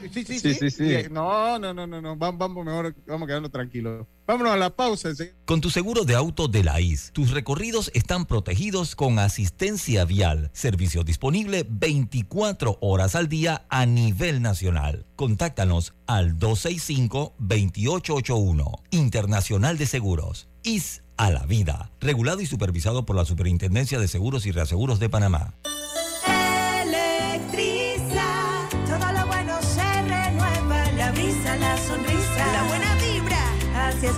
Sí, 0.00 0.24
sí, 0.24 0.38
sí. 0.38 0.54
sí, 0.54 0.70
sí, 0.70 0.84
No, 1.10 1.58
no, 1.58 1.74
no, 1.74 1.86
no, 1.86 2.00
no. 2.00 2.16
Vamos, 2.16 2.38
vamos 2.38 2.64
mejor, 2.64 2.94
vamos 3.06 3.24
a 3.24 3.26
quedarnos 3.26 3.50
tranquilos. 3.50 4.06
Vámonos 4.26 4.54
a 4.54 4.56
la 4.56 4.70
pausa. 4.70 5.10
Con 5.44 5.60
tu 5.60 5.68
seguro 5.70 6.04
de 6.04 6.14
auto 6.14 6.48
de 6.48 6.64
la 6.64 6.80
IS, 6.80 7.10
tus 7.12 7.30
recorridos 7.30 7.90
están 7.94 8.26
protegidos 8.26 8.96
con 8.96 9.18
asistencia 9.18 10.04
vial. 10.04 10.50
Servicio 10.52 11.04
disponible 11.04 11.66
24 11.68 12.78
horas 12.80 13.14
al 13.14 13.28
día 13.28 13.66
a 13.68 13.86
nivel 13.86 14.42
nacional. 14.42 15.06
Contáctanos 15.16 15.94
al 16.06 16.38
265-2881. 16.38 18.80
Internacional 18.90 19.78
de 19.78 19.86
Seguros. 19.86 20.48
IS 20.62 21.04
a 21.16 21.30
la 21.30 21.46
vida. 21.46 21.90
Regulado 22.00 22.40
y 22.40 22.46
supervisado 22.46 23.04
por 23.04 23.16
la 23.16 23.24
Superintendencia 23.24 23.98
de 23.98 24.08
Seguros 24.08 24.46
y 24.46 24.52
Reaseguros 24.52 24.98
de 24.98 25.08
Panamá. 25.08 25.54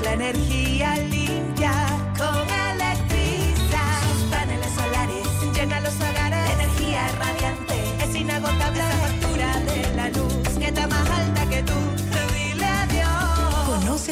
La 0.06 0.12
energía 0.14 0.96
limpia 1.10 1.72
con 2.16 2.46
Electriza. 2.72 3.82
Sus 4.12 4.22
paneles 4.30 4.72
solares 4.74 5.26
llenan 5.54 5.82
los 5.82 5.96
hogares, 5.96 6.50
energía 6.58 7.08
radiante, 7.18 8.04
es 8.04 8.14
inagotable 8.14 8.80
esa 8.80 8.96
factura 8.98 9.60
de 9.60 9.96
la 9.96 10.08
luz 10.10 10.58
que 10.58 10.66
está 10.66 10.86
más 10.86 11.10
alta 11.10 11.48
que 11.48 11.62
tú 11.62 11.96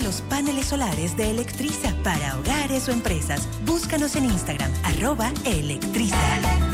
los 0.02 0.22
paneles 0.22 0.66
solares 0.66 1.16
de 1.16 1.30
Electriza 1.30 1.94
para 2.02 2.36
hogares 2.36 2.88
o 2.88 2.92
empresas. 2.92 3.48
Búscanos 3.64 4.16
en 4.16 4.24
Instagram, 4.24 4.70
arroba 4.84 5.32
Electriza. 5.44 6.73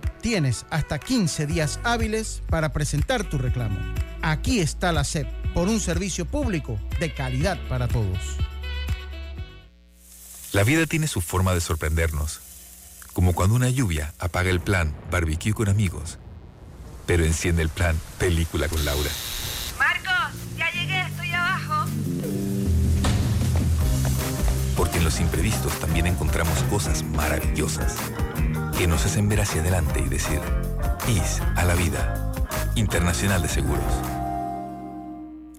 Tienes 0.21 0.67
hasta 0.69 0.99
15 0.99 1.47
días 1.47 1.79
hábiles 1.83 2.43
para 2.47 2.71
presentar 2.71 3.23
tu 3.23 3.39
reclamo. 3.39 3.79
Aquí 4.21 4.59
está 4.59 4.91
la 4.91 5.03
SEP 5.03 5.27
por 5.55 5.67
un 5.67 5.79
servicio 5.79 6.25
público 6.25 6.79
de 6.99 7.11
calidad 7.11 7.57
para 7.67 7.87
todos. 7.87 8.37
La 10.51 10.63
vida 10.63 10.85
tiene 10.85 11.07
su 11.07 11.21
forma 11.21 11.55
de 11.55 11.61
sorprendernos, 11.61 12.39
como 13.13 13.33
cuando 13.33 13.55
una 13.55 13.69
lluvia 13.69 14.13
apaga 14.19 14.51
el 14.51 14.59
plan 14.59 14.93
barbecue 15.09 15.53
con 15.53 15.69
amigos, 15.69 16.19
pero 17.07 17.25
enciende 17.25 17.63
el 17.63 17.69
plan 17.69 17.99
película 18.19 18.67
con 18.67 18.85
Laura. 18.85 19.09
Marcos, 19.79 20.37
ya 20.55 20.69
llegué, 20.71 21.01
estoy 21.01 21.31
abajo. 21.31 21.89
Porque 24.77 24.99
en 24.99 25.03
los 25.03 25.19
imprevistos 25.19 25.79
también 25.79 26.05
encontramos 26.05 26.61
cosas 26.63 27.01
maravillosas 27.03 27.95
que 28.81 28.87
nos 28.87 29.05
hacen 29.05 29.29
ver 29.29 29.41
hacia 29.41 29.61
adelante 29.61 30.01
y 30.03 30.09
decir, 30.09 30.39
IS 31.07 31.39
a 31.55 31.63
la 31.65 31.75
vida. 31.75 32.33
Internacional 32.73 33.43
de 33.43 33.47
Seguros. 33.47 33.83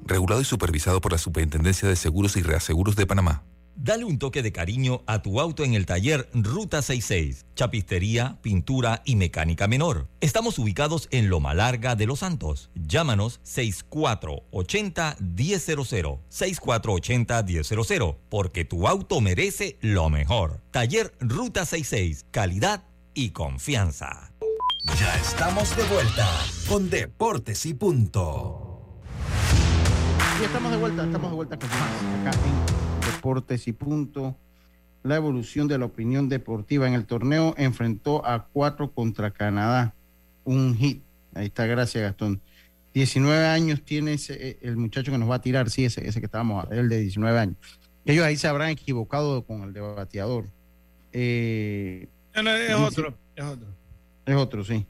Regulado 0.05 0.41
y 0.41 0.45
supervisado 0.45 1.01
por 1.01 1.13
la 1.13 1.19
Superintendencia 1.19 1.89
de 1.89 1.95
Seguros 1.95 2.37
y 2.37 2.43
Reaseguros 2.43 2.97
de 2.97 3.07
Panamá. 3.07 3.45
Dale 3.77 4.05
un 4.05 4.19
toque 4.19 4.43
de 4.43 4.51
cariño 4.51 5.05
a 5.07 5.23
tu 5.23 5.41
auto 5.41 5.63
en 5.63 5.75
el 5.75 5.87
taller 5.87 6.29
Ruta 6.35 6.83
66, 6.83 7.47
chapistería, 7.55 8.41
pintura 8.43 9.03
y 9.05 9.15
mecánica 9.15 9.69
menor. 9.69 10.09
Estamos 10.21 10.59
ubicados 10.59 11.07
en 11.13 11.31
Loma 11.31 11.55
Larga 11.55 11.95
de 11.95 12.07
Los 12.07 12.19
Santos. 12.19 12.73
Llámanos 12.75 13.41
6480-1000, 13.45 16.19
6480-1000, 16.29 18.17
porque 18.29 18.65
tu 18.65 18.89
auto 18.89 19.21
merece 19.21 19.79
lo 19.81 20.11
mejor. 20.11 20.61
Taller 20.73 21.15
Ruta 21.21 21.65
66, 21.65 22.27
calidad 22.33 22.83
y 23.15 23.31
confianza. 23.31 24.33
Ya 24.99 25.15
estamos 25.17 25.77
de 25.77 25.85
vuelta 25.85 26.29
con 26.69 26.91
Deportes 26.91 27.67
y 27.67 27.75
Punto. 27.75 29.01
Y 30.41 30.45
estamos 30.45 30.73
de 30.73 30.79
vuelta, 30.79 31.05
estamos 31.05 31.31
de 31.31 31.37
vuelta 31.37 31.59
con 31.59 31.69
más 31.69 31.81
acá 32.21 32.31
en 32.47 33.13
Deportes 33.13 33.69
y 33.69 33.73
Punto. 33.73 34.37
La 35.03 35.17
evolución 35.17 35.69
de 35.69 35.79
la 35.79 35.87
opinión 35.87 36.29
deportiva 36.29 36.87
en 36.87 36.95
el 36.95 37.07
torneo 37.07 37.55
enfrentó 37.59 38.25
a 38.27 38.47
cuatro 38.47 38.93
contra 38.93 39.31
Canadá. 39.31 39.95
Un 40.45 40.77
hit. 40.77 41.03
Ahí 41.35 41.47
está, 41.47 41.67
gracias 41.67 42.03
Gastón. 42.03 42.41
19 42.95 43.47
años 43.47 43.83
tiene 43.83 44.15
ese, 44.15 44.51
eh, 44.51 44.59
el 44.63 44.77
muchacho 44.77 45.11
que 45.13 45.19
nos 45.19 45.31
va 45.31 45.37
a 45.37 45.41
tirar, 45.41 45.71
sí, 45.71 45.85
ese, 45.85 46.07
ese 46.07 46.21
que 46.21 46.27
estábamos, 46.27 46.67
el 46.71 46.89
de 46.89 47.01
19 47.01 47.39
años. 47.39 47.57
Ellos 48.05 48.25
ahí 48.25 48.37
se 48.37 48.49
habrán 48.49 48.71
equivocado 48.71 49.45
con 49.45 49.63
el 49.63 49.73
de 49.73 49.81
bateador. 49.81 50.47
Eh, 51.13 52.09
No, 52.35 52.43
no, 52.43 52.51
es 52.55 52.75
otro, 52.75 53.15
es 53.37 53.45
otro. 53.45 53.67
es 54.27 54.37
otro, 54.37 54.65
sí. 54.65 54.87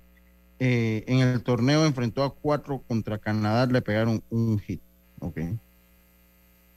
Eh, 0.59 1.05
en 1.09 1.19
el 1.21 1.43
torneo 1.43 1.85
enfrentó 1.85 2.23
a 2.23 2.35
cuatro 2.35 2.83
contra 2.87 3.19
Canadá, 3.19 3.67
le 3.67 3.83
pegaron 3.83 4.23
un 4.31 4.59
hit. 4.61 4.81
Ok. 5.19 5.39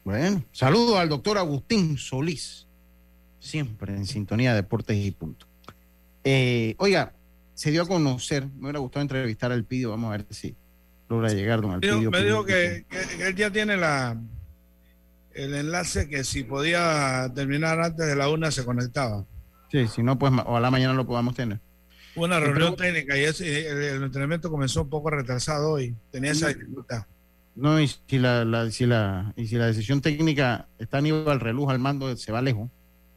Bueno, 0.03 0.43
saludo 0.51 0.97
al 0.99 1.09
doctor 1.09 1.37
Agustín 1.37 1.97
Solís, 1.97 2.67
siempre 3.39 3.93
en 3.95 4.05
sintonía 4.05 4.51
de 4.51 4.57
Deportes 4.57 4.95
y 4.97 5.11
Punto. 5.11 5.47
Eh, 6.23 6.75
oiga, 6.77 7.13
se 7.53 7.71
dio 7.71 7.83
a 7.83 7.87
conocer, 7.87 8.45
me 8.47 8.63
hubiera 8.63 8.79
gustado 8.79 9.01
entrevistar 9.01 9.51
al 9.51 9.63
Pidio, 9.65 9.89
vamos 9.91 10.09
a 10.09 10.17
ver 10.17 10.25
si 10.29 10.55
logra 11.09 11.29
llegar, 11.29 11.61
don 11.61 11.71
Alpidio. 11.71 12.11
me 12.11 12.23
dijo 12.23 12.43
que, 12.45 12.85
que- 12.89 13.17
que 13.17 13.27
él 13.27 13.35
ya 13.35 13.49
tiene 13.51 13.77
la 13.77 14.19
el 15.33 15.53
enlace 15.53 16.07
que 16.07 16.23
si 16.23 16.43
podía 16.43 17.29
terminar 17.35 17.79
antes 17.81 18.05
de 18.07 18.15
la 18.15 18.29
una 18.29 18.51
se 18.51 18.63
conectaba. 18.63 19.25
Sí, 19.75 19.87
si 19.87 20.03
no, 20.03 20.17
pues 20.17 20.31
ojalá 20.45 20.71
mañana 20.71 20.93
lo 20.93 21.05
podamos 21.05 21.35
tener. 21.35 21.59
Hubo 22.15 22.23
una 22.25 22.39
reunión 22.39 22.75
técnica 22.77 23.17
y 23.17 23.23
ese- 23.25 23.67
el, 23.69 23.77
el 23.77 24.03
entrenamiento 24.03 24.49
comenzó 24.49 24.83
un 24.83 24.89
poco 24.89 25.09
retrasado 25.09 25.71
hoy. 25.71 25.93
Tenía 26.11 26.31
esa 26.31 26.47
dificultad. 26.47 27.05
No, 27.55 27.79
y 27.81 27.87
si 27.89 28.17
la, 28.19 28.45
la- 28.45 28.71
si 28.71 28.85
la, 28.85 29.33
y 29.35 29.47
si 29.47 29.55
la 29.55 29.65
decisión 29.67 29.99
técnica 30.01 30.67
está 30.79 30.99
Aníbal 30.99 31.39
Reluz 31.41 31.69
al 31.69 31.79
mando, 31.79 32.15
se 32.15 32.31
va 32.31 32.41
lejos. 32.41 32.69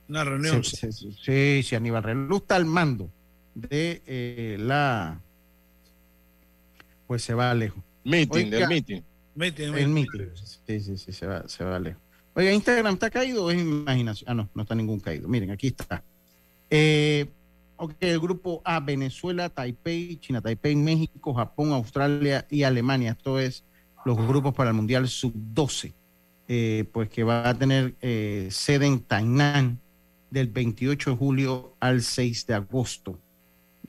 Una 0.08 0.24
reunión. 0.24 0.64
Sí, 0.64 0.90
sí, 0.90 1.12
sí, 1.22 1.62
sí, 1.62 1.74
Aníbal 1.76 2.02
Reluz 2.02 2.40
está 2.42 2.56
al 2.56 2.64
mando 2.64 3.08
de 3.54 4.02
eh, 4.06 4.56
la. 4.58 5.20
Pues 7.06 7.22
se 7.22 7.34
va 7.34 7.54
lejos. 7.54 7.82
Meeting, 8.04 8.46
Oiga, 8.46 8.58
del 8.58 8.68
meeting. 8.68 9.00
Meeting, 9.34 9.64
El 9.74 9.88
meeting. 9.88 9.94
meeting. 10.20 10.34
Sí, 10.66 10.80
sí, 10.80 10.98
sí, 10.98 11.12
se 11.12 11.26
va, 11.26 11.46
se 11.48 11.62
va 11.62 11.78
lejos. 11.78 12.02
Oiga, 12.34 12.52
Instagram 12.52 12.94
está 12.94 13.10
caído 13.10 13.44
o 13.44 13.50
es 13.50 13.60
imaginación. 13.60 14.28
Ah, 14.30 14.34
no, 14.34 14.48
no 14.54 14.62
está 14.62 14.74
ningún 14.74 14.98
caído. 15.00 15.28
Miren, 15.28 15.50
aquí 15.50 15.68
está. 15.68 16.02
Eh, 16.70 17.26
ok, 17.76 17.94
el 18.00 18.20
grupo 18.20 18.60
A, 18.64 18.80
Venezuela, 18.80 19.48
Taipei, 19.48 20.16
China, 20.16 20.40
Taipei, 20.40 20.76
México, 20.76 21.32
Japón, 21.34 21.72
Australia 21.72 22.46
y 22.50 22.64
Alemania. 22.64 23.12
Esto 23.12 23.38
es 23.38 23.64
los 24.04 24.16
grupos 24.26 24.54
para 24.54 24.70
el 24.70 24.76
Mundial 24.76 25.08
Sub-12. 25.08 25.94
eh, 26.50 26.84
pues 26.92 27.10
que 27.10 27.24
va 27.24 27.48
a 27.48 27.54
tener 27.54 27.94
eh, 28.00 28.48
sede 28.50 28.86
en 28.86 29.00
Tainan 29.00 29.80
del 30.30 30.48
28 30.48 31.10
de 31.10 31.16
julio 31.16 31.74
al 31.78 32.02
6 32.02 32.46
de 32.46 32.54
agosto. 32.54 33.18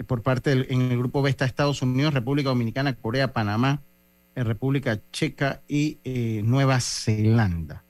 Por 0.08 0.22
parte 0.22 0.50
del, 0.52 0.68
en 0.70 0.82
el 0.84 0.98
grupo 0.98 1.22
B 1.22 1.30
está 1.30 1.46
Estados 1.46 1.82
Unidos, 1.82 2.14
República 2.14 2.50
Dominicana, 2.50 2.96
Corea, 2.96 3.34
Panamá, 3.34 3.82
República 4.36 5.02
Checa 5.12 5.62
y 5.68 6.00
Nueva 6.44 6.80
Zelanda. 6.80 7.84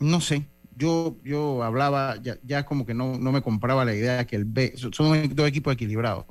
No 0.00 0.20
sé, 0.20 0.46
yo, 0.80 1.16
yo 1.22 1.62
hablaba, 1.62 2.16
ya, 2.22 2.36
ya 2.42 2.64
como 2.64 2.84
que 2.86 2.94
no, 2.94 3.18
no 3.18 3.30
me 3.32 3.42
compraba 3.42 3.84
la 3.84 3.94
idea 3.94 4.26
que 4.26 4.36
el 4.36 4.44
B, 4.46 4.74
son 4.76 5.34
dos 5.36 5.46
equipos 5.46 5.74
equilibrados. 5.74 6.24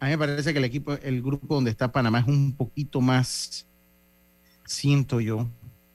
A 0.00 0.06
mí 0.06 0.10
me 0.12 0.18
parece 0.18 0.52
que 0.52 0.58
el 0.58 0.64
equipo, 0.64 0.94
el 0.94 1.22
grupo 1.22 1.54
donde 1.54 1.70
está 1.70 1.92
Panamá 1.92 2.20
es 2.20 2.26
un 2.26 2.52
poquito 2.56 3.00
más, 3.00 3.66
siento 4.64 5.20
yo, 5.20 5.46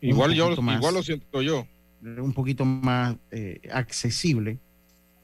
Igual 0.01 0.33
yo, 0.33 0.61
más, 0.61 0.77
igual 0.77 0.93
lo 0.93 1.03
siento 1.03 1.41
yo. 1.41 1.67
un 2.01 2.33
poquito 2.33 2.63
más 2.63 3.17
eh, 3.31 3.59
accesible, 3.73 4.57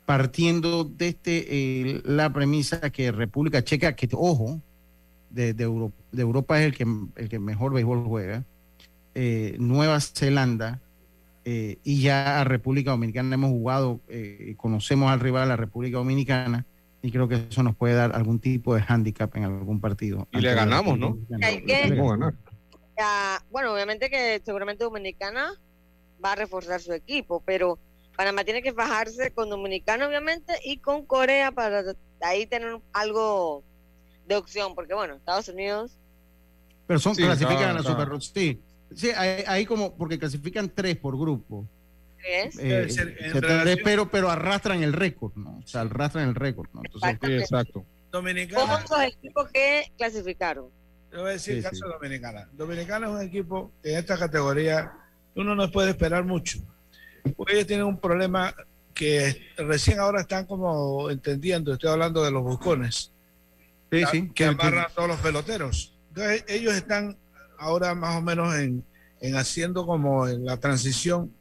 partiendo 0.05 0.84
desde 0.84 1.07
este, 1.07 2.01
la 2.05 2.32
premisa 2.34 2.89
que 2.89 3.11
República 3.11 3.63
Checa, 3.63 3.95
que 3.95 4.09
ojo, 4.13 4.59
de, 5.30 5.53
de, 5.53 5.63
Euro- 5.63 5.93
de 6.11 6.22
Europa 6.22 6.59
es 6.59 6.66
el 6.68 6.76
que, 6.76 6.86
el 7.22 7.30
que 7.30 7.39
mejor 7.39 7.74
béisbol 7.74 8.03
juega, 8.05 8.43
eh, 9.16 9.55
Nueva 9.59 9.99
Zelanda 10.01 10.82
eh, 11.46 11.78
y 11.84 12.02
ya 12.02 12.41
a 12.41 12.43
República 12.43 12.91
Dominicana 12.91 13.36
hemos 13.36 13.52
jugado, 13.52 14.02
eh, 14.10 14.56
conocemos 14.58 15.12
al 15.12 15.20
rival, 15.20 15.48
la 15.48 15.56
República 15.56 15.98
Dominicana, 15.98 16.66
y 17.02 17.12
creo 17.12 17.28
que 17.28 17.36
eso 17.50 17.62
nos 17.64 17.76
puede 17.76 17.93
dar 17.93 18.16
algún 18.16 18.39
tipo 18.39 18.74
de 18.76 18.84
handicap 18.88 19.36
en 19.38 19.43
algún 19.43 19.80
partido. 19.80 20.28
Y 20.32 20.39
le 20.41 20.54
ganamos, 20.56 20.98
¿no? 20.98 21.18
Hay 21.41 21.64
que- 21.64 21.84
Podemos 21.88 22.10
ganar. 22.12 22.34
Ya, 22.98 23.43
bueno, 23.52 23.74
obviamente 23.74 24.10
que 24.10 24.41
seguramente 24.43 24.84
Dominicana 24.84 25.54
va 26.24 26.32
a 26.32 26.36
reforzar 26.36 26.82
su 26.82 26.93
equipo, 26.93 27.43
pero 27.46 27.78
Panamá 28.16 28.43
tiene 28.43 28.62
que 28.64 28.74
fajarse 28.74 29.32
con 29.32 29.50
Dominicana, 29.50 30.08
obviamente, 30.08 30.54
y 30.64 30.78
con 30.78 31.06
Corea 31.06 31.52
para 31.52 31.84
ahí 32.22 32.48
tener 32.48 32.80
algo 32.93 33.64
de 34.28 34.38
opción, 34.38 34.74
porque 34.74 34.93
bueno, 34.96 35.14
Estados 35.16 35.50
Unidos, 35.50 36.00
Pero 36.88 37.00
son, 37.00 37.16
Sí, 37.16 37.24
clasifican 37.24 37.54
está- 37.58 37.70
a 37.72 37.74
la. 37.74 37.84
Super 37.84 38.22
Sí, 38.22 38.62
sí 38.93 39.09
ahí, 39.11 39.43
ahí 39.47 39.65
como, 39.65 39.95
porque 39.95 40.19
clasifican 40.19 40.69
tres 40.69 40.97
por 40.97 41.17
grupo. 41.17 41.67
¿qué 42.21 42.43
es? 42.43 42.57
Eh, 42.59 43.79
pero, 43.83 44.09
pero 44.09 44.29
arrastran 44.29 44.83
el 44.83 44.93
récord, 44.93 45.33
¿no? 45.36 45.59
O 45.63 45.67
sea, 45.67 45.81
arrastran 45.81 46.29
el 46.29 46.36
récord, 46.36 46.67
¿no? 46.73 46.81
Entonces, 46.83 47.17
Sí, 47.21 47.33
exacto. 47.33 47.86
Dominicana. 48.11 48.65
Todos 48.65 48.89
los 48.89 49.07
equipos 49.13 49.49
que 49.51 49.91
clasificaron. 49.97 50.69
Te 51.11 51.17
voy 51.17 51.29
a 51.29 51.33
decir 51.33 51.53
Sí, 51.53 51.57
el 51.59 51.63
caso 51.63 51.75
sí. 51.75 51.81
de 51.83 51.89
Dominicana. 51.93 52.49
Dominicana 52.53 53.07
es 53.07 53.13
un 53.13 53.21
equipo 53.21 53.71
que 53.83 53.91
en 53.91 53.99
esta 53.99 54.17
categoría 54.17 54.93
uno 55.36 55.55
no 55.55 55.69
puede 55.71 55.91
esperar 55.91 56.23
mucho. 56.23 56.59
Porque 57.36 57.53
ellos 57.53 57.67
tienen 57.67 57.86
un 57.86 57.99
problema 57.99 58.55
que 58.93 59.49
recién 59.57 59.99
ahora 59.99 60.21
están 60.21 60.45
como 60.45 61.09
entendiendo. 61.09 61.73
Estoy 61.73 61.89
hablando 61.91 62.23
de 62.23 62.31
los 62.31 62.43
buscones. 62.43 63.11
sí, 63.91 63.99
que, 63.99 64.05
sí. 64.07 64.31
que 64.33 64.45
amarran 64.45 64.86
a 64.86 64.89
todos 64.89 65.09
los 65.09 65.19
peloteros. 65.19 65.93
Entonces, 66.09 66.45
ellos 66.47 66.73
están 66.73 67.17
ahora 67.60 67.95
más 67.95 68.16
o 68.16 68.22
menos 68.22 68.56
en, 68.56 68.84
en 69.22 69.36
haciendo 69.36 69.86
como 69.86 70.28
en 70.28 70.45
la 70.45 70.58
transición, 70.58 71.34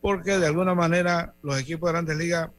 porque 0.00 0.38
de 0.38 0.46
alguna 0.46 0.74
manera 0.74 1.34
los 1.42 1.58
equipos 1.58 1.88
de 1.88 1.92
grandes 1.92 2.16
ligas 2.16 2.50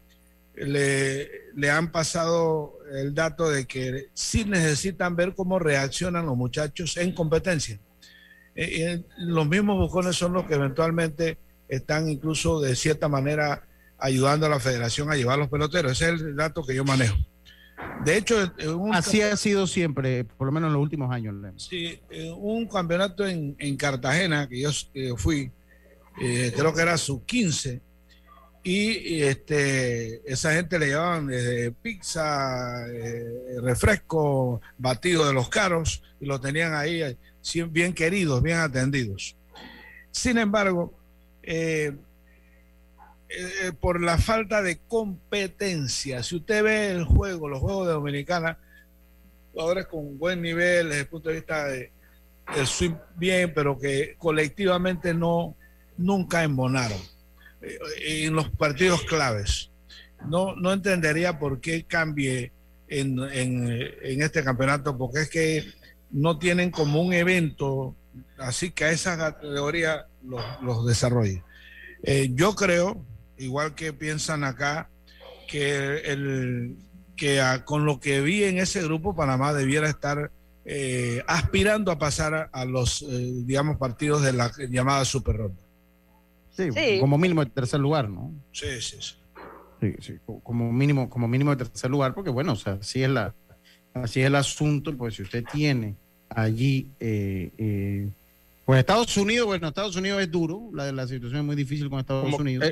le, 0.55 1.29
le 1.55 1.69
han 1.69 1.91
pasado 1.91 2.77
el 2.91 3.13
dato 3.13 3.49
de 3.49 3.65
que 3.65 4.09
sí 4.13 4.45
necesitan 4.45 5.15
ver 5.15 5.33
cómo 5.35 5.59
reaccionan 5.59 6.25
los 6.25 6.37
muchachos 6.37 6.97
en 6.97 7.13
competencia. 7.13 7.79
Eh, 8.55 8.83
eh, 8.83 9.03
los 9.17 9.47
mismos 9.47 9.77
buscones 9.77 10.15
son 10.15 10.33
los 10.33 10.45
que 10.45 10.55
eventualmente 10.55 11.37
están 11.67 12.07
incluso 12.07 12.61
de 12.61 12.75
cierta 12.75 13.09
manera 13.09 13.67
ayudando 13.97 14.45
a 14.45 14.49
la 14.49 14.59
federación 14.59 15.11
a 15.11 15.15
llevar 15.15 15.37
los 15.37 15.49
peloteros. 15.49 15.91
Ese 15.91 16.13
es 16.13 16.21
el 16.21 16.35
dato 16.35 16.65
que 16.65 16.75
yo 16.75 16.85
manejo. 16.85 17.15
De 18.03 18.17
hecho, 18.17 18.51
en 18.57 18.69
un 18.69 18.93
Así 18.93 19.21
ha 19.21 19.35
sido 19.35 19.67
siempre, 19.67 20.23
por 20.23 20.47
lo 20.47 20.51
menos 20.51 20.67
en 20.67 20.73
los 20.73 20.81
últimos 20.81 21.11
años. 21.11 21.35
Sí, 21.57 21.99
eh, 22.09 22.31
un 22.31 22.67
campeonato 22.67 23.27
en, 23.27 23.55
en 23.59 23.75
Cartagena, 23.77 24.47
que 24.47 24.61
yo 24.61 24.69
eh, 24.93 25.13
fui, 25.17 25.51
eh, 26.21 26.53
creo 26.55 26.73
que 26.73 26.81
era 26.81 26.97
su 26.97 27.25
15, 27.25 27.81
y 28.67 29.21
este, 29.21 30.23
esa 30.31 30.53
gente 30.53 30.79
le 30.79 30.87
llevaban 30.87 31.27
desde 31.27 31.71
pizza, 31.71 32.87
eh, 32.87 33.59
refresco, 33.61 34.59
batido 34.79 35.27
de 35.27 35.33
los 35.33 35.49
caros 35.49 36.01
y 36.19 36.25
lo 36.25 36.41
tenían 36.41 36.73
ahí 36.73 37.03
eh, 37.03 37.15
bien 37.69 37.93
queridos, 37.93 38.41
bien 38.41 38.57
atendidos. 38.57 39.35
Sin 40.09 40.39
embargo, 40.39 40.91
eh, 43.29 43.71
por 43.79 44.01
la 44.01 44.17
falta 44.17 44.61
de 44.61 44.79
competencia, 44.87 46.23
si 46.23 46.35
usted 46.35 46.63
ve 46.63 46.91
el 46.91 47.05
juego, 47.05 47.49
los 47.49 47.59
juegos 47.59 47.87
de 47.87 47.93
Dominicana, 47.93 48.59
jugadores 49.53 49.87
con 49.87 50.17
buen 50.17 50.41
nivel 50.41 50.89
desde 50.89 51.01
el 51.01 51.07
punto 51.07 51.29
de 51.29 51.35
vista 51.35 51.65
de, 51.65 51.91
del 52.55 52.67
swing 52.67 52.95
bien, 53.15 53.53
pero 53.53 53.79
que 53.79 54.15
colectivamente 54.17 55.13
no, 55.13 55.55
nunca 55.97 56.43
embonaron 56.43 56.99
en 57.61 58.33
los 58.35 58.49
partidos 58.49 59.03
claves. 59.03 59.71
No, 60.27 60.55
no 60.55 60.73
entendería 60.73 61.39
por 61.39 61.59
qué 61.59 61.83
cambie 61.83 62.51
en, 62.87 63.19
en, 63.19 64.21
este 64.21 64.43
campeonato, 64.43 64.97
porque 64.97 65.21
es 65.21 65.29
que 65.29 65.65
no 66.11 66.37
tienen 66.37 66.71
como 66.71 67.01
un 67.01 67.13
evento, 67.13 67.95
así 68.37 68.71
que 68.71 68.85
a 68.85 68.91
esa 68.91 69.17
categoría 69.17 70.07
los, 70.23 70.43
los 70.61 70.85
desarrolle. 70.85 71.43
Eh, 72.03 72.29
yo 72.33 72.53
creo, 72.53 73.03
igual 73.37 73.75
que 73.75 73.93
piensan 73.93 74.43
acá, 74.43 74.89
que, 75.47 75.97
el, 75.99 76.77
que 77.15 77.41
con 77.65 77.85
lo 77.85 77.99
que 77.99 78.21
vi 78.21 78.43
en 78.43 78.57
ese 78.57 78.81
grupo, 78.83 79.15
Panamá 79.15 79.53
debiera 79.53 79.89
estar 79.89 80.31
eh, 80.65 81.23
aspirando 81.27 81.91
a 81.91 81.99
pasar 81.99 82.49
a, 82.51 82.65
los, 82.65 83.03
eh, 83.03 83.31
digamos, 83.45 83.77
partidos 83.77 84.21
de 84.23 84.33
la 84.33 84.51
llamada 84.69 85.05
Super 85.05 85.37
Ronda. 85.37 85.61
Sí, 86.55 86.99
como 86.99 87.17
mínimo 87.17 87.43
de 87.43 87.51
tercer 87.51 87.79
lugar, 87.79 88.09
¿no? 88.09 88.31
Sí, 88.53 88.79
sí, 88.79 88.97
sí. 89.99 90.13
como 90.41 90.71
mínimo, 90.71 91.09
como 91.09 91.27
mínimo 91.27 91.51
de 91.51 91.65
tercer 91.65 91.91
lugar, 91.91 92.13
porque 92.13 92.29
bueno, 92.29 92.53
o 92.53 92.55
sea, 92.55 92.73
así 92.73 93.03
es 93.03 93.09
la, 93.09 93.35
así 93.93 94.21
es 94.21 94.27
el 94.27 94.35
asunto, 94.35 94.95
pues 94.95 95.15
si 95.15 95.23
usted 95.23 95.43
tiene 95.51 95.95
allí, 96.29 96.91
eh, 96.99 97.51
eh, 97.57 98.09
pues 98.63 98.79
Estados 98.79 99.15
Unidos, 99.17 99.47
bueno, 99.47 99.67
Estados 99.67 99.95
Unidos 99.97 100.21
es 100.21 100.31
duro, 100.31 100.69
la, 100.73 100.91
la 100.91 101.05
situación 101.07 101.41
es 101.41 101.45
muy 101.45 101.55
difícil 101.55 101.89
con 101.89 101.99
Estados 101.99 102.33
Unidos. 102.33 102.71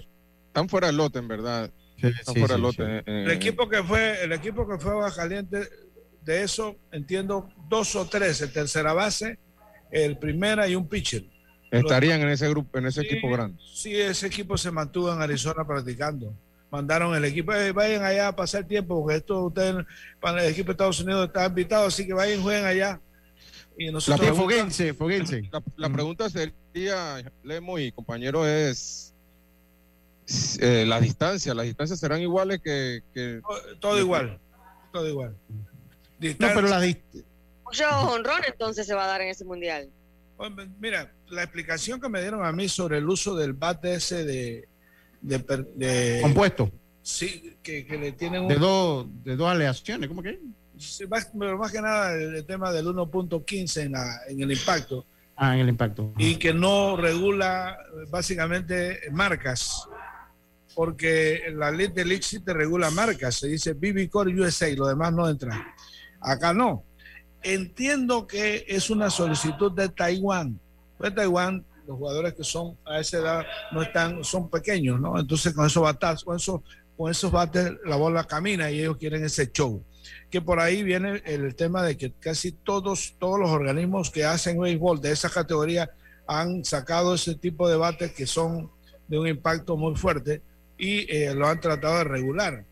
Eh, 0.54 0.60
están 0.60 0.70
fuera 0.70 0.88
del 0.88 0.98
lote, 0.98 1.20
en 1.20 1.28
verdad. 1.28 1.72
están 1.98 2.36
fuera 2.36 2.54
del 2.54 2.62
lote. 2.62 3.04
el 3.06 3.32
equipo 3.32 3.68
que 3.68 3.84
fue, 3.84 4.24
el 4.24 4.32
equipo 4.34 4.68
que 4.68 4.78
fue 4.78 5.06
a 5.06 5.12
Caliente, 5.12 5.68
de 6.22 6.44
eso 6.44 6.76
entiendo 6.92 7.50
dos 7.68 7.96
o 7.96 8.06
tres, 8.06 8.42
el 8.42 8.52
tercera 8.52 8.94
base, 8.94 9.40
el 9.92 10.18
primera 10.18 10.68
y 10.68 10.76
un 10.76 10.88
pitcher. 10.88 11.24
Estarían 11.72 12.22
en 12.22 12.30
ese 12.30 12.48
grupo, 12.50 12.78
en 12.78 12.86
ese 12.86 13.02
equipo 13.02 13.30
grande. 13.32 13.60
Sí, 13.74 13.96
ese 13.96 14.28
equipo 14.28 14.58
se 14.58 14.70
mantuvo 14.70 15.12
en 15.12 15.22
Arizona 15.22 15.66
practicando. 15.66 16.38
Mandaron 16.70 17.16
el 17.16 17.26
equipo, 17.26 17.52
eh, 17.54 17.72
vayan 17.72 18.04
allá 18.04 18.28
a 18.28 18.36
pasar 18.36 18.66
tiempo, 18.66 19.02
porque 19.02 19.18
esto 19.18 19.46
ustedes, 19.46 19.84
para 20.20 20.44
el 20.44 20.52
equipo 20.52 20.68
de 20.68 20.72
Estados 20.74 21.00
Unidos 21.00 21.28
está 21.28 21.48
invitado, 21.48 21.88
así 21.88 22.06
que 22.06 22.14
vayan, 22.14 22.42
jueguen 22.42 22.66
allá. 22.66 23.02
Y 23.76 23.92
nosotros, 23.92 24.20
la, 24.20 24.34
pregunta, 24.34 25.62
La, 25.78 25.90
pregunta 25.90 26.30
sería, 26.30 27.24
Lemo 27.44 27.80
y 27.80 27.92
compañero, 27.92 28.46
es 28.46 29.13
eh, 30.60 30.86
la 30.88 31.00
distancia. 31.00 31.54
¿Las 31.54 31.66
distancias 31.66 32.00
serán 32.00 32.22
iguales 32.22 32.62
que...? 32.62 33.02
todo, 33.80 34.00
igual, 34.00 34.40
todo 34.92 35.08
igual. 35.08 35.36
no, 35.50 36.36
pero 36.38 36.62
la 36.62 36.80
Mucho 37.66 37.90
honrón 38.12 38.42
entonces 38.48 38.86
se 38.86 38.94
va 38.94 39.06
a 39.06 39.08
dar 39.08 39.22
en 39.22 39.30
ese 39.30 39.46
mundial. 39.46 39.90
Mira, 40.80 41.14
la 41.30 41.44
explicación 41.44 42.02
que 42.02 42.10
me 42.10 42.22
dieron 42.22 42.46
a 42.46 42.52
mí 42.52 42.68
sobre 42.68 42.98
el 42.98 43.08
uso 43.08 43.36
del 43.36 43.54
bate 43.54 43.96
ese 43.96 44.26
de... 44.26 44.68
de, 45.22 46.20
Compuesto. 46.22 46.72
Sí, 47.02 47.58
que, 47.62 47.86
le 47.90 48.12
tienen... 48.14 48.48
De, 48.48 48.56
dos 48.56 49.08
de 49.24 49.36
dos 49.36 49.50
aleaciones, 49.50 50.08
¿cómo 50.08 50.22
que? 50.22 50.40
más, 51.08 51.32
pero 51.38 51.58
más 51.58 51.72
que 51.72 51.82
nada 51.82 52.14
el, 52.14 52.46
tema 52.46 52.72
del 52.72 52.88
1.15 52.88 53.82
en, 53.82 53.94
en 54.30 54.42
el 54.42 54.52
impacto. 54.52 55.06
Ah, 55.36 55.56
en 55.56 55.62
el 55.62 55.70
impacto. 55.70 56.14
Y 56.18 56.36
que 56.36 56.54
no 56.54 56.96
regula 56.98 57.78
básicamente 58.10 59.00
marcas, 59.12 59.88
porque 60.76 61.44
la 61.56 61.72
ley 61.72 61.88
de 61.88 62.06
League 62.06 62.24
sí 62.24 62.40
te 62.40 62.54
regula 62.54 62.90
marcas, 62.92 63.36
se 63.36 63.48
dice 63.48 63.74
BB 63.74 64.10
Core 64.10 64.40
USA 64.40 64.70
y 64.70 64.76
lo 64.76 64.88
demás 64.88 65.14
no 65.14 65.30
entra. 65.30 65.74
Acá 66.20 66.54
no. 66.54 66.84
Entiendo 67.42 68.26
que 68.26 68.66
es 68.68 68.90
una 68.90 69.10
solicitud 69.10 69.72
de 69.72 69.90
Taiwán. 69.90 70.60
Pues 70.98 71.14
Taiwán, 71.14 71.66
los 71.86 71.98
jugadores 71.98 72.34
que 72.34 72.44
son 72.44 72.78
a 72.86 73.00
esa 73.00 73.18
edad 73.18 73.46
no 73.72 73.82
están, 73.82 74.24
son 74.24 74.50
pequeños, 74.50 75.00
¿no? 75.00 75.20
Entonces 75.20 75.54
con 75.54 75.66
esos 75.66 75.84
batas, 75.84 76.24
con 76.24 76.38
esos, 76.38 76.62
con 76.98 77.12
esos 77.12 77.32
bates 77.32 77.74
la 77.86 77.98
bola 77.98 78.24
camina 78.24 78.72
y 78.72 78.80
ellos 78.80 78.98
quieren 78.98 79.24
ese 79.26 79.52
show. 79.52 79.84
Que 80.30 80.42
por 80.42 80.60
ahí 80.60 80.84
viene 80.84 81.22
el 81.26 81.56
tema 81.56 81.84
de 81.84 81.98
que 81.98 82.14
casi 82.14 82.52
todos, 82.52 83.16
todos 83.20 83.40
los 83.40 83.50
organismos 83.50 84.10
que 84.10 84.26
hacen 84.26 84.60
béisbol 84.60 85.02
de 85.02 85.12
esa 85.12 85.30
categoría 85.30 85.92
han 86.26 86.64
sacado 86.64 87.16
ese 87.16 87.36
tipo 87.36 87.70
de 87.70 87.76
bates 87.76 88.14
que 88.14 88.26
son 88.26 88.72
de 89.08 89.20
un 89.20 89.28
impacto 89.28 89.76
muy 89.76 89.96
fuerte 89.96 90.42
y 90.78 91.12
eh, 91.14 91.34
lo 91.34 91.48
han 91.48 91.60
tratado 91.60 91.98
de 92.00 92.04
regular. 92.04 92.66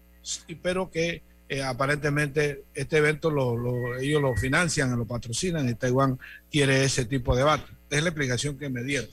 Pero 0.61 0.89
que 0.89 1.23
eh, 1.49 1.63
aparentemente 1.63 2.63
este 2.73 2.97
evento 2.97 3.29
lo, 3.29 3.97
ellos 3.97 4.21
lo 4.21 4.35
financian, 4.35 4.97
lo 4.97 5.05
patrocinan 5.05 5.67
y 5.67 5.75
Taiwán 5.75 6.19
quiere 6.49 6.83
ese 6.83 7.05
tipo 7.05 7.33
de 7.33 7.39
debate. 7.39 7.65
Es 7.89 8.01
la 8.01 8.09
explicación 8.09 8.57
que 8.57 8.69
me 8.69 8.83
dieron. 8.83 9.09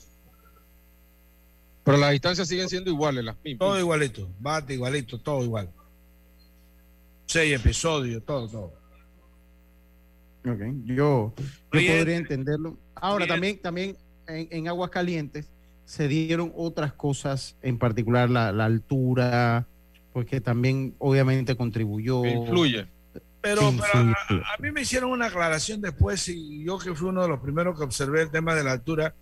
Pero 1.83 1.97
las 1.97 2.11
distancias 2.11 2.47
siguen 2.47 2.69
siendo 2.69 2.91
iguales, 2.91 3.25
las 3.25 3.35
mismas. 3.43 3.59
Todo 3.59 3.79
igualito, 3.79 4.29
bate 4.39 4.73
igualito, 4.73 5.19
todo 5.19 5.43
igual. 5.43 5.69
Seis 7.25 7.59
episodios, 7.59 8.23
todo, 8.25 8.47
todo. 8.47 8.73
Ok, 10.45 10.61
yo, 10.85 11.33
podría 11.69 12.15
entenderlo. 12.15 12.77
Ahora, 12.95 13.27
también, 13.27 13.59
también 13.59 13.97
en, 14.27 14.47
en, 14.51 14.67
Aguas 14.67 14.89
Calientes 14.89 15.49
se 15.89 16.07
dieron 16.07 16.53
otras 16.55 16.93
cosas, 16.93 17.55
en 17.63 17.79
particular 17.79 18.29
la, 18.29 18.51
la 18.51 18.65
altura, 18.65 19.65
porque 20.13 20.39
también 20.39 20.93
obviamente 20.99 21.55
contribuyó. 21.55 22.23
influye. 22.25 22.87
Pero, 23.41 23.61
a, 23.69 24.57
mí 24.59 24.71
me 24.71 24.81
hicieron 24.81 25.09
una 25.09 25.25
aclaración 25.25 25.81
después 25.81 26.29
y 26.29 26.63
yo 26.63 26.77
que 26.77 26.93
fui 26.93 27.09
uno 27.09 27.23
de 27.23 27.27
los 27.27 27.39
primeros 27.39 27.75
que 27.75 27.85
observé 27.85 28.21
el 28.21 28.29
tema 28.29 28.53
de 28.53 28.63
la 28.63 28.73
altura. 28.73 29.15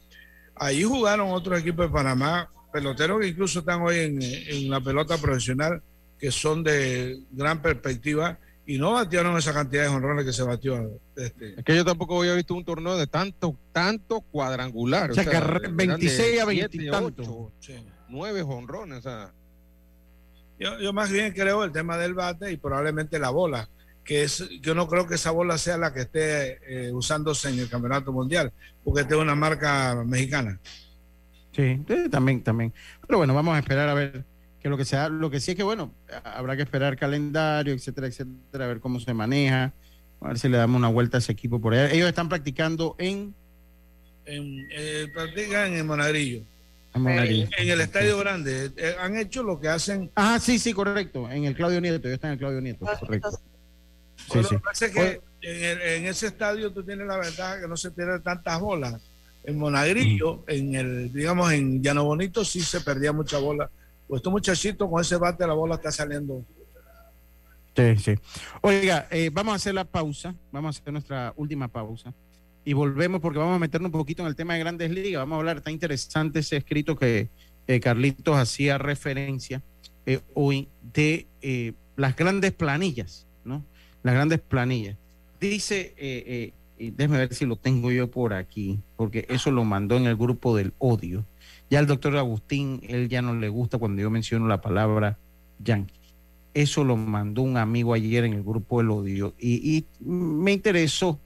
Ahí 0.55 0.83
jugaron 0.83 1.29
otros 1.31 1.57
equipos 1.57 1.85
de 1.85 1.93
Panamá, 1.93 2.49
peloteros 2.73 3.21
que 3.21 3.27
incluso 3.27 3.59
están 3.59 3.81
hoy 3.81 3.99
en, 3.99 4.69
la 4.69 4.81
pelota 4.81 5.17
profesional, 5.17 5.81
que 6.19 6.31
son 6.31 6.65
de 6.65 7.17
gran 7.31 7.61
perspectiva 7.61 8.39
y 8.67 8.77
no 8.77 8.91
batearon 8.91 9.37
esa 9.37 9.53
cantidad 9.53 9.83
de 9.83 9.89
jonrones 9.89 10.25
que 10.25 10.33
se 10.33 10.43
batió. 10.43 10.99
Este. 11.15 11.57
Es 11.57 11.63
que 11.63 11.73
yo 11.73 11.85
tampoco 11.85 12.19
había 12.19 12.33
visto 12.33 12.53
un 12.53 12.65
torneo 12.65 12.97
de 12.97 13.07
tanto, 13.07 13.57
tanto 13.71 14.19
cuadrangular. 14.19 15.11
O 15.11 15.13
sea, 15.13 15.23
que 15.23 15.67
26 15.69 16.41
a 16.41 16.45
20 16.45 16.77
y 16.77 16.91
tanto. 16.91 17.53
Nueve 18.09 18.43
jonrones, 18.43 18.99
o 18.99 19.01
sea. 19.01 19.33
Yo, 20.59 20.91
más 20.91 21.09
bien 21.11 21.33
creo 21.33 21.63
el 21.63 21.71
tema 21.71 21.97
del 21.97 22.13
bate 22.13 22.51
y 22.51 22.57
probablemente 22.57 23.19
la 23.19 23.29
bola, 23.29 23.69
que 24.03 24.23
es, 24.23 24.49
yo 24.61 24.75
no 24.75 24.87
creo 24.87 25.07
que 25.07 25.15
esa 25.15 25.31
bola 25.31 25.57
sea 25.57 25.77
la 25.77 25.93
que 25.93 26.01
esté 26.01 26.87
eh, 26.87 26.91
usándose 26.91 27.49
en 27.49 27.59
el 27.59 27.69
campeonato 27.69 28.11
mundial, 28.11 28.51
porque 28.83 29.01
es 29.01 29.11
una 29.11 29.35
marca 29.35 30.03
mexicana. 30.05 30.59
Sí, 31.53 31.85
también, 32.11 32.43
también. 32.43 32.73
Pero 33.05 33.19
bueno, 33.19 33.33
vamos 33.33 33.55
a 33.55 33.59
esperar 33.59 33.87
a 33.87 33.93
ver 33.93 34.25
lo 34.69 34.77
que 34.77 34.85
sea. 34.85 35.09
Lo 35.09 35.29
que 35.29 35.39
sí 35.39 35.51
es 35.51 35.57
que, 35.57 35.63
bueno, 35.63 35.93
habrá 36.23 36.55
que 36.55 36.63
esperar 36.63 36.97
calendario, 36.97 37.73
etcétera, 37.73 38.07
etcétera, 38.07 38.65
a 38.65 38.67
ver 38.67 38.79
cómo 38.79 38.99
se 38.99 39.13
maneja, 39.13 39.73
a 40.21 40.27
ver 40.27 40.39
si 40.39 40.49
le 40.49 40.57
damos 40.57 40.77
una 40.77 40.89
vuelta 40.89 41.17
a 41.17 41.19
ese 41.19 41.31
equipo 41.31 41.59
por 41.59 41.73
allá. 41.73 41.91
Ellos 41.91 42.07
están 42.07 42.29
practicando 42.29 42.95
en... 42.97 43.33
en 44.25 44.67
eh, 44.71 45.07
practican 45.13 45.73
en 45.73 45.85
Monagrillo. 45.85 46.43
En, 47.05 47.69
el 47.69 47.81
Estadio 47.81 48.17
Grande. 48.17 48.71
Eh, 48.75 48.95
han 48.99 49.17
hecho 49.17 49.43
lo 49.43 49.59
que 49.59 49.67
hacen. 49.67 50.11
Ah, 50.15 50.39
sí, 50.39 50.59
sí, 50.59 50.73
correcto. 50.73 51.29
En 51.29 51.45
el 51.45 51.55
Claudio 51.55 51.79
Nieto. 51.81 52.07
Yo 52.07 52.13
está 52.13 52.27
en 52.27 52.33
el 52.33 52.39
Claudio 52.39 52.61
Nieto. 52.61 52.85
Correcto. 52.99 53.39
Sí, 54.31 54.39
sí. 54.73 54.85
que 54.91 55.21
en, 55.41 56.05
ese 56.05 56.27
estadio 56.27 56.71
tú 56.71 56.83
tienes 56.83 57.07
la 57.07 57.17
ventaja 57.17 57.61
que 57.61 57.67
no 57.67 57.77
se 57.77 57.91
tienen 57.91 58.21
tantas 58.21 58.59
bolas. 58.59 58.95
En 59.43 59.57
Monagrillo, 59.57 60.43
en 60.47 60.75
el, 60.75 61.13
digamos, 61.13 61.51
en 61.53 61.81
Llano 61.81 62.03
Bonito 62.03 62.43
sí 62.43 62.61
se 62.61 62.81
perdía 62.81 63.13
mucha 63.13 63.37
bola. 63.37 63.69
Pues 64.07 64.19
estos 64.19 64.31
muchachitos 64.31 64.89
con 64.89 65.01
ese 65.01 65.17
bate 65.17 65.45
la 65.45 65.53
bola 65.53 65.75
está 65.75 65.91
saliendo. 65.91 66.45
Sí, 67.75 67.95
sí. 67.97 68.15
Oiga, 68.61 69.07
eh, 69.11 69.29
vamos 69.31 69.53
a 69.53 69.55
hacer 69.57 69.75
la 69.75 69.83
pausa. 69.83 70.33
Vamos 70.51 70.75
a 70.75 70.81
hacer 70.81 70.93
nuestra 70.93 71.33
última 71.35 71.67
pausa 71.67 72.13
y 72.65 72.73
volvemos 72.73 73.21
porque 73.21 73.37
vamos 73.37 73.55
a 73.55 73.59
meternos 73.59 73.89
un 73.89 73.99
poquito 73.99 74.23
en 74.23 74.29
el 74.29 74.35
tema 74.35 74.53
de 74.53 74.61
grandes 74.61 74.89
ligas. 74.89 75.21
Vamos 75.21 75.35
a 75.35 75.39
hablar, 75.39 75.57
está 75.57 75.71
interesante 75.71 76.39
ese 76.39 76.57
escrito 76.57 76.95
que 76.95 77.29
eh, 77.67 77.79
Carlitos 77.79 78.35
hacía 78.35 78.77
referencia 78.77 79.61
eh, 80.05 80.21
hoy 80.33 80.69
de 80.93 81.27
las 81.95 82.15
grandes 82.15 82.51
planillas, 82.53 83.27
¿no? 83.43 83.63
Las 84.03 84.15
grandes 84.15 84.39
planillas. 84.39 84.97
Dice, 85.39 85.93
déjeme 86.79 87.17
ver 87.17 87.33
si 87.33 87.45
lo 87.45 87.57
tengo 87.57 87.91
yo 87.91 88.09
por 88.09 88.33
aquí, 88.33 88.79
porque 88.95 89.25
eso 89.29 89.51
lo 89.51 89.63
mandó 89.65 89.97
en 89.97 90.07
el 90.07 90.15
grupo 90.15 90.55
del 90.55 90.73
odio. 90.79 91.25
Ya 91.69 91.79
el 91.79 91.87
doctor 91.87 92.15
Agustín, 92.17 92.81
él 92.87 93.09
ya 93.09 93.21
no 93.21 93.33
le 93.35 93.49
gusta 93.49 93.77
cuando 93.77 94.01
yo 94.01 94.09
menciono 94.09 94.47
la 94.47 94.61
palabra 94.61 95.17
yankee. 95.59 95.93
Eso 96.53 96.83
lo 96.83 96.95
mandó 96.95 97.41
un 97.41 97.57
amigo 97.57 97.93
ayer 97.93 98.23
en 98.23 98.33
el 98.33 98.43
grupo 98.43 98.81
El 98.81 98.89
Odio 98.89 99.35
y, 99.39 99.85
me 99.99 100.53
interesó. 100.53 101.19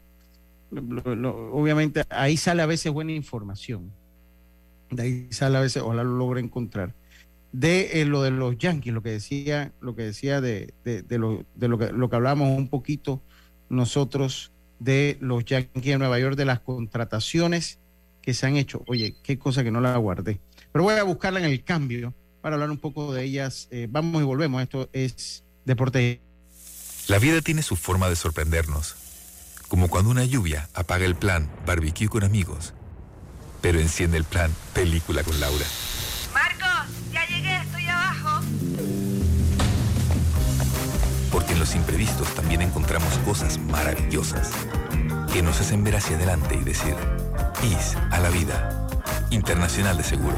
obviamente 0.72 2.04
ahí 2.10 2.38
sale 2.38 2.62
a 2.64 2.66
veces 2.66 2.92
buena 2.92 3.12
información. 3.12 3.92
De 4.90 5.04
ahí 5.04 5.28
sale 5.32 5.58
a 5.58 5.62
veces, 5.62 5.84
ojalá 5.84 6.04
lo 6.04 6.18
logre 6.18 6.42
encontrar. 6.42 6.94
De 7.54 8.02
eh, 8.02 8.06
lo 8.06 8.24
de 8.24 8.32
los 8.32 8.58
yankees, 8.58 8.94
lo 8.94 9.02
que 9.04 9.10
decía, 9.10 9.74
lo 9.80 9.96
que 9.96 10.04
decía 10.04 10.42
de, 10.42 10.74
lo, 11.10 11.46
de 11.56 11.68
lo, 11.68 11.78
que, 11.78 11.92
lo 11.92 12.10
que 12.10 12.16
hablábamos 12.16 12.58
un 12.58 12.68
poquito 12.68 13.22
nosotros 13.70 14.52
de 14.80 15.18
los 15.22 15.46
Yankees 15.46 15.84
de 15.84 15.98
Nueva 15.98 16.20
York, 16.20 16.36
de 16.36 16.46
las 16.46 16.60
contrataciones 16.60 17.80
que 18.22 18.34
se 18.34 18.46
han 18.46 18.56
hecho. 18.56 18.84
Oye, 18.88 19.16
qué 19.24 19.38
cosa 19.38 19.64
que 19.64 19.72
no 19.72 19.82
la 19.82 19.98
guardé. 19.98 20.40
Pero 20.72 20.84
voy 20.84 20.96
a 20.96 21.04
buscarla 21.04 21.40
en 21.40 21.46
el 21.46 21.64
cambio 21.64 22.14
para 22.42 22.56
hablar 22.56 22.72
un 22.72 22.78
poco 22.78 23.14
de 23.14 23.24
ellas. 23.24 23.68
Eh, 23.72 23.88
vamos 23.90 24.22
y 24.22 24.26
volvemos. 24.26 24.62
Esto 24.62 24.90
es 24.94 25.44
Deporte. 25.66 26.22
La 27.08 27.20
vida 27.20 27.42
tiene 27.42 27.62
su 27.62 27.76
forma 27.76 28.10
de 28.10 28.16
sorprendernos. 28.16 28.96
Como 29.68 29.90
cuando 29.90 30.12
una 30.12 30.26
lluvia 30.26 30.70
apaga 30.74 31.06
el 31.06 31.16
plan 31.16 31.50
barbecue 31.66 32.10
con 32.10 32.24
amigos, 32.24 32.74
pero 33.62 33.80
enciende 33.80 34.18
el 34.18 34.26
plan 34.26 34.54
película 34.74 35.24
con 35.24 35.40
Laura. 35.40 35.66
Marcos, 36.34 36.94
ya 37.14 37.26
llegué, 37.28 37.58
estoy 37.58 37.86
abajo. 37.86 38.46
Porque 41.32 41.54
en 41.54 41.60
los 41.60 41.74
imprevistos 41.76 42.34
también 42.36 42.62
encontramos 42.62 43.18
cosas 43.20 43.58
maravillosas 43.60 44.52
que 45.32 45.42
nos 45.42 45.60
hacen 45.62 45.84
ver 45.84 45.96
hacia 45.96 46.18
adelante 46.18 46.58
y 46.60 46.64
decir, 46.64 46.96
IS 47.64 47.96
a 48.12 48.20
la 48.20 48.30
vida. 48.30 48.88
Internacional 49.30 49.96
de 49.96 50.04
Seguros. 50.04 50.38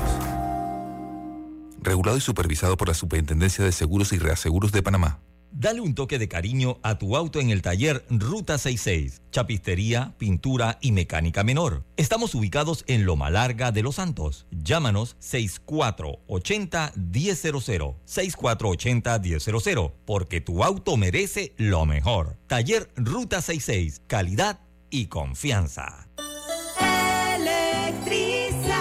Regulado 1.81 2.17
y 2.17 2.21
supervisado 2.21 2.77
por 2.77 2.89
la 2.89 2.93
Superintendencia 2.93 3.65
de 3.65 3.71
Seguros 3.71 4.13
y 4.13 4.19
Reaseguros 4.19 4.71
de 4.71 4.83
Panamá. 4.83 5.19
Dale 5.51 5.81
un 5.81 5.93
toque 5.93 6.17
de 6.17 6.27
cariño 6.27 6.79
a 6.81 6.97
tu 6.97 7.15
auto 7.15 7.39
en 7.39 7.51
el 7.51 7.61
taller 7.61 8.03
Ruta 8.09 8.57
66. 8.57 9.21
Chapistería, 9.31 10.15
pintura 10.17 10.79
y 10.81 10.91
mecánica 10.91 11.43
menor. 11.43 11.83
Estamos 11.95 12.33
ubicados 12.33 12.83
en 12.87 13.05
Loma 13.05 13.29
Larga 13.29 13.71
de 13.71 13.83
Los 13.83 13.95
Santos. 13.95 14.47
Llámanos 14.51 15.15
6480-1000. 15.21 17.95
6480-1000. 18.05 19.91
Porque 20.05 20.41
tu 20.41 20.63
auto 20.63 20.97
merece 20.97 21.53
lo 21.57 21.85
mejor. 21.85 22.37
Taller 22.47 22.91
Ruta 22.95 23.41
66. 23.41 24.01
Calidad 24.07 24.59
y 24.93 25.07
confianza. 25.07 26.07
Electriza, 27.35 28.77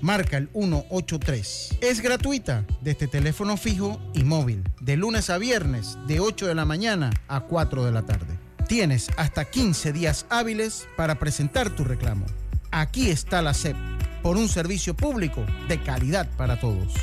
Marca 0.00 0.36
el 0.36 0.48
183. 0.52 1.78
Es 1.80 2.00
gratuita 2.00 2.64
desde 2.80 3.08
teléfono 3.08 3.56
fijo 3.56 4.00
y 4.14 4.24
móvil. 4.24 4.62
De 4.80 4.96
lunes 4.96 5.30
a 5.30 5.38
viernes, 5.38 5.98
de 6.06 6.20
8 6.20 6.46
de 6.46 6.54
la 6.54 6.64
mañana 6.64 7.10
a 7.26 7.40
4 7.40 7.84
de 7.84 7.92
la 7.92 8.06
tarde. 8.06 8.38
Tienes 8.68 9.08
hasta 9.16 9.44
15 9.44 9.92
días 9.92 10.26
hábiles 10.30 10.86
para 10.96 11.18
presentar 11.18 11.70
tu 11.70 11.84
reclamo. 11.84 12.26
Aquí 12.70 13.10
está 13.10 13.42
la 13.42 13.54
SEP, 13.54 13.76
por 14.22 14.36
un 14.36 14.48
servicio 14.48 14.94
público 14.94 15.44
de 15.68 15.82
calidad 15.82 16.28
para 16.36 16.60
todos. 16.60 16.94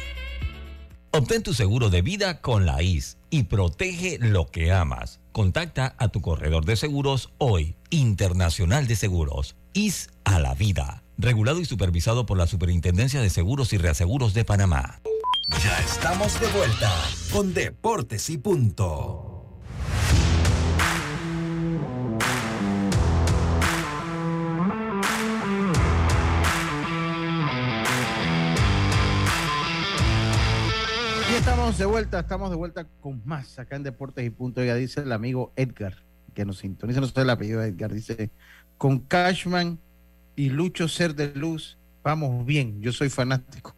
Obtén 1.12 1.43
tu 1.43 1.54
seguro 1.54 1.89
de 1.89 2.02
vida 2.02 2.41
con 2.41 2.66
la 2.66 2.84
IS 2.84 3.18
y 3.30 3.43
protege 3.43 4.18
lo 4.20 4.48
que 4.48 4.74
amas. 4.74 5.22
Contacta 5.32 5.96
a 5.98 6.10
tu 6.10 6.22
corredor 6.22 6.66
de 6.66 6.76
seguros 6.76 7.32
hoy, 7.38 7.76
Internacional 7.89 8.86
de 8.86 8.98
Seguros, 8.98 9.56
IS 9.74 10.10
a 10.26 10.39
la 10.39 10.54
vida. 10.56 11.05
Regulado 11.18 11.59
y 11.59 11.66
supervisado 11.66 12.26
por 12.26 12.38
la 12.38 12.47
Superintendencia 12.47 13.22
de 13.22 13.30
Seguros 13.30 13.74
y 13.74 13.78
Reaseguros 13.78 14.34
de 14.34 14.45
Panamá. 14.45 14.99
Ya 15.63 15.80
estamos 15.80 16.39
de 16.39 16.47
vuelta 16.47 16.91
con 17.32 17.53
Deportes 17.53 18.30
y 18.30 18.38
Punto. 18.38 19.36
estamos 31.38 31.78
de 31.78 31.86
vuelta, 31.86 32.20
estamos 32.20 32.49
de 32.49 32.55
vuelta 32.55 32.88
con 33.01 33.22
más 33.26 33.59
acá 33.59 33.76
en 33.76 33.84
Deportes 33.84 34.26
y 34.26 34.30
Punto. 34.30 34.63
Ya 34.63 34.76
dice 34.76 35.01
el 35.01 35.11
amigo 35.11 35.51
Edgar, 35.55 35.95
que 36.34 36.45
nos 36.45 36.59
sintoniza, 36.59 37.01
no 37.01 37.07
sé 37.07 37.22
el 37.22 37.30
apellido 37.30 37.59
de 37.59 37.68
Edgar, 37.68 37.93
dice, 37.93 38.32
con 38.78 38.99
Cashman 38.99 39.80
y 40.36 40.50
Lucho 40.50 40.88
Ser 40.88 41.16
de 41.16 41.34
Luz, 41.34 41.78
vamos 42.04 42.46
bien. 42.46 42.82
Yo 42.82 42.92
soy 42.92 43.10
fanático 43.10 43.76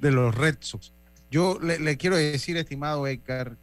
de 0.00 0.10
los 0.10 0.34
Red 0.34 0.56
Sox. 0.60 0.92
Yo 1.30 1.58
le, 1.60 1.96
quiero 1.96 2.16
decir, 2.16 2.56
estimado 2.56 3.06
Edgar, 3.06 3.56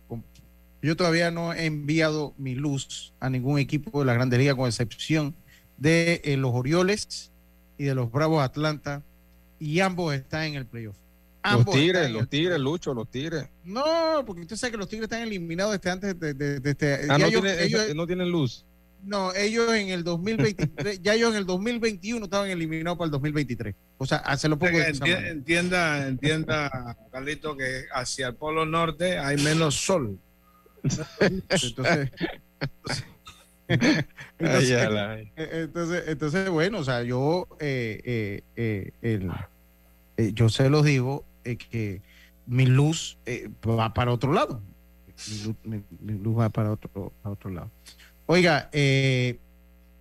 yo 0.81 0.95
todavía 0.95 1.31
no 1.31 1.53
he 1.53 1.65
enviado 1.65 2.33
mi 2.37 2.55
luz 2.55 3.13
a 3.19 3.29
ningún 3.29 3.59
equipo 3.59 3.99
de 3.99 4.05
la 4.05 4.13
Grande 4.13 4.37
Liga, 4.37 4.55
con 4.55 4.67
excepción 4.67 5.35
de 5.77 6.21
eh, 6.23 6.37
los 6.37 6.53
Orioles 6.53 7.31
y 7.77 7.83
de 7.83 7.95
los 7.95 8.11
Bravos 8.11 8.41
Atlanta, 8.41 9.03
y 9.59 9.81
ambos 9.81 10.13
están 10.13 10.43
en 10.43 10.55
el 10.55 10.65
playoff 10.65 10.95
los 11.55 11.65
tigres, 11.65 12.11
los 12.11 12.29
tigres, 12.29 12.59
Lucho, 12.59 12.93
los 12.93 13.09
tigres. 13.09 13.47
No, 13.63 14.23
porque 14.25 14.41
usted 14.41 14.55
sabe 14.55 14.71
que 14.71 14.77
los 14.77 14.89
tigres 14.89 15.05
están 15.05 15.21
eliminados 15.21 15.73
desde 15.73 15.89
antes 15.89 16.19
de, 16.19 16.61
este. 16.63 17.07
Ah, 17.09 17.17
no, 17.17 17.27
ellos, 17.27 17.95
no, 17.95 18.07
tienen 18.07 18.29
luz. 18.29 18.65
No, 19.03 19.33
ellos 19.33 19.73
en 19.73 19.89
el 19.89 20.03
2023, 20.03 21.01
ya 21.03 21.13
ellos 21.13 21.31
en 21.31 21.37
el 21.37 21.45
2021 21.45 22.25
estaban 22.25 22.49
eliminados 22.49 22.97
para 22.97 23.05
el 23.05 23.11
2023. 23.11 23.75
O 23.97 24.05
sea, 24.05 24.17
hace 24.19 24.49
lo 24.49 24.57
poco. 24.57 24.77
Entienda, 24.77 26.07
entienda, 26.07 26.97
Carlito, 27.11 27.55
que 27.55 27.85
hacia 27.93 28.27
el 28.27 28.35
polo 28.35 28.65
norte 28.65 29.17
hay 29.17 29.37
menos 29.37 29.75
sol. 29.75 30.19
entonces, 31.19 32.11
entonces, 34.37 36.03
entonces, 36.07 36.49
bueno, 36.49 36.79
o 36.79 36.83
sea, 36.83 37.03
yo, 37.03 37.47
eh, 37.59 38.01
eh, 38.55 38.91
eh, 39.01 39.21
el, 40.17 40.33
yo 40.33 40.49
se 40.49 40.69
los 40.69 40.85
digo, 40.85 41.25
que 41.43 42.01
mi 42.47 42.65
luz 42.65 43.17
eh, 43.25 43.49
va 43.67 43.93
para 43.93 44.11
otro 44.11 44.33
lado. 44.33 44.61
Mi 45.63 46.13
luz, 46.13 46.37
va 46.37 46.49
para 46.49 46.71
otro, 46.71 47.13
otro 47.23 47.49
lado. 47.49 47.71
Oiga, 48.27 48.69
eh, 48.73 49.39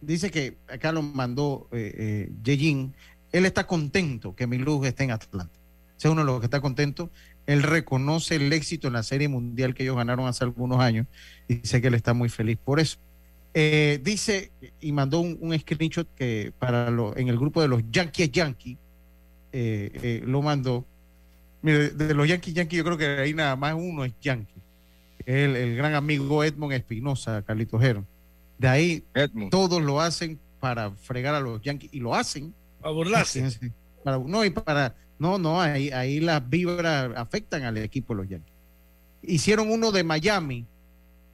dice 0.00 0.30
que 0.30 0.56
acá 0.68 0.92
lo 0.92 1.02
mandó 1.02 1.68
eh, 1.72 2.28
eh 2.44 2.90
Él 3.32 3.46
está 3.46 3.66
contento 3.66 4.34
que 4.34 4.46
mi 4.46 4.58
luz 4.58 4.86
esté 4.86 5.04
en 5.04 5.12
Atlanta. 5.12 5.58
es 5.96 6.04
uno 6.04 6.20
de 6.20 6.26
los 6.26 6.40
que 6.40 6.46
está 6.46 6.60
contento. 6.60 7.10
Él 7.46 7.62
reconoce 7.62 8.36
el 8.36 8.52
éxito 8.52 8.88
en 8.88 8.94
la 8.94 9.04
Serie 9.04 9.28
Mundial 9.28 9.74
que 9.74 9.84
ellos 9.84 9.96
ganaron 9.96 10.26
hace 10.26 10.42
algunos 10.42 10.80
años 10.80 11.06
y 11.46 11.56
dice 11.56 11.80
que 11.80 11.86
él 11.86 11.94
está 11.94 12.12
muy 12.14 12.28
feliz 12.28 12.58
por 12.62 12.80
eso. 12.80 12.98
dice 13.54 14.50
y 14.80 14.90
mandó 14.90 15.20
un, 15.20 15.56
screenshot 15.58 16.08
que 16.16 16.52
para 16.58 16.90
lo, 16.90 17.16
en 17.16 17.28
el 17.28 17.38
grupo 17.38 17.62
de 17.62 17.68
los 17.68 17.82
Yankees 17.92 18.32
Yankee 18.32 18.76
lo 20.24 20.42
mandó 20.42 20.84
Mire, 21.62 21.90
de 21.90 22.14
los 22.14 22.28
Yankees, 22.28 22.54
Yankees, 22.54 22.78
yo 22.78 22.84
creo 22.84 22.98
que 22.98 23.06
ahí 23.06 23.34
nada 23.34 23.56
más 23.56 23.74
uno 23.74 24.04
es 24.04 24.12
Yankee. 24.20 24.60
El, 25.24 25.56
el 25.56 25.76
gran 25.76 25.94
amigo 25.94 26.44
Edmond 26.44 26.74
Espinosa, 26.74 27.42
Carlito 27.42 27.78
Jero. 27.78 28.04
De 28.58 28.68
ahí 28.68 29.04
todos 29.50 29.82
lo 29.82 30.00
hacen 30.00 30.40
para 30.60 30.90
fregar 30.92 31.34
a 31.34 31.40
los 31.40 31.60
Yankees 31.62 31.90
y 31.92 32.00
lo 32.00 32.14
hacen. 32.14 32.54
Para 32.80 32.94
burlarse. 32.94 33.72
Para, 34.02 34.18
no, 34.18 34.44
y 34.44 34.50
para. 34.50 34.94
No, 35.18 35.38
no, 35.38 35.60
ahí, 35.60 35.90
ahí 35.90 36.20
las 36.20 36.46
vibras 36.48 37.10
afectan 37.16 37.64
al 37.64 37.76
equipo 37.78 38.14
de 38.14 38.22
los 38.22 38.28
Yankees. 38.28 38.54
Hicieron 39.22 39.70
uno 39.70 39.90
de 39.90 40.04
Miami, 40.04 40.66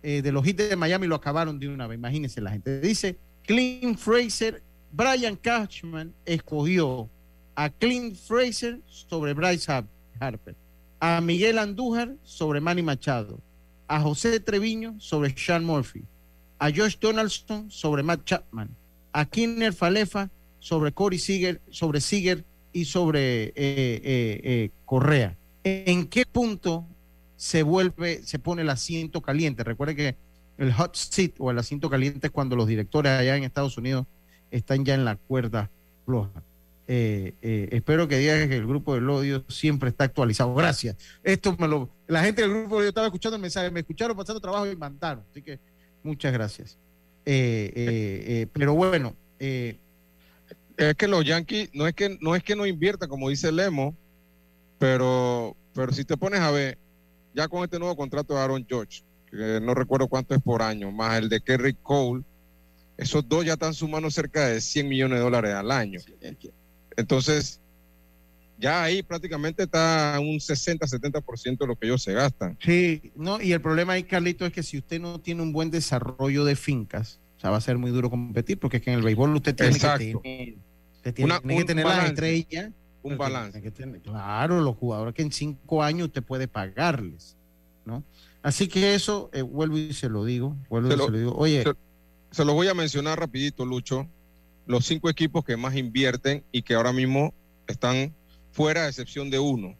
eh, 0.02 0.22
de 0.22 0.32
los 0.32 0.46
hits 0.46 0.68
de 0.68 0.76
Miami 0.76 1.06
lo 1.06 1.16
acabaron 1.16 1.58
de 1.58 1.68
una 1.68 1.86
vez. 1.86 1.98
Imagínense, 1.98 2.40
la 2.40 2.50
gente 2.50 2.80
dice: 2.80 3.18
Clint 3.44 3.98
Fraser, 3.98 4.62
Brian 4.92 5.36
Cashman 5.36 6.14
escogió 6.24 7.08
a 7.54 7.70
Clint 7.70 8.16
Fraser 8.16 8.80
sobre 8.86 9.34
Bryce 9.34 9.70
Harper, 10.20 10.56
a 11.00 11.20
Miguel 11.20 11.58
Andújar 11.58 12.14
sobre 12.22 12.60
Manny 12.60 12.82
Machado, 12.82 13.40
a 13.88 14.00
José 14.00 14.40
Treviño 14.40 14.98
sobre 15.00 15.36
Sean 15.36 15.64
Murphy, 15.64 16.04
a 16.62 16.70
Josh 16.70 16.96
Donaldson 17.00 17.68
sobre 17.72 18.04
Matt 18.04 18.24
Chapman, 18.24 18.68
a 19.12 19.24
Kinner 19.24 19.72
Falefa 19.72 20.30
sobre 20.60 20.92
Corey 20.92 21.18
Seager, 21.18 21.60
sobre 21.70 22.00
Seager 22.00 22.44
y 22.72 22.84
sobre 22.84 23.46
eh, 23.46 23.52
eh, 23.56 24.40
eh, 24.44 24.70
Correa. 24.84 25.36
¿En 25.64 26.06
qué 26.06 26.24
punto 26.24 26.86
se 27.34 27.64
vuelve, 27.64 28.22
se 28.22 28.38
pone 28.38 28.62
el 28.62 28.70
asiento 28.70 29.22
caliente? 29.22 29.64
Recuerde 29.64 29.96
que 29.96 30.16
el 30.56 30.72
hot 30.72 30.94
seat 30.94 31.32
o 31.38 31.50
el 31.50 31.58
asiento 31.58 31.90
caliente 31.90 32.28
es 32.28 32.30
cuando 32.30 32.54
los 32.54 32.68
directores 32.68 33.10
allá 33.10 33.36
en 33.36 33.42
Estados 33.42 33.76
Unidos 33.76 34.06
están 34.52 34.84
ya 34.84 34.94
en 34.94 35.04
la 35.04 35.16
cuerda 35.16 35.68
floja. 36.06 36.44
espero 36.86 38.06
que 38.06 38.18
digas 38.18 38.46
que 38.46 38.56
el 38.56 38.68
grupo 38.68 38.94
del 38.94 39.10
odio 39.10 39.44
siempre 39.48 39.88
está 39.88 40.04
actualizado. 40.04 40.54
Gracias. 40.54 40.94
Esto 41.24 41.56
me 41.58 41.66
lo, 41.66 41.88
la 42.06 42.22
gente 42.22 42.42
del 42.42 42.52
grupo 42.52 42.80
yo 42.80 42.88
estaba 42.88 43.08
escuchando 43.08 43.34
el 43.34 43.42
mensaje, 43.42 43.68
me 43.72 43.80
escucharon 43.80 44.16
pasando 44.16 44.40
trabajo 44.40 44.70
y 44.70 44.76
mandaron. 44.76 45.24
Así 45.28 45.42
que 45.42 45.58
muchas 46.02 46.32
gracias. 46.32 46.78
pero 47.24 48.74
bueno, 48.74 49.16
es 49.38 49.76
que 50.96 51.08
los 51.08 51.24
Yankees 51.24 51.70
no 51.72 51.86
es 51.86 51.94
que 51.94 52.16
no 52.20 52.34
es 52.34 52.42
que 52.42 52.56
no 52.56 52.66
inviertan, 52.66 53.08
como 53.08 53.28
dice 53.28 53.52
Lemo, 53.52 53.96
pero, 54.78 55.56
pero 55.74 55.92
si 55.92 56.04
te 56.04 56.16
pones 56.16 56.40
a 56.40 56.50
ver, 56.50 56.76
ya 57.34 57.48
con 57.48 57.62
este 57.64 57.78
nuevo 57.78 57.96
contrato 57.96 58.34
de 58.34 58.40
Aaron 58.40 58.66
George, 58.68 59.02
que 59.30 59.60
no 59.62 59.74
recuerdo 59.74 60.08
cuánto 60.08 60.34
es 60.34 60.42
por 60.42 60.60
año, 60.60 60.90
más 60.90 61.18
el 61.18 61.28
de 61.28 61.40
Kerry 61.40 61.74
Cole, 61.74 62.24
esos 62.96 63.26
dos 63.26 63.44
ya 63.44 63.54
están 63.54 63.74
sumando 63.74 64.10
cerca 64.10 64.48
de 64.48 64.60
100 64.60 64.88
millones 64.88 65.18
de 65.18 65.24
dólares 65.24 65.54
al 65.54 65.70
año. 65.70 66.00
Entonces, 66.96 67.60
ya 68.62 68.84
ahí 68.84 69.02
prácticamente 69.02 69.64
está 69.64 70.16
un 70.20 70.38
60-70% 70.38 71.58
de 71.58 71.66
lo 71.66 71.76
que 71.76 71.86
ellos 71.86 72.02
se 72.02 72.12
gastan. 72.12 72.56
Sí, 72.62 73.12
no, 73.16 73.42
y 73.42 73.52
el 73.52 73.60
problema 73.60 73.94
ahí, 73.94 74.04
Carlito, 74.04 74.46
es 74.46 74.52
que 74.52 74.62
si 74.62 74.78
usted 74.78 75.00
no 75.00 75.20
tiene 75.20 75.42
un 75.42 75.52
buen 75.52 75.70
desarrollo 75.70 76.44
de 76.44 76.54
fincas, 76.54 77.18
o 77.36 77.40
sea, 77.40 77.50
va 77.50 77.56
a 77.56 77.60
ser 77.60 77.76
muy 77.76 77.90
duro 77.90 78.08
competir, 78.08 78.58
porque 78.58 78.76
es 78.76 78.82
que 78.84 78.92
en 78.92 78.98
el 78.98 79.04
béisbol 79.04 79.34
usted 79.34 79.56
tiene 79.56 79.74
que 79.74 81.12
tiene, 81.12 81.40
que 81.40 81.64
tener 81.64 81.84
las 81.84 82.06
estrellas. 82.06 82.70
Un 83.02 83.18
balance. 83.18 83.60
claro, 84.04 84.60
los 84.60 84.76
jugadores 84.76 85.12
que 85.12 85.22
en 85.22 85.32
cinco 85.32 85.82
años 85.82 86.06
usted 86.06 86.22
puede 86.22 86.46
pagarles, 86.46 87.36
¿no? 87.84 88.04
Así 88.44 88.68
que 88.68 88.94
eso, 88.94 89.28
eh, 89.32 89.42
vuelvo 89.42 89.76
y 89.76 89.92
se 89.92 90.08
lo 90.08 90.24
digo, 90.24 90.56
vuelvo 90.68 90.88
se 90.88 90.94
y 90.94 90.98
lo, 90.98 91.04
se 91.06 91.10
lo 91.10 91.18
digo. 91.18 91.34
Oye. 91.34 91.64
Se, 92.30 92.44
lo 92.44 92.54
voy 92.54 92.68
a 92.68 92.74
mencionar 92.74 93.18
rapidito, 93.18 93.66
Lucho. 93.66 94.08
Los 94.66 94.86
cinco 94.86 95.10
equipos 95.10 95.44
que 95.44 95.56
más 95.56 95.74
invierten 95.74 96.44
y 96.52 96.62
que 96.62 96.74
ahora 96.74 96.92
mismo 96.92 97.34
están 97.66 98.14
fuera, 98.52 98.84
a 98.84 98.88
excepción 98.88 99.30
de 99.30 99.38
uno. 99.38 99.76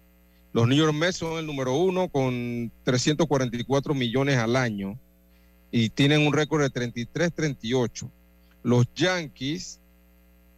Los 0.53 0.69
New 0.69 0.77
York 0.77 0.93
Mets 0.93 1.17
son 1.17 1.39
el 1.39 1.47
número 1.47 1.75
uno 1.75 2.09
con 2.09 2.71
344 2.85 3.95
millones 3.95 4.37
al 4.37 4.57
año 4.57 4.99
y 5.71 5.89
tienen 5.89 6.27
un 6.27 6.33
récord 6.33 6.63
de 6.63 6.71
33-38. 6.71 8.11
Los 8.63 8.87
Yankees 8.95 9.81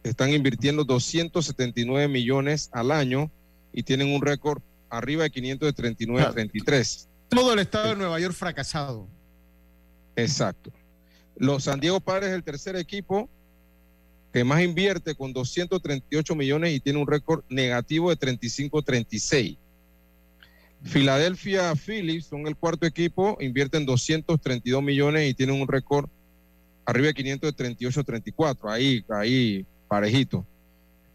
están 0.03 0.31
invirtiendo 0.31 0.83
279 0.83 2.07
millones 2.07 2.69
al 2.73 2.91
año 2.91 3.31
y 3.71 3.83
tienen 3.83 4.13
un 4.13 4.21
récord 4.21 4.61
arriba 4.89 5.23
de 5.23 5.29
539 5.31 6.33
33. 6.33 7.07
Todo 7.29 7.53
el 7.53 7.59
estado 7.59 7.89
de 7.89 7.95
Nueva 7.95 8.19
York 8.19 8.35
fracasado. 8.35 9.07
Exacto. 10.15 10.71
Los 11.37 11.63
San 11.63 11.79
Diego 11.79 11.99
Padres 11.99 12.29
es 12.29 12.35
el 12.35 12.43
tercer 12.43 12.75
equipo 12.75 13.29
que 14.35 14.43
más 14.43 14.61
invierte 14.61 15.15
con 15.15 15.31
238 15.31 16.35
millones 16.35 16.75
y 16.75 16.81
tiene 16.81 16.99
un 16.99 17.07
récord 17.07 17.45
negativo 17.47 18.09
de 18.09 18.17
35-36. 18.17 19.55
Filadelfia 20.83 21.73
Phillies 21.73 22.25
son 22.25 22.45
el 22.45 22.57
cuarto 22.57 22.85
equipo, 22.85 23.37
invierten 23.39 23.85
232 23.85 24.83
millones 24.83 25.29
y 25.29 25.33
tienen 25.33 25.61
un 25.61 25.65
récord 25.69 26.09
arriba 26.85 27.07
de 27.07 27.39
538-34. 27.39 28.57
Ahí, 28.69 29.05
ahí 29.07 29.65
parejito. 29.87 30.45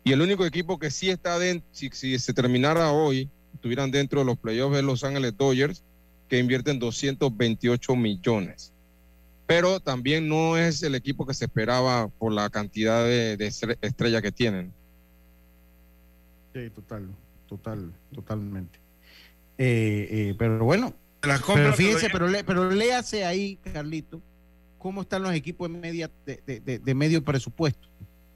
Y 0.03 0.13
el 0.13 0.23
único 0.23 0.47
equipo 0.47 0.79
que 0.79 0.91
sí 0.91 1.11
está 1.11 1.39
dentro, 1.39 1.69
si, 1.73 1.91
se 2.19 2.33
terminara 2.33 2.91
hoy, 2.91 3.29
estuvieran 3.53 3.91
dentro 3.91 4.21
de 4.21 4.25
los 4.25 4.39
playoffs 4.39 4.77
de 4.77 4.83
Los 4.83 5.05
Ángeles 5.05 5.37
Dodgers, 5.37 5.83
que 6.31 6.39
invierten 6.39 6.79
228 6.79 7.97
millones. 7.97 8.73
Pero 9.51 9.81
también 9.81 10.29
no 10.29 10.57
es 10.57 10.83
el 10.85 10.95
equipo 10.95 11.27
que 11.27 11.35
se 11.35 11.47
esperaba 11.47 12.07
por 12.07 12.33
la 12.33 12.49
cantidad 12.51 13.05
de, 13.05 13.37
estrellas 13.81 14.23
que 14.23 14.31
tienen. 14.31 14.73
Sí, 16.55 16.71
total, 16.71 17.09
total, 17.49 17.93
totalmente. 18.15 18.79
Eh, 19.59 20.09
eh, 20.11 20.35
pero 20.39 20.65
bueno, 20.65 20.95
pero 21.21 21.73
fíjense, 21.75 22.09
pero, 22.13 22.29
le, 22.29 22.45
pero 22.45 22.71
léase 22.71 23.25
ahí, 23.25 23.57
Carlito, 23.73 24.23
cómo 24.79 25.03
están 25.03 25.25
los 25.25 25.35
equipos 25.35 25.69
de, 25.69 25.79
media, 25.79 26.11
de 26.25 26.95
medio 26.95 27.25
presupuesto 27.25 27.89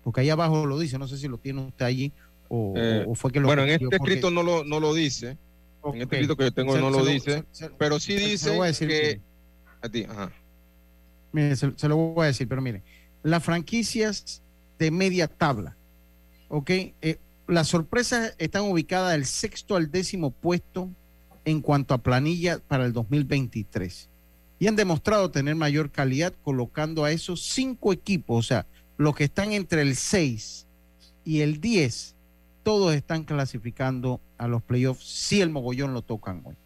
porque 0.03 0.21
ahí 0.21 0.31
abajo 0.31 0.67
lo 0.67 0.79
dice, 0.79 0.99
no 0.99 1.09
sé 1.09 1.17
si 1.17 1.29
lo 1.29 1.39
tiene 1.39 1.63
usted 1.63 1.87
allí 1.87 2.13
o, 2.49 2.75
eh, 2.77 3.07
fue 3.15 3.33
que 3.33 3.41
lo... 3.41 3.47
Bueno, 3.47 3.63
en 3.63 3.71
este 3.71 3.97
escrito 3.97 4.31
no 4.31 4.43
lo, 4.43 4.63
no 4.63 4.79
lo 4.79 4.93
dice, 4.93 5.39
en 5.85 6.03
este 6.03 6.17
escrito 6.17 6.37
que 6.37 6.45
yo 6.45 6.53
tengo 6.53 6.77
no 6.77 6.91
lo, 6.91 7.05
dice, 7.05 7.45
pero 7.79 7.99
sí 7.99 8.15
dice 8.15 8.53
que... 8.81 9.21
A 9.81 9.89
ti, 9.89 10.05
ajá. 10.05 10.31
Se, 11.57 11.89
lo 11.89 11.97
voy 11.97 12.25
a 12.25 12.27
decir, 12.29 12.49
pero 12.49 12.63
mire, 12.63 12.83
las 13.23 13.43
franquicias 13.43 14.43
de 14.79 14.91
media 14.91 15.29
tabla, 15.29 15.77
¿ok? 16.49 16.71
Eh, 16.71 17.19
las 17.47 17.69
sorpresas 17.69 18.35
están 18.39 18.63
ubicadas 18.63 19.13
del 19.13 19.27
sexto 19.27 19.77
al 19.77 19.91
décimo 19.91 20.31
puesto 20.31 20.91
en 21.45 21.61
cuanto 21.61 21.95
a 21.95 21.99
planilla 21.99 22.59
para 22.59 22.85
el 22.87 22.93
2023 22.93 24.09
y 24.59 24.67
han 24.67 24.77
demostrado 24.77 25.31
tener 25.31 25.57
mayor 25.57 25.91
calidad 25.91 26.33
colocando 26.43 27.05
a 27.05 27.11
esos 27.11 27.43
cinco 27.43 27.93
equipos, 27.93 28.39
o 28.39 28.49
sea, 28.49 28.67
los 28.97 29.15
que 29.15 29.25
están 29.25 29.53
entre 29.53 29.83
el 29.83 29.97
6 29.97 30.67
y 31.25 31.41
el 31.41 31.61
10, 31.61 32.15
todos 32.63 32.95
están 32.95 33.25
clasificando 33.25 34.21
a 34.39 34.49
los 34.49 34.63
playoffs 34.63 35.05
si 35.05 35.41
el 35.41 35.51
mogollón 35.51 35.93
lo 35.93 36.03
tocan 36.03 36.43
hoy. 36.45 36.57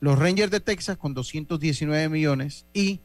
Los 0.00 0.18
Rangers 0.18 0.50
de 0.50 0.60
Texas 0.60 0.96
con 0.96 1.14
219 1.14 2.08
millones 2.08 2.66
y 2.72 3.00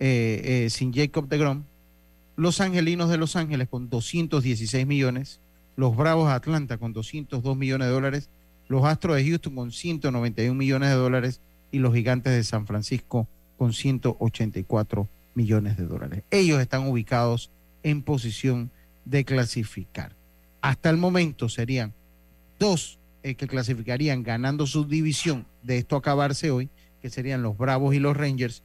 eh, 0.00 0.64
eh, 0.64 0.70
sin 0.70 0.92
Jacob 0.92 1.28
de 1.28 1.38
Grom. 1.38 1.64
Los 2.36 2.60
Angelinos 2.60 3.10
de 3.10 3.18
Los 3.18 3.36
Ángeles 3.36 3.68
con 3.68 3.90
216 3.90 4.86
millones. 4.86 5.40
Los 5.76 5.96
Bravos 5.96 6.28
de 6.28 6.34
Atlanta 6.34 6.78
con 6.78 6.92
202 6.92 7.56
millones 7.56 7.88
de 7.88 7.92
dólares. 7.92 8.28
Los 8.68 8.84
Astros 8.84 9.16
de 9.16 9.24
Houston 9.24 9.54
con 9.54 9.72
191 9.72 10.54
millones 10.54 10.90
de 10.90 10.96
dólares. 10.96 11.40
Y 11.70 11.78
los 11.78 11.94
Gigantes 11.94 12.32
de 12.32 12.44
San 12.44 12.66
Francisco 12.66 13.26
con 13.56 13.72
184 13.72 15.08
millones 15.34 15.76
de 15.76 15.86
dólares. 15.86 16.22
Ellos 16.30 16.60
están 16.60 16.86
ubicados 16.86 17.50
en 17.82 18.02
posición 18.02 18.70
de 19.04 19.24
clasificar. 19.24 20.12
Hasta 20.60 20.90
el 20.90 20.96
momento 20.96 21.48
serían 21.48 21.92
dos 22.58 22.98
eh, 23.22 23.34
que 23.34 23.46
clasificarían 23.46 24.22
ganando 24.22 24.66
su 24.66 24.84
división 24.84 25.46
de 25.62 25.78
esto 25.78 25.96
acabarse 25.96 26.50
hoy, 26.50 26.68
que 27.00 27.10
serían 27.10 27.42
los 27.42 27.56
Bravos 27.56 27.94
y 27.94 27.98
los 27.98 28.16
Rangers, 28.16 28.62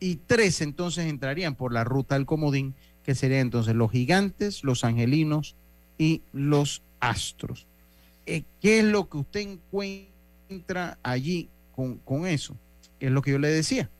y 0.00 0.16
tres 0.16 0.60
entonces 0.60 1.06
entrarían 1.06 1.54
por 1.54 1.72
la 1.72 1.84
ruta 1.84 2.14
del 2.14 2.26
comodín, 2.26 2.74
que 3.02 3.14
serían 3.14 3.40
entonces 3.42 3.74
los 3.74 3.90
Gigantes, 3.90 4.64
los 4.64 4.84
Angelinos 4.84 5.56
y 5.96 6.22
los 6.32 6.82
Astros. 7.00 7.66
Eh, 8.26 8.42
¿Qué 8.60 8.80
es 8.80 8.84
lo 8.84 9.08
que 9.08 9.18
usted 9.18 9.40
encuentra 9.40 10.98
allí 11.02 11.48
con, 11.74 11.96
con 11.98 12.26
eso? 12.26 12.56
Es 13.00 13.10
lo 13.10 13.22
que 13.22 13.32
yo 13.32 13.38
le 13.38 13.48
decía. 13.48 13.90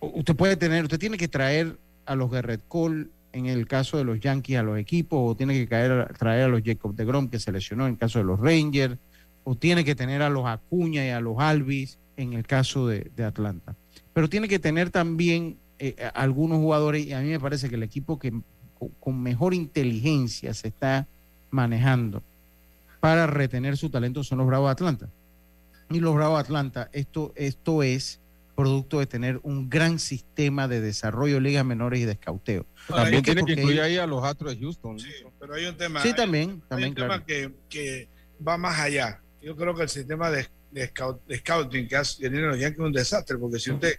Usted 0.00 0.36
puede 0.36 0.56
tener, 0.56 0.84
usted 0.84 0.98
tiene 0.98 1.16
que 1.16 1.28
traer 1.28 1.78
a 2.06 2.14
los 2.14 2.30
Garrett 2.30 2.62
Cole, 2.68 3.06
en 3.32 3.46
el 3.46 3.66
caso 3.66 3.96
de 3.96 4.04
los 4.04 4.20
Yankees 4.20 4.58
a 4.58 4.62
los 4.62 4.78
equipos, 4.78 5.18
o 5.20 5.34
tiene 5.34 5.54
que 5.54 5.66
caer, 5.66 6.14
traer 6.16 6.44
a 6.44 6.48
los 6.48 6.62
Jacob 6.64 6.94
de 6.94 7.04
Grom 7.04 7.28
que 7.28 7.40
se 7.40 7.50
lesionó 7.50 7.86
en 7.86 7.94
el 7.94 7.98
caso 7.98 8.18
de 8.18 8.24
los 8.24 8.38
Rangers, 8.38 8.96
o 9.42 9.56
tiene 9.56 9.84
que 9.84 9.94
tener 9.94 10.22
a 10.22 10.30
los 10.30 10.46
Acuña 10.46 11.04
y 11.04 11.10
a 11.10 11.20
los 11.20 11.38
Alvis 11.38 11.98
en 12.16 12.32
el 12.32 12.46
caso 12.46 12.86
de, 12.86 13.10
Atlanta. 13.24 13.74
Pero 14.14 14.28
tiene 14.28 14.48
que 14.48 14.58
tener 14.58 14.90
también 14.90 15.58
eh, 15.78 15.96
algunos 16.14 16.58
jugadores, 16.58 17.04
y 17.04 17.12
a 17.12 17.20
mí 17.20 17.28
me 17.28 17.40
parece 17.40 17.68
que 17.68 17.74
el 17.74 17.82
equipo 17.82 18.18
que 18.18 18.32
con 19.00 19.20
mejor 19.20 19.54
inteligencia 19.54 20.54
se 20.54 20.68
está 20.68 21.06
manejando 21.50 22.22
para 23.00 23.26
retener 23.26 23.76
su 23.76 23.90
talento 23.90 24.24
son 24.24 24.38
los 24.38 24.46
Bravos 24.46 24.68
de 24.68 24.72
Atlanta. 24.72 25.10
y 25.90 26.00
los 26.00 26.14
Bravos 26.14 26.38
de 26.38 26.40
Atlanta, 26.42 26.88
esto, 26.92 27.32
esto 27.36 27.82
es 27.82 28.20
producto 28.54 29.00
de 29.00 29.06
tener 29.06 29.40
un 29.42 29.68
gran 29.68 29.98
sistema 29.98 30.68
de 30.68 30.80
desarrollo 30.80 31.34
de 31.34 31.40
ligas 31.40 31.64
menores 31.64 32.00
y 32.00 32.04
de 32.04 32.12
escauteo. 32.12 32.66
También 32.88 33.22
tiene 33.22 33.44
que 33.44 33.52
incluir 33.52 33.80
ahí 33.80 33.98
a 33.98 34.06
los 34.06 34.24
Astros 34.24 34.54
de 34.54 34.60
Houston. 34.60 34.98
Sí, 34.98 35.10
pero 35.38 35.54
hay 35.54 35.66
un 35.66 35.76
tema. 35.76 36.00
Sí, 36.00 36.14
también, 36.14 36.50
hay 36.50 36.68
también 36.68 36.88
un 36.90 36.94
tema 36.94 37.24
que, 37.24 37.52
que 37.68 38.08
va 38.46 38.56
más 38.56 38.78
allá. 38.78 39.20
Yo 39.42 39.56
creo 39.56 39.74
que 39.74 39.82
el 39.82 39.88
sistema 39.88 40.30
de, 40.30 40.46
de, 40.74 40.92
scout- 40.92 41.20
de 41.26 41.38
scouting 41.38 41.86
que 41.88 41.96
hace- 41.96 42.18
tienen 42.18 42.48
los 42.48 42.58
Yankees 42.58 42.80
es 42.80 42.84
un 42.86 42.92
desastre, 42.92 43.38
porque 43.38 43.58
si 43.58 43.70
usted. 43.70 43.94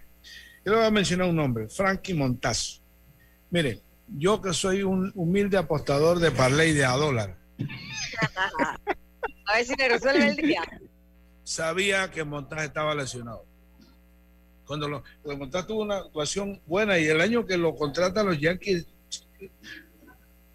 Yo 0.64 0.72
le 0.72 0.78
voy 0.78 0.86
a 0.86 0.90
mencionar 0.90 1.28
un 1.28 1.36
nombre, 1.36 1.68
Frankie 1.68 2.12
Montaz. 2.14 2.80
Mire, 3.50 3.80
yo 4.18 4.40
que 4.42 4.52
soy 4.52 4.82
un 4.82 5.10
humilde 5.14 5.56
apostador 5.56 6.18
de 6.18 6.30
parlay 6.32 6.72
de 6.72 6.84
a 6.84 6.92
dólar, 6.92 7.36
A 9.48 9.56
ver 9.56 9.64
si 9.64 9.74
me 9.78 9.88
resuelve 9.88 10.28
el 10.28 10.36
día. 10.36 10.62
sabía 11.44 12.10
que 12.10 12.24
Montaz 12.24 12.64
estaba 12.64 12.94
lesionado. 12.94 13.44
Cuando 14.66 14.88
lo, 14.88 15.04
cuando 15.22 15.38
Montaz 15.44 15.66
tuvo 15.66 15.82
una 15.82 15.98
actuación 15.98 16.60
buena 16.66 16.98
y 16.98 17.06
el 17.06 17.20
año 17.20 17.46
que 17.46 17.56
lo 17.56 17.74
contratan 17.76 18.26
los 18.26 18.38
Yankees 18.40 18.86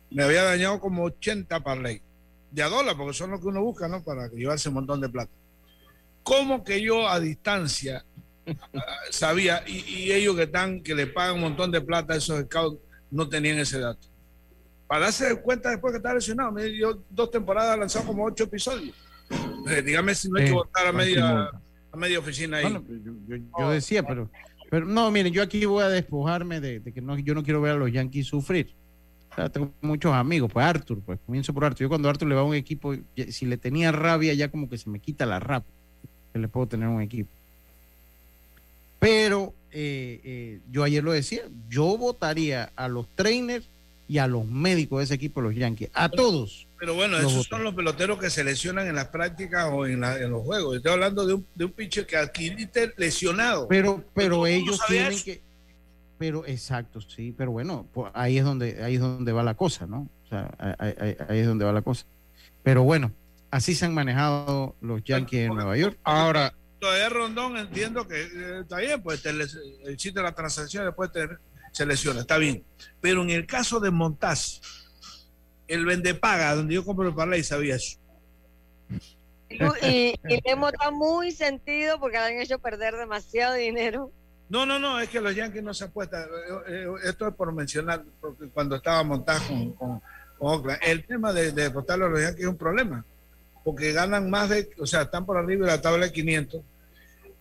me 0.09 0.23
había 0.23 0.43
dañado 0.43 0.79
como 0.81 1.03
80 1.05 1.61
parlay 1.61 2.01
de 2.51 2.61
a 2.63 2.67
dólar, 2.67 2.97
porque 2.97 3.13
son 3.13 3.31
los 3.31 3.39
que 3.39 3.47
uno 3.47 3.63
busca, 3.63 3.87
¿no? 3.87 4.03
Para 4.03 4.27
llevarse 4.27 4.67
un 4.67 4.75
montón 4.75 4.99
de 4.99 5.07
plata. 5.07 5.31
¿Cómo 6.23 6.63
que 6.63 6.81
yo 6.81 7.07
a 7.07 7.19
distancia 7.19 8.05
ah, 8.47 8.55
sabía 9.09 9.63
y, 9.67 9.79
y 9.87 10.11
ellos 10.11 10.35
que 10.35 10.43
están 10.43 10.81
que 10.81 10.93
le 10.95 11.07
pagan 11.07 11.35
un 11.35 11.41
montón 11.41 11.71
de 11.71 11.81
plata 11.81 12.13
a 12.13 12.17
esos 12.17 12.41
scouts 12.45 12.79
no 13.09 13.27
tenían 13.27 13.57
ese 13.59 13.79
dato? 13.79 14.07
Para 14.87 15.05
darse 15.05 15.41
cuenta 15.41 15.69
después 15.69 15.91
que 15.93 15.97
está 15.97 16.13
lesionado, 16.13 16.51
me 16.51 16.65
dio 16.65 17.03
dos 17.09 17.31
temporadas 17.31 17.77
lanzado 17.79 18.05
como 18.05 18.25
ocho 18.25 18.43
episodios. 18.43 18.95
Eh, 19.69 19.81
dígame 19.81 20.13
si 20.13 20.29
no 20.29 20.37
hay 20.37 20.45
que 20.45 20.51
votar 20.51 20.85
a 20.87 20.91
media, 20.91 21.49
a 21.91 21.97
media 21.97 22.19
oficina 22.19 22.57
ahí. 22.57 22.63
Bueno, 22.63 22.83
yo, 22.89 23.13
yo- 23.37 23.43
yo 23.57 23.69
decía, 23.71 24.03
pero, 24.03 24.29
pero 24.69 24.85
no, 24.85 25.09
miren, 25.09 25.31
yo 25.31 25.41
aquí 25.41 25.63
voy 25.65 25.83
a 25.83 25.87
despojarme 25.89 26.59
de, 26.59 26.81
de 26.81 26.91
que 26.93 27.01
no, 27.01 27.17
yo 27.17 27.33
no 27.33 27.41
quiero 27.43 27.61
ver 27.61 27.73
a 27.73 27.77
los 27.77 27.91
Yankees 27.91 28.27
sufrir. 28.27 28.75
O 29.31 29.35
sea, 29.35 29.47
tengo 29.49 29.73
muchos 29.79 30.13
amigos, 30.13 30.51
pues 30.51 30.65
Arthur, 30.65 31.01
pues 31.05 31.19
comienzo 31.25 31.53
por 31.53 31.63
Arthur. 31.63 31.83
Yo 31.83 31.89
cuando 31.89 32.09
Arthur 32.09 32.27
le 32.27 32.35
va 32.35 32.41
a 32.41 32.43
un 32.43 32.53
equipo, 32.55 32.93
si 33.29 33.45
le 33.45 33.57
tenía 33.57 33.93
rabia, 33.93 34.33
ya 34.33 34.51
como 34.51 34.67
que 34.67 34.77
se 34.77 34.89
me 34.89 34.99
quita 34.99 35.25
la 35.25 35.39
rabia 35.39 35.69
que 36.33 36.39
le 36.39 36.47
puedo 36.47 36.67
tener 36.67 36.87
un 36.87 37.01
equipo. 37.01 37.29
Pero 38.99 39.53
eh, 39.71 40.21
eh, 40.23 40.59
yo 40.71 40.83
ayer 40.83 41.03
lo 41.03 41.11
decía, 41.11 41.43
yo 41.69 41.97
votaría 41.97 42.71
a 42.75 42.87
los 42.87 43.07
trainers 43.15 43.67
y 44.07 44.17
a 44.19 44.27
los 44.27 44.45
médicos 44.45 44.99
de 44.99 45.03
ese 45.05 45.13
equipo, 45.15 45.41
los 45.41 45.55
Yankees, 45.55 45.89
a 45.93 46.09
todos. 46.09 46.67
Pero 46.77 46.95
bueno, 46.95 47.17
esos 47.17 47.31
votos. 47.33 47.47
son 47.47 47.63
los 47.63 47.73
peloteros 47.75 48.19
que 48.19 48.29
se 48.29 48.43
lesionan 48.43 48.87
en 48.87 48.95
las 48.95 49.07
prácticas 49.07 49.69
o 49.71 49.85
en, 49.85 50.01
la- 50.01 50.17
en 50.19 50.31
los 50.31 50.43
juegos. 50.43 50.75
Estoy 50.77 50.91
hablando 50.93 51.25
de 51.25 51.35
un, 51.35 51.45
de 51.55 51.65
un 51.65 51.71
pitcher 51.71 52.05
que 52.05 52.17
adquiriste 52.17 52.93
lesionado. 52.97 53.67
Pero, 53.67 54.03
pero 54.13 54.35
¿cómo 54.35 54.47
ellos 54.47 54.79
tienen 54.87 55.13
eso? 55.13 55.23
que, 55.25 55.41
pero 56.17 56.45
exacto, 56.45 56.99
sí, 57.01 57.33
pero 57.35 57.51
bueno, 57.51 57.87
pues 57.93 58.11
ahí 58.13 58.37
es 58.37 58.43
donde, 58.43 58.83
ahí 58.83 58.95
es 58.95 58.99
donde 59.01 59.31
va 59.31 59.43
la 59.43 59.53
cosa, 59.55 59.87
¿no? 59.87 60.07
O 60.25 60.27
sea, 60.29 60.53
ahí, 60.79 60.93
ahí- 60.99 61.15
ahí 61.29 61.39
es 61.39 61.47
donde 61.47 61.65
va 61.65 61.71
la 61.71 61.81
cosa. 61.81 62.05
Pero 62.63 62.83
bueno, 62.83 63.11
así 63.51 63.75
se 63.75 63.85
han 63.85 63.93
manejado 63.93 64.75
los 64.81 65.03
Yankees 65.03 65.47
en 65.47 65.55
Nueva 65.55 65.77
York. 65.77 65.97
Ahora, 66.03 66.53
Todavía 66.79 67.09
Rondón 67.09 67.57
entiendo 67.57 68.07
que 68.07 68.19
eh, 68.23 68.59
está 68.61 68.77
bien, 68.77 69.03
pues 69.03 69.21
te 69.21 69.31
les- 69.31 69.55
existe 69.85 70.19
la 70.19 70.33
transacción, 70.33 70.83
después 70.83 71.11
te- 71.11 71.29
se 71.71 71.85
lesiona, 71.85 72.21
está 72.21 72.39
bien. 72.39 72.63
Pero 72.99 73.21
en 73.21 73.29
el 73.29 73.45
caso 73.45 73.79
de 73.79 73.91
Montaz, 73.91 74.61
el 75.67 75.85
vendepaga, 75.85 76.55
donde 76.55 76.73
yo 76.73 76.83
compro 76.83 77.07
el 77.07 77.13
parlay, 77.13 77.43
sabía 77.43 77.75
eso. 77.75 77.99
Y, 79.83 80.15
y 80.27 80.35
le 80.37 80.41
hemos 80.45 80.71
dado 80.71 80.91
muy 80.93 81.31
sentido 81.31 81.99
porque 81.99 82.17
le 82.17 82.23
han 82.23 82.41
hecho 82.41 82.57
perder 82.57 82.95
demasiado 82.95 83.53
dinero. 83.53 84.11
No, 84.49 84.65
no, 84.65 84.79
no, 84.79 84.99
es 84.99 85.09
que 85.09 85.21
los 85.21 85.35
Yankees 85.35 85.61
no 85.63 85.73
se 85.73 85.83
apuestan. 85.85 86.23
Eh, 86.23 86.27
eh, 86.67 86.87
Esto 87.03 87.27
es 87.27 87.35
por 87.35 87.51
mencionar, 87.53 88.03
porque 88.19 88.47
cuando 88.49 88.77
estaba 88.77 89.03
montado 89.03 89.39
con, 89.47 89.73
con- 89.73 89.99
con 89.99 90.49
Oakland, 90.53 90.79
el 90.81 91.05
tema 91.05 91.31
de, 91.31 91.51
de 91.51 91.65
a 91.65 91.69
los 91.97 92.19
Yankees 92.21 92.41
es 92.41 92.47
un 92.47 92.57
problema, 92.57 93.05
porque 93.63 93.91
ganan 93.93 94.29
más 94.29 94.49
de, 94.49 94.69
o 94.79 94.85
sea, 94.87 95.03
están 95.03 95.25
por 95.25 95.37
arriba 95.37 95.65
de 95.65 95.71
la 95.71 95.81
tabla 95.81 96.05
de 96.07 96.11
500 96.11 96.61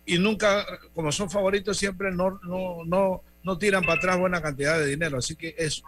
y 0.07 0.19
nunca, 0.19 0.67
como 0.95 1.13
son 1.13 1.31
favoritos, 1.31 1.77
siempre 1.77 2.11
no, 2.11 2.41
no, 2.43 2.85
no, 2.85 3.23
no 3.45 3.59
tiran 3.59 3.83
para 3.83 3.95
atrás 3.99 4.19
buena 4.19 4.43
cantidad 4.43 4.79
de 4.79 4.87
dinero. 4.87 5.19
Así 5.19 5.37
que 5.37 5.55
es, 5.57 5.83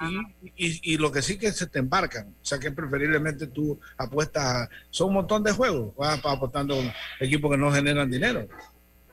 y, 0.55 0.67
y- 0.67 0.81
y 0.95 0.97
lo 0.97 1.11
que 1.11 1.23
sí 1.23 1.39
que 1.39 1.51
se 1.51 1.67
te 1.67 1.81
embarcan, 1.81 2.29
o 2.29 2.45
sea 2.45 2.59
que 2.59 2.71
preferiblemente 2.71 3.47
tú 3.49 3.81
apuestas, 3.97 4.45
a- 4.45 4.69
son 4.91 5.09
un 5.09 5.15
montón 5.15 5.43
de 5.43 5.53
juegos, 5.53 5.95
vas 5.97 6.21
apostando 6.25 6.79
a 6.81 6.95
equipos 7.25 7.51
que 7.51 7.57
no 7.57 7.73
generan 7.73 8.11
dinero. 8.11 8.47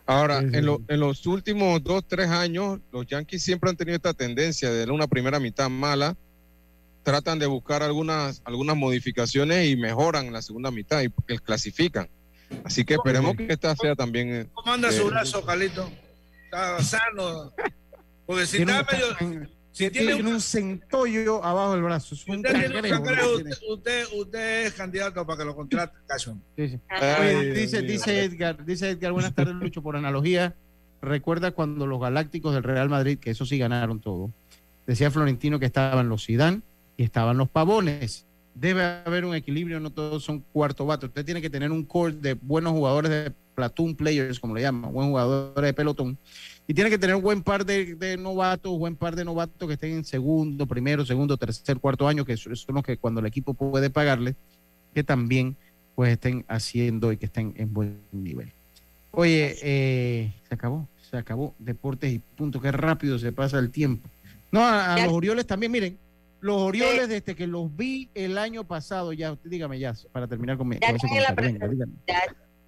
ahora 0.06 0.40
en, 0.40 0.66
lo- 0.66 0.82
en 0.88 1.00
los 1.00 1.26
últimos 1.28 1.84
dos, 1.84 2.04
tres 2.08 2.30
años, 2.30 2.80
los 2.92 3.06
Yankees 3.08 3.42
siempre 3.44 3.70
han 3.70 3.78
tenido 3.78 3.96
esta 3.96 4.14
tendencia 4.14 4.70
de 4.72 4.90
una 4.92 5.08
primera 5.08 5.40
mitad 5.40 5.70
mala, 5.70 6.16
tratan 7.04 7.40
de 7.40 7.46
buscar 7.48 7.82
algunas, 7.84 8.42
algunas 8.46 8.76
modificaciones 8.76 9.68
y 9.70 9.76
mejoran 9.76 10.26
en 10.28 10.34
la 10.34 10.42
segunda 10.42 10.72
mitad 10.72 11.02
y 11.02 11.10
porque 11.10 11.40
clasifican. 11.40 12.10
Así 12.64 12.84
que 12.84 12.96
esperemos 12.96 13.36
que 13.36 13.48
esta 13.52 13.76
sea 13.76 13.96
también. 13.96 14.34
eh, 14.34 14.48
¿Cómo 14.54 14.74
anda 14.74 14.90
Eh, 14.90 14.94
su 14.94 15.06
brazo, 15.08 15.46
Calito? 15.46 15.90
¿Está 16.46 16.82
sano? 16.84 17.54
Porque 18.26 18.46
si 18.46 18.58
Tiene 18.58 18.80
está 18.80 18.96
un- 19.22 19.30
medio... 19.30 19.50
Si 19.72 19.90
tiene 19.92 20.14
tiene 20.16 20.28
un, 20.28 20.34
un 20.36 20.42
centollo 20.42 21.42
abajo 21.44 21.74
del 21.74 21.84
brazo. 21.84 22.14
Es 22.16 22.28
un 22.28 22.38
usted, 22.38 22.50
tiene 22.70 22.76
un 22.82 22.90
cangrejo, 22.90 23.36
usted, 23.36 23.52
usted, 23.70 24.04
usted 24.14 24.66
es 24.66 24.74
candidato 24.74 25.26
para 25.26 25.38
que 25.38 25.46
lo 25.46 25.56
contrate, 25.56 25.96
Cashman. 26.06 26.42
Sí, 26.58 26.70
sí. 26.70 26.80
Oye, 27.22 27.54
dice, 27.54 27.82
dice 27.84 28.24
Edgar, 28.26 28.66
dice 28.66 28.90
Edgar, 28.90 29.14
buenas 29.14 29.34
tardes, 29.34 29.56
Lucho, 29.56 29.82
por 29.82 29.96
analogía. 29.96 30.54
Recuerda 31.02 31.52
cuando 31.52 31.88
los 31.88 32.02
Galácticos 32.02 32.54
del 32.54 32.64
Real 32.64 32.90
Madrid, 32.90 33.20
que 33.20 33.30
eso 33.30 33.46
sí 33.46 33.58
ganaron 33.58 34.02
todo, 34.02 34.34
decía 34.86 35.12
Florentino 35.12 35.60
que 35.60 35.68
estaban 35.68 36.10
los 36.10 36.24
Sidán 36.26 36.62
y 37.00 37.04
estaban 37.04 37.38
los 37.38 37.48
Pavones. 37.48 38.26
Debe 38.54 38.84
haber 38.84 39.24
un 39.24 39.34
equilibrio, 39.34 39.80
no 39.80 39.90
todos 39.90 40.22
son 40.22 40.44
cuarto 40.52 40.86
vato. 40.86 41.06
Usted 41.06 41.24
tiene 41.24 41.42
que 41.42 41.50
tener 41.50 41.72
un 41.72 41.86
core 41.86 42.14
de 42.14 42.34
buenos 42.34 42.74
jugadores 42.74 43.10
de 43.10 43.32
platoon 43.56 43.96
players, 43.96 44.38
como 44.38 44.54
le 44.54 44.64
llaman, 44.64 44.92
buenos 44.92 45.12
jugadores 45.12 45.70
de 45.70 45.74
pelotón. 45.74 46.18
Y 46.68 46.74
tiene 46.74 46.90
que 46.90 46.98
tener 46.98 47.16
un 47.16 47.22
buen 47.22 47.42
par 47.42 47.66
de, 47.66 47.96
de 47.96 48.18
novatos, 48.18 48.78
buen 48.78 48.98
par 48.98 49.16
de 49.16 49.24
novatos 49.24 49.66
que 49.66 49.76
estén 49.76 49.94
en 49.94 50.04
segundo, 50.04 50.66
primero, 50.66 51.06
segundo, 51.06 51.38
tercer, 51.38 51.80
cuarto 51.80 52.06
año, 52.06 52.26
que 52.26 52.36
son 52.36 52.52
los 52.68 52.84
que 52.84 52.98
cuando 52.98 53.22
el 53.22 53.28
equipo 53.28 53.54
puede 53.54 53.90
pagarle, 53.90 54.36
que 54.94 55.06
también 55.06 55.56
pues 55.96 56.12
estén 56.12 56.44
haciendo 56.50 57.14
y 57.14 57.18
que 57.18 57.28
estén 57.28 57.54
en 57.56 57.74
buen 57.74 57.98
nivel. 58.12 58.52
Oye, 59.12 59.56
eh, 59.62 60.34
se 60.50 60.54
acabó, 60.54 60.86
se 61.10 61.16
acabó. 61.16 61.56
Deportes 61.60 62.12
y 62.12 62.20
punto, 62.20 62.60
qué 62.60 62.74
rápido 62.74 63.20
se 63.20 63.32
pasa 63.32 63.58
el 63.58 63.72
tiempo. 63.72 64.10
No, 64.52 64.60
a, 64.60 64.96
a 64.96 65.06
los 65.06 65.14
Orioles 65.14 65.48
también, 65.48 65.72
miren, 65.72 65.98
los 66.42 66.56
Orioles 66.62 67.10
desde 67.10 67.36
que 67.36 67.48
los 67.48 67.76
vi 67.76 68.10
el 68.14 68.38
año 68.38 68.64
pasado, 68.64 69.12
ya, 69.14 69.32
usted 69.34 69.50
dígame 69.50 69.78
ya, 69.80 69.94
para 70.12 70.28
terminar 70.28 70.58
con, 70.58 70.68
mi, 70.68 70.78
Ya 70.80 70.90
están 70.90 71.10
en 71.12 71.24
la 71.24 71.34
venga. 71.34 71.68
Ya, 72.08 72.22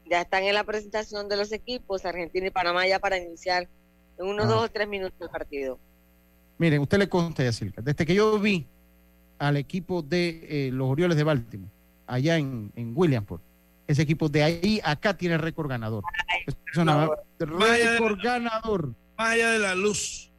ya 0.09 0.21
están 0.21 0.43
en 0.43 0.53
la 0.55 0.63
presentación 0.63 1.29
de 1.29 1.37
los 1.37 1.51
equipos, 1.51 2.05
Argentina 2.05 2.47
y 2.47 2.51
Panamá, 2.51 2.85
ya 2.87 2.99
para 2.99 3.17
iniciar 3.17 3.69
en 4.17 4.25
unos 4.27 4.45
Ah. 4.45 4.49
dos 4.49 4.63
o 4.65 4.69
tres 4.69 4.87
minutos 4.87 5.15
el 5.21 5.29
partido. 5.29 5.79
Miren, 6.57 6.81
usted 6.81 6.97
le 6.99 7.07
consta, 7.09 7.43
Yacirca, 7.43 7.81
desde 7.81 8.05
que 8.05 8.13
yo 8.13 8.37
vi 8.39 8.67
al 9.39 9.57
equipo 9.57 10.01
de 10.01 10.67
eh, 10.67 10.71
los 10.71 10.89
Orioles 10.89 11.17
de 11.17 11.23
Baltimore, 11.23 11.71
allá 12.05 12.37
en, 12.37 12.71
en 12.75 12.91
Williamsport, 12.95 13.41
ese 13.87 14.03
equipo 14.03 14.29
de 14.29 14.43
ahí 14.43 14.79
acá 14.83 15.15
tiene 15.17 15.37
récord 15.37 15.67
ganador. 15.69 16.03
Es 16.45 16.77
una- 16.77 17.09
récord 17.39 18.19
ganador. 18.23 18.93
Más 19.17 19.31
allá 19.33 19.51
de 19.51 19.59
la 19.59 19.75
luz. 19.75 20.30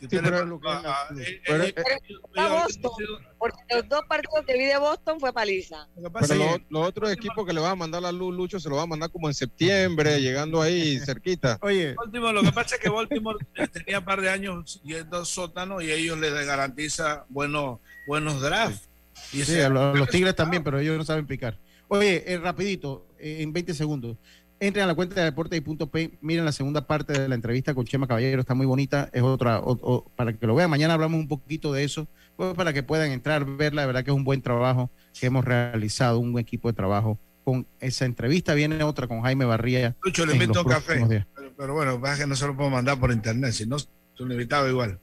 Sí, 0.00 0.06
pero 0.10 0.46
lo 0.46 0.58
que 0.58 0.68
ah, 0.68 1.08
eh, 1.18 1.42
eh, 1.46 1.74
eh, 1.76 2.48
Boston, 2.48 2.90
porque 3.38 3.58
los 3.74 3.88
dos 3.88 4.00
partidos 4.08 4.46
que 4.46 4.54
vi 4.54 4.64
de 4.64 4.78
Boston 4.78 5.20
fue 5.20 5.32
paliza. 5.32 5.88
Pero 5.94 6.34
los, 6.34 6.60
los 6.70 6.88
otros 6.88 7.12
equipos 7.12 7.46
que 7.46 7.52
le 7.52 7.60
van 7.60 7.72
a 7.72 7.76
mandar 7.76 8.00
la 8.00 8.10
luz, 8.10 8.34
Lucho, 8.34 8.58
se 8.58 8.70
lo 8.70 8.76
va 8.76 8.82
a 8.82 8.86
mandar 8.86 9.10
como 9.10 9.28
en 9.28 9.34
septiembre, 9.34 10.20
llegando 10.20 10.62
ahí 10.62 10.98
cerquita. 11.00 11.58
Oye, 11.60 11.94
Baltimore, 11.94 12.32
lo 12.32 12.42
que 12.42 12.52
pasa 12.52 12.76
es 12.76 12.80
que 12.80 12.88
Baltimore 12.88 13.38
tenía 13.72 13.98
un 13.98 14.04
par 14.04 14.22
de 14.22 14.30
años 14.30 14.80
yendo 14.84 15.24
sótano 15.24 15.82
y 15.82 15.90
ellos 15.90 16.18
les 16.18 16.32
garantiza 16.46 17.26
buenos, 17.28 17.80
buenos 18.06 18.40
drafts. 18.40 18.88
Y 19.32 19.42
Sí, 19.42 19.60
a 19.60 19.68
los, 19.68 19.94
a 19.94 19.98
los 19.98 20.08
Tigres 20.10 20.34
también, 20.34 20.64
pero 20.64 20.78
ellos 20.78 20.96
no 20.96 21.04
saben 21.04 21.26
picar. 21.26 21.58
Oye, 21.92 22.22
eh, 22.24 22.38
rapidito, 22.38 23.08
eh, 23.18 23.38
en 23.40 23.52
20 23.52 23.74
segundos. 23.74 24.16
Entren 24.62 24.84
a 24.84 24.88
la 24.88 24.94
cuenta 24.94 25.14
de 25.14 25.22
Deportes 25.24 25.56
y 25.56 25.62
punto 25.62 25.86
P, 25.86 26.18
miren 26.20 26.44
la 26.44 26.52
segunda 26.52 26.86
parte 26.86 27.14
de 27.14 27.28
la 27.28 27.34
entrevista 27.34 27.72
con 27.72 27.86
Chema 27.86 28.06
Caballero, 28.06 28.40
está 28.42 28.52
muy 28.52 28.66
bonita, 28.66 29.08
es 29.14 29.22
otra, 29.22 29.58
o- 29.60 29.72
o- 29.80 30.04
para 30.16 30.34
que 30.34 30.46
lo 30.46 30.54
vean, 30.54 30.68
mañana 30.68 30.92
hablamos 30.92 31.18
un 31.18 31.28
poquito 31.28 31.72
de 31.72 31.82
eso, 31.82 32.06
pues 32.36 32.52
para 32.54 32.74
que 32.74 32.82
puedan 32.82 33.10
entrar, 33.10 33.42
verla, 33.46 33.80
de 33.80 33.86
verdad 33.86 34.04
que 34.04 34.10
es 34.10 34.16
un 34.16 34.22
buen 34.24 34.42
trabajo 34.42 34.90
que 35.18 35.26
hemos 35.26 35.46
realizado, 35.46 36.18
un 36.18 36.32
buen 36.32 36.42
equipo 36.42 36.68
de 36.68 36.74
trabajo 36.74 37.18
con 37.42 37.66
esa 37.80 38.04
entrevista, 38.04 38.52
viene 38.52 38.82
otra 38.84 39.08
con 39.08 39.22
Jaime 39.22 39.46
Barría. 39.46 39.96
Lucho, 40.02 40.26
le 40.26 40.34
invito 40.34 40.60
un 40.60 40.68
café. 40.68 41.06
Pero, 41.34 41.52
pero 41.56 41.72
bueno, 41.74 41.98
pasa 41.98 42.18
que 42.22 42.26
no 42.26 42.36
se 42.36 42.46
lo 42.46 42.54
puedo 42.54 42.68
mandar 42.68 43.00
por 43.00 43.12
internet, 43.12 43.52
si 43.52 43.66
no, 43.66 43.76
es 43.76 43.88
un 44.18 44.30
invitado 44.30 44.68
igual. 44.68 44.98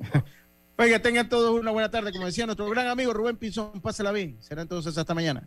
Oiga, 0.78 0.98
tengan 1.02 1.28
todos 1.28 1.60
una 1.60 1.72
buena 1.72 1.90
tarde, 1.90 2.10
como 2.10 2.24
decía 2.24 2.46
nuestro 2.46 2.68
gran 2.70 2.86
amigo 2.88 3.12
Rubén 3.12 3.36
Pinzón, 3.36 3.82
pásela 3.82 4.12
bien, 4.12 4.38
será 4.40 4.62
entonces 4.62 4.96
hasta 4.96 5.12
mañana. 5.14 5.46